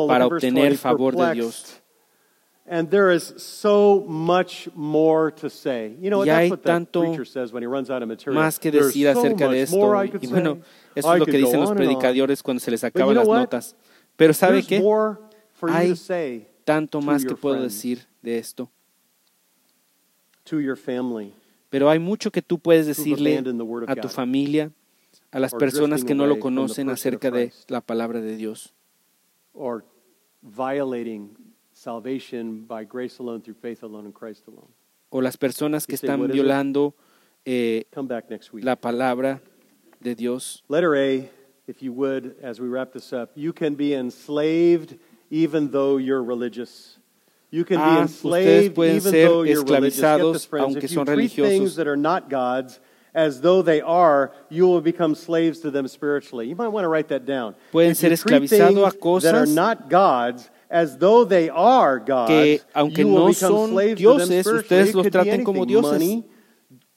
para 0.07 0.27
obtener 0.27 0.71
20, 0.71 0.77
favor 0.79 1.15
de. 1.15 1.35
Dios. 1.35 1.83
And 2.71 2.91
there 2.91 3.11
is 3.11 3.35
so 3.39 4.05
much 4.07 4.69
more 4.75 5.31
to 5.33 5.51
say. 5.51 5.97
You 6.01 6.11
know, 6.11 6.23
Y 6.23 6.27
that's 6.27 6.51
what 6.51 6.63
the 6.63 7.01
preacher 7.01 7.25
says 7.25 7.51
when 7.53 7.63
he 7.63 7.67
runs 7.67 7.91
out 7.91 8.03
of 8.03 8.09
material. 8.09 8.43
Más 8.43 8.59
que 8.59 8.71
There's 8.71 8.89
decir 8.89 9.13
so 9.13 9.21
acerca 9.21 9.49
de 9.49 9.63
esto. 9.63 9.77
Y 10.21 10.27
bueno, 10.29 10.59
eso 10.95 11.09
I 11.09 11.15
es 11.15 11.19
lo 11.19 11.27
que 11.27 11.39
dicen 11.39 11.61
los 11.61 11.73
predicadores 11.73 12.43
cuando 12.43 12.61
se 12.61 12.71
les 12.71 12.85
acaban 12.85 13.09
you 13.09 13.15
know 13.15 13.23
las 13.23 13.29
what? 13.29 13.41
notas. 13.41 13.77
Pero 14.17 14.33
¿sabe 14.33 14.63
There's 14.63 14.69
qué? 14.69 14.83
Hay 15.71 15.97
Tanto 16.69 17.01
to 17.01 17.07
más 17.07 17.25
que 17.25 17.35
puedo 17.35 17.63
decir 17.63 18.07
de 18.21 18.37
esto. 18.37 18.71
to 20.45 20.61
your 20.61 20.77
family. 20.77 21.33
Pero 21.71 21.89
hay 21.89 21.99
mucho 21.99 22.31
que 22.31 22.43
tú 22.43 22.59
puedes 22.59 22.87
decirle 22.87 23.43
a 23.87 23.97
tu 23.97 24.09
familia, 24.09 24.71
a 25.31 25.41
las 25.41 25.55
or 25.55 25.59
personas 25.59 26.05
que 26.05 26.15
no 26.15 26.27
lo 26.27 26.39
conocen 26.39 26.91
acerca 26.91 27.31
de 27.31 27.53
la 27.69 27.81
palabra 27.81 28.21
de 28.21 28.37
Dios. 28.37 28.75
or 29.55 29.83
violating 30.43 31.37
salvation 31.73 32.67
by 32.67 32.85
grace 32.85 33.19
alone, 33.19 33.41
through 33.41 33.57
faith 33.61 33.83
alone, 33.83 34.07
in 34.07 34.13
Christ 34.13 34.47
alone. 34.47 34.69
O 35.09 35.23
las 35.23 35.39
personas 35.39 35.87
que 35.87 35.95
están 35.95 36.29
violando 36.29 36.95
eh, 37.47 37.87
la 38.53 38.77
palabra 38.77 39.41
de 40.01 40.15
Dios. 40.15 40.65
Letter 40.69 40.95
A, 40.97 41.31
if 41.67 41.83
you 41.83 41.93
would, 41.93 42.37
as 42.43 42.61
we 42.61 42.69
wrap 42.69 42.93
this 42.93 43.13
up, 43.13 43.31
you 43.35 43.55
can 43.55 43.75
be 43.75 43.95
enslaved 43.95 44.99
even 45.31 45.71
though 45.71 45.97
you're 45.97 46.23
religious. 46.23 46.97
You 47.51 47.65
can 47.65 47.79
Ah, 47.79 47.95
be 47.97 48.01
enslaved 48.03 48.75
pueden 48.75 48.97
even 48.97 49.13
ser 49.13 49.25
though 49.29 49.43
you're 49.43 49.65
religious. 49.65 50.01
Esclavizados 50.01 50.33
this, 50.35 50.49
aunque 50.53 50.85
If 50.85 50.93
you 50.93 51.05
treat 51.05 51.17
religiosos. 51.31 51.49
things 51.49 51.77
that 51.77 51.87
are 51.89 51.97
not 51.97 52.29
God's 52.29 52.79
as 53.15 53.41
though 53.41 53.63
they 53.63 53.81
are, 53.81 54.33
you 54.51 54.67
will 54.67 54.83
become 54.83 55.15
slaves 55.15 55.61
to 55.61 55.71
them 55.71 55.89
spiritually. 55.89 56.47
You 56.47 56.55
might 56.57 56.69
want 56.69 56.85
to 56.85 56.89
write 56.89 57.09
that 57.09 57.25
down. 57.25 57.55
Pueden 57.73 57.93
If 57.93 58.03
you 58.03 58.17
ser 58.17 58.29
treat 58.29 58.43
esclavizado 58.43 58.87
a 58.87 58.91
things 58.91 59.23
that 59.23 59.35
are 59.35 59.47
not 59.47 59.89
God's 59.89 60.51
as 60.71 60.99
though 60.99 61.25
they 61.25 61.49
are 61.49 61.99
God's, 61.99 62.29
que, 62.31 62.61
aunque 62.75 62.99
you 62.99 63.09
will 63.09 63.15
no 63.15 63.29
become 63.29 63.53
son 63.53 63.71
slaves 63.71 64.01
to 64.03 64.09
them 64.09 64.19
dioses, 64.19 64.45
spiritually. 64.45 64.83
ustedes 64.83 64.95
los 64.95 65.07
traten 65.07 65.45
como 65.45 65.65
dioses. 65.65 65.93
Money, 65.93 66.25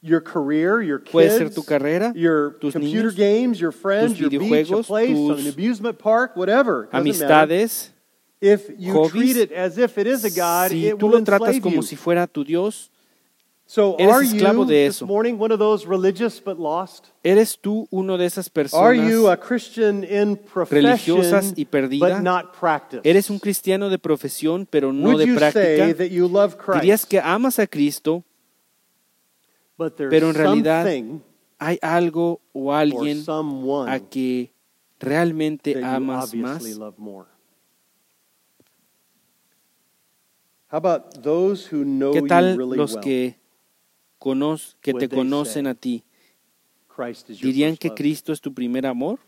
your 0.01 0.19
career, 0.19 0.82
your 0.82 0.99
kids, 0.99 1.11
Puede 1.11 1.38
ser 1.38 1.49
tu 1.49 1.63
carrera, 1.63 2.11
your 2.13 2.51
tus 2.59 2.73
computer 2.73 3.11
niños, 3.11 3.15
games, 3.15 3.61
your 3.61 3.71
friends, 3.71 4.11
tus 4.11 4.19
your 4.19 4.29
beach, 4.32 4.41
a 4.41 4.43
videojuegos, 4.43 4.86
place, 4.88 5.15
tus 5.15 5.45
an 5.45 5.53
amusement 5.53 5.97
park, 5.97 6.36
whatever. 6.36 6.89
Doesn't 6.91 7.27
matter. 7.27 7.71
Amistades. 8.41 8.69
If 8.69 8.79
you 8.79 8.93
hobbies, 8.93 9.11
treat 9.11 9.37
it 9.37 9.51
as 9.51 9.77
if 9.77 9.97
it 9.97 10.07
is 10.07 10.23
a 10.25 10.29
God, 10.29 10.69
Si 10.71 10.91
tú 10.97 11.09
lo 11.09 11.21
tratas 11.23 11.59
como 11.61 11.75
you. 11.77 11.83
si 11.83 11.95
fuera 11.95 12.25
tu 12.27 12.43
Dios, 12.43 12.89
eres 13.97 14.33
esclavo 14.33 14.65
de 14.65 14.87
this 14.87 14.97
eso. 14.97 15.05
morning 15.05 15.37
one 15.39 15.51
of 15.53 15.59
those 15.59 15.85
religious 15.87 16.41
but 16.43 16.57
lost? 16.59 17.05
¿eres 17.23 17.57
tú 17.61 17.87
uno 17.91 18.17
de 18.17 18.25
esas 18.25 18.49
Are 18.73 18.95
you 18.97 19.29
a 19.29 19.37
personas? 19.37 19.47
Christian 19.47 20.03
in 20.03 20.39
religiosas 20.69 21.53
profession 21.53 21.53
y 21.55 21.65
perdida? 21.65 22.15
but 22.17 22.21
not 22.23 22.51
practice? 22.59 23.01
¿Eres 23.03 23.29
un 23.29 23.39
cristiano 23.39 23.89
de 23.89 23.97
profesión 23.99 24.65
pero 24.69 24.91
no 24.91 25.17
de 25.17 25.25
you 25.27 25.37
say 25.39 25.51
práctica? 25.53 25.97
that 25.97 26.09
you 26.09 26.27
love 26.27 26.57
Christ? 26.57 26.81
Dirías 26.81 27.05
que 27.05 27.19
amas 27.19 27.59
a 27.59 27.67
Cristo, 27.67 28.23
but 29.77 29.95
there's 29.95 30.09
pero 30.09 30.29
en 30.29 30.35
realidad 30.35 30.83
something 30.83 31.19
hay 31.59 31.77
algo 31.81 32.41
o 32.53 32.71
or 32.71 32.75
alguien 32.75 33.23
someone 33.23 33.89
a 33.89 33.99
que 33.99 34.51
realmente 34.99 35.73
that 35.75 35.79
you 35.81 35.85
amas 35.87 36.33
más. 36.33 36.77
love 36.77 36.97
more. 36.97 37.27
How 37.27 37.29
about 37.29 37.29
those 37.29 37.29
who 40.27 40.59
know 40.59 40.61
¿Qué 40.72 42.22
tal 42.30 42.55
los 42.55 42.95
que, 42.97 43.38
que 44.82 44.93
te 44.93 45.09
conocen 45.09 45.67
a 45.67 45.76
ti? 45.76 46.05
¿Dirían 47.41 47.76
que? 47.76 47.93
Cristo 47.93 48.32
es 48.32 48.39
tu 48.39 48.53
primer 48.53 48.86
amor? 48.86 49.19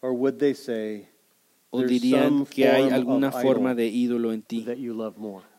¿O 0.00 1.82
dirían 1.82 2.28
some 2.28 2.46
que 2.46 2.68
hay 2.68 2.84
form 2.84 2.94
alguna 2.94 3.28
of 3.28 3.42
forma 3.42 3.70
idol 3.70 3.76
de 3.76 3.86
ídolo 3.88 4.32
en 4.32 4.42
ti, 4.42 4.64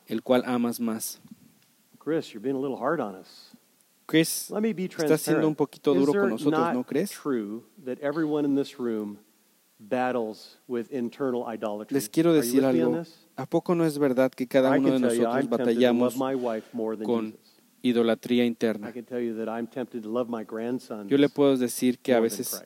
el 0.07 0.23
cual 0.23 0.43
amas 0.45 0.79
más? 0.79 1.19
Chris, 1.99 2.31
you're 2.31 2.39
being 2.39 2.55
a 2.55 2.59
little 2.59 2.77
hard 2.77 3.01
on 3.01 3.15
us. 3.15 3.51
Chris, 4.05 4.51
Let 4.51 4.61
me 4.61 4.71
be 4.73 4.85
Estás 4.85 5.21
siendo 5.21 5.47
un 5.47 5.55
transparent. 5.55 5.57
poquito 5.57 5.93
duro 5.95 6.13
con 6.13 6.29
nosotros, 6.29 6.73
¿no 6.73 6.83
crees? 6.85 7.09
true 7.11 7.63
that 7.83 7.97
everyone 8.01 8.45
in 8.45 8.55
this 8.55 8.79
room 8.79 9.17
battles 9.79 10.59
with 10.67 10.87
internal 10.91 11.43
idolatry? 11.51 11.93
les 11.95 12.07
quiero 12.07 12.31
decir 12.31 12.63
algo. 12.63 13.03
¿A 13.37 13.45
poco 13.45 13.75
no 13.75 13.85
es 13.85 13.97
verdad 13.97 14.31
que 14.31 14.47
cada 14.47 14.77
uno 14.77 14.91
de 14.91 14.99
nosotros 14.99 15.49
batallamos 15.49 16.15
con 17.03 17.37
idolatría 17.81 18.45
interna? 18.45 18.91
can 18.93 19.05
tell 19.05 19.21
you 19.21 19.35
that 19.35 19.47
I'm 19.47 19.67
tempted 19.67 20.03
to 20.03 20.09
love 20.09 20.29
my 20.29 20.43
grandson 20.43 21.07
Yo 21.07 21.17
le 21.17 21.29
puedo 21.29 21.57
decir 21.57 21.99
que 21.99 22.13
a 22.13 22.19
veces 22.19 22.63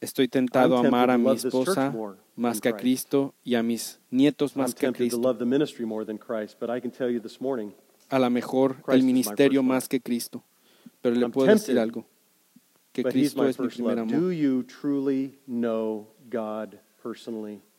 estoy 0.00 0.28
tentado 0.28 0.76
a 0.76 0.80
amar 0.80 1.10
a 1.10 1.16
tempted 1.16 1.24
to 1.24 1.30
mi 1.30 1.36
esposa 1.36 1.94
más 2.36 2.60
que 2.60 2.70
a. 2.70 2.76
Cristo 2.76 3.34
y 3.44 3.54
a 3.54 3.62
mis 3.62 4.00
nietos 4.10 4.56
más 4.56 4.74
que 4.74 4.86
a 4.86 4.92
Cristo. 4.92 5.20
love 5.20 5.38
the 5.38 5.46
ministry 5.46 5.86
more 5.86 6.04
than 6.04 6.18
Christ, 6.18 6.58
but 6.60 6.68
I 6.70 6.80
can 6.80 6.90
tell 6.90 7.10
you 7.10 7.20
this 7.20 7.40
morning, 7.40 7.72
A 8.10 8.18
lo 8.18 8.30
mejor 8.30 8.76
el 8.88 9.02
ministerio 9.02 9.62
más 9.62 9.88
que 9.88 10.00
Cristo. 10.00 10.42
Pero 11.00 11.14
le 11.14 11.28
puedo 11.28 11.52
decir 11.52 11.78
algo, 11.78 12.06
que 12.92 13.04
Cristo 13.04 13.46
es 13.46 13.58
mi 13.60 13.68
primer 13.68 13.98
amor. 14.00 14.32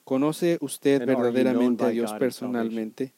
¿Conoce 0.10 0.58
usted 0.62 1.06
verdaderamente 1.06 1.84
a 1.84 1.90
Dios 1.90 2.12
personalmente? 2.14 3.14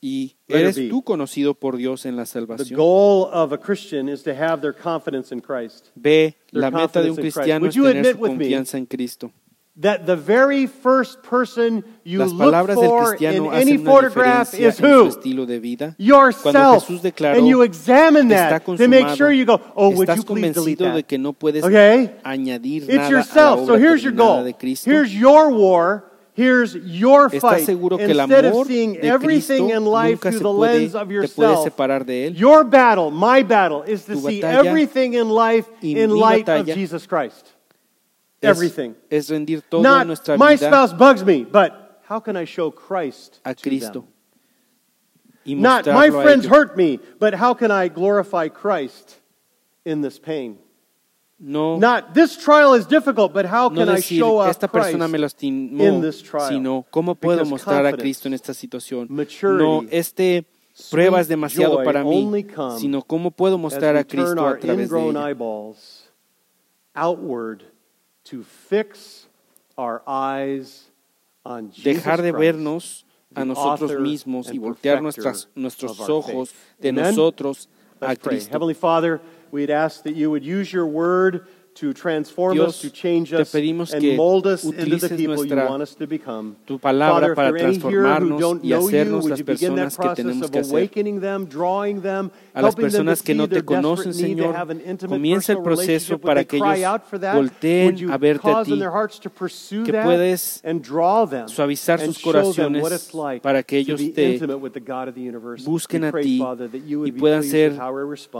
¿Y 0.00 0.36
eres 0.46 0.76
tú 0.88 1.02
conocido 1.02 1.54
por 1.54 1.76
Dios 1.76 2.06
en 2.06 2.14
la 2.14 2.22
The 2.22 2.28
salvación? 2.28 2.78
goal 2.78 3.28
of 3.32 3.52
a 3.52 3.58
Christian 3.58 4.08
is 4.08 4.22
to 4.22 4.30
have 4.30 4.60
their 4.60 4.72
confidence 4.72 5.34
in 5.34 5.40
Christ. 5.40 5.88
B. 5.96 6.36
their 6.52 6.62
La 6.62 6.70
meta 6.70 7.02
de 7.02 7.10
un 7.10 7.16
cristiano 7.16 7.66
es 7.66 7.74
you 7.74 7.82
tener 7.82 8.06
admit 8.06 8.12
su 8.12 8.20
confianza 8.20 8.78
en 8.78 8.86
Cristo. 8.86 9.32
That 9.80 10.06
the 10.06 10.16
very 10.16 10.66
first 10.66 11.22
person 11.22 11.84
you 12.02 12.20
Las 12.20 12.32
look 12.32 12.54
for 12.74 13.14
in 13.16 13.52
any 13.52 13.76
photograph 13.76 14.54
is 14.54 14.78
who? 14.78 15.08
estilo 15.08 15.46
de 15.46 15.58
vida. 15.58 15.94
Yourself. 15.98 16.88
Declaró, 16.88 17.36
And 17.36 17.46
you 17.46 17.60
examine 17.60 18.28
that 18.28 18.64
to 18.64 18.88
make 18.88 19.08
sure 19.16 19.30
you 19.30 19.44
go, 19.44 19.60
oh, 19.76 19.90
would 19.90 20.08
you 20.08 20.22
please 20.22 20.54
delete 20.54 20.78
that? 20.78 21.12
no 21.18 21.36
Okay? 21.42 22.04
It's 22.04 22.24
nada 22.24 22.96
a 22.96 22.98
la 23.02 23.08
yourself. 23.08 23.66
So 23.66 23.76
here's 23.76 24.02
your 24.02 24.12
goal. 24.12 24.50
Here's 24.84 25.14
your 25.14 25.50
war. 25.50 26.04
Here's 26.36 26.74
your 26.74 27.30
¿Estás 27.30 27.40
fight. 27.40 27.64
seguro 27.64 27.96
que 27.96 28.04
el 28.04 28.20
Instead 28.20 28.44
of 28.44 28.66
seeing 28.66 28.98
everything 28.98 29.70
in 29.70 29.86
life 29.86 30.20
through 30.20 30.32
the 30.32 30.52
puede, 30.52 30.80
lens 30.82 30.94
of 30.94 31.10
yourself, 31.10 31.64
separar 31.64 32.04
de 32.04 32.28
Él? 32.28 32.38
your 32.38 32.62
battle, 32.62 33.10
my 33.10 33.42
battle, 33.42 33.82
is 33.82 34.04
to 34.04 34.16
see 34.20 34.42
everything 34.42 35.14
in 35.14 35.30
life 35.30 35.66
in 35.80 36.10
light 36.10 36.46
of 36.46 36.66
Jesus 36.66 37.06
Christ. 37.06 37.55
Es- 38.40 38.50
Everything. 38.56 38.94
Es, 39.10 39.28
rendir 39.30 39.62
toda 39.62 39.82
Not 39.82 40.06
nuestra 40.06 40.36
my 40.36 40.56
vida 40.56 40.68
spouse 40.68 40.92
bugs 40.92 41.24
me, 41.24 41.44
but 41.44 42.00
how 42.08 42.20
can 42.20 42.36
I 42.36 42.44
show 42.44 42.70
Christ 42.70 43.40
a 43.44 43.54
to 43.54 43.70
them? 43.70 44.04
Not 45.46 45.86
my 45.86 46.10
friends 46.10 46.46
hurt 46.46 46.76
me, 46.76 46.98
but 47.18 47.34
how 47.34 47.54
can 47.54 47.70
I 47.70 47.88
glorify 47.88 48.48
Christ 48.48 49.20
in 49.84 50.02
this 50.02 50.18
pain? 50.18 50.58
No, 51.38 51.76
Not 51.78 52.14
this 52.14 52.36
trial 52.36 52.72
is 52.74 52.86
difficult, 52.86 53.32
but 53.34 53.44
how 53.44 53.68
no 53.68 53.80
can 53.84 53.88
I 53.90 54.00
show 54.00 54.38
off 54.38 54.48
esta 54.50 54.68
persona 54.68 55.06
me 55.06 55.18
lastimó, 55.18 55.80
in 55.82 56.00
this 56.00 56.22
trial. 56.22 56.48
sino 56.48 56.86
cómo 56.90 57.14
puedo 57.14 57.40
Because 57.44 57.50
mostrar 57.50 57.84
a 57.86 57.92
Cristo 57.92 58.26
en 58.28 58.34
esta 58.34 58.54
situación. 58.54 59.06
maturity, 59.10 59.62
No, 59.62 59.84
este 59.90 60.46
prueba 60.90 61.20
es 61.20 61.28
demasiado 61.28 61.82
para 61.84 62.02
mí, 62.02 62.46
sino 62.78 63.02
cómo 63.02 63.30
puedo 63.30 63.58
mostrar 63.58 63.96
a 63.96 64.04
Cristo 64.04 64.46
a 64.46 64.58
través 64.58 64.90
de 64.90 65.08
ella. 65.10 65.34
To 68.26 68.42
fix 68.42 69.26
our 69.76 70.02
eyes 70.06 70.90
on 71.44 71.70
Jesus 71.70 72.02
Dejar 72.02 72.22
de 72.22 72.32
vernos 72.32 73.04
a 73.34 73.44
nosotros 73.44 73.92
mismos 74.00 74.50
y 74.52 74.58
voltear 74.58 75.02
nuestras, 75.02 75.48
nuestros 75.54 76.00
ojos 76.08 76.54
de 76.80 76.92
nosotros 76.92 77.68
a. 78.00 78.16
Cristo. 78.16 78.50
Heavenly 78.50 78.74
Father, 78.74 79.20
we'd 79.50 79.70
ask 79.70 80.02
that 80.04 80.14
you 80.14 80.30
would 80.30 80.44
use 80.44 80.72
your 80.72 80.86
word 80.86 81.46
to 81.76 81.92
transform 81.92 82.54
Dios, 82.54 82.68
us, 82.70 82.80
to 82.80 82.90
change 82.90 83.30
te 83.30 83.36
us, 83.36 83.52
pedimos 83.52 83.92
and 83.92 84.00
que 84.00 84.16
mold 84.16 84.46
us 84.46 84.64
into 84.64 84.96
the 84.98 85.08
people 85.14 85.44
you 85.46 85.54
want 85.56 85.82
us 85.82 85.94
to 85.94 86.06
become. 86.06 86.56
tu 86.64 86.78
palabra 86.78 87.20
Father, 87.20 87.34
para 87.34 87.52
transformarnos 87.52 88.40
don't 88.40 88.64
y 88.64 88.68
know 88.70 88.80
you, 88.80 88.86
hacernos 88.88 89.28
las 89.28 89.42
personas 89.42 89.96
que 89.96 90.02
process 90.02 90.16
tenemos 90.24 90.44
of 90.46 90.50
que 90.50 90.58
hacer. 90.60 90.74
awakening 90.74 91.20
them, 91.20 91.44
drawing 91.46 92.00
them, 92.00 92.30
A 92.54 92.62
las 92.62 92.74
helping 92.74 92.82
them 92.84 92.90
to 92.90 92.96
personas 92.98 93.22
que 93.22 93.34
no 93.34 93.46
te 93.48 93.62
conocen, 93.62 94.06
desperate 94.12 94.28
need 94.28 94.36
to 94.38 94.42
Señor, 94.44 94.54
have 94.56 94.70
an 94.72 94.80
intimate 94.80 95.14
comienza 95.14 95.52
el 95.52 95.62
proceso 95.62 96.18
para 96.18 96.44
que 96.44 96.58
cry 96.58 96.76
ellos 96.78 96.84
out 96.86 97.02
for 97.04 97.18
that? 97.20 97.34
volteen 97.36 97.86
Would 97.86 97.98
you 98.00 98.12
a 98.12 98.16
verte 98.18 98.48
a 98.50 98.64
ti, 98.64 98.78
their 98.78 98.90
hearts 98.90 99.18
to 99.20 99.28
pursue 99.30 99.84
que 99.84 99.92
that 99.92 100.04
puedes 100.06 100.60
and 100.64 100.80
draw 100.82 101.26
them 101.26 101.46
suavizar 101.48 102.00
and 102.00 102.14
sus 102.14 102.18
show 102.18 102.32
them 102.32 102.42
corazones 102.74 102.82
what 102.82 102.92
it's 102.92 103.12
like 103.12 103.42
para 103.42 103.62
que 103.62 103.84
to 103.84 103.90
ellos 103.92 104.00
be 104.00 104.12
te 104.12 104.32
intimate 104.34 104.58
with 104.60 104.72
the 104.72 104.80
God 104.80 105.08
of 105.08 105.14
the 105.14 105.20
universe. 105.20 105.62
busquen 105.64 106.04
a 106.04 106.12
ti 106.22 106.38
Father, 106.38 106.68
that 106.70 106.82
you 106.86 107.00
would 107.00 107.08
y 107.08 107.10
be 107.12 107.20
puedan 107.20 107.42
ser- 107.42 107.76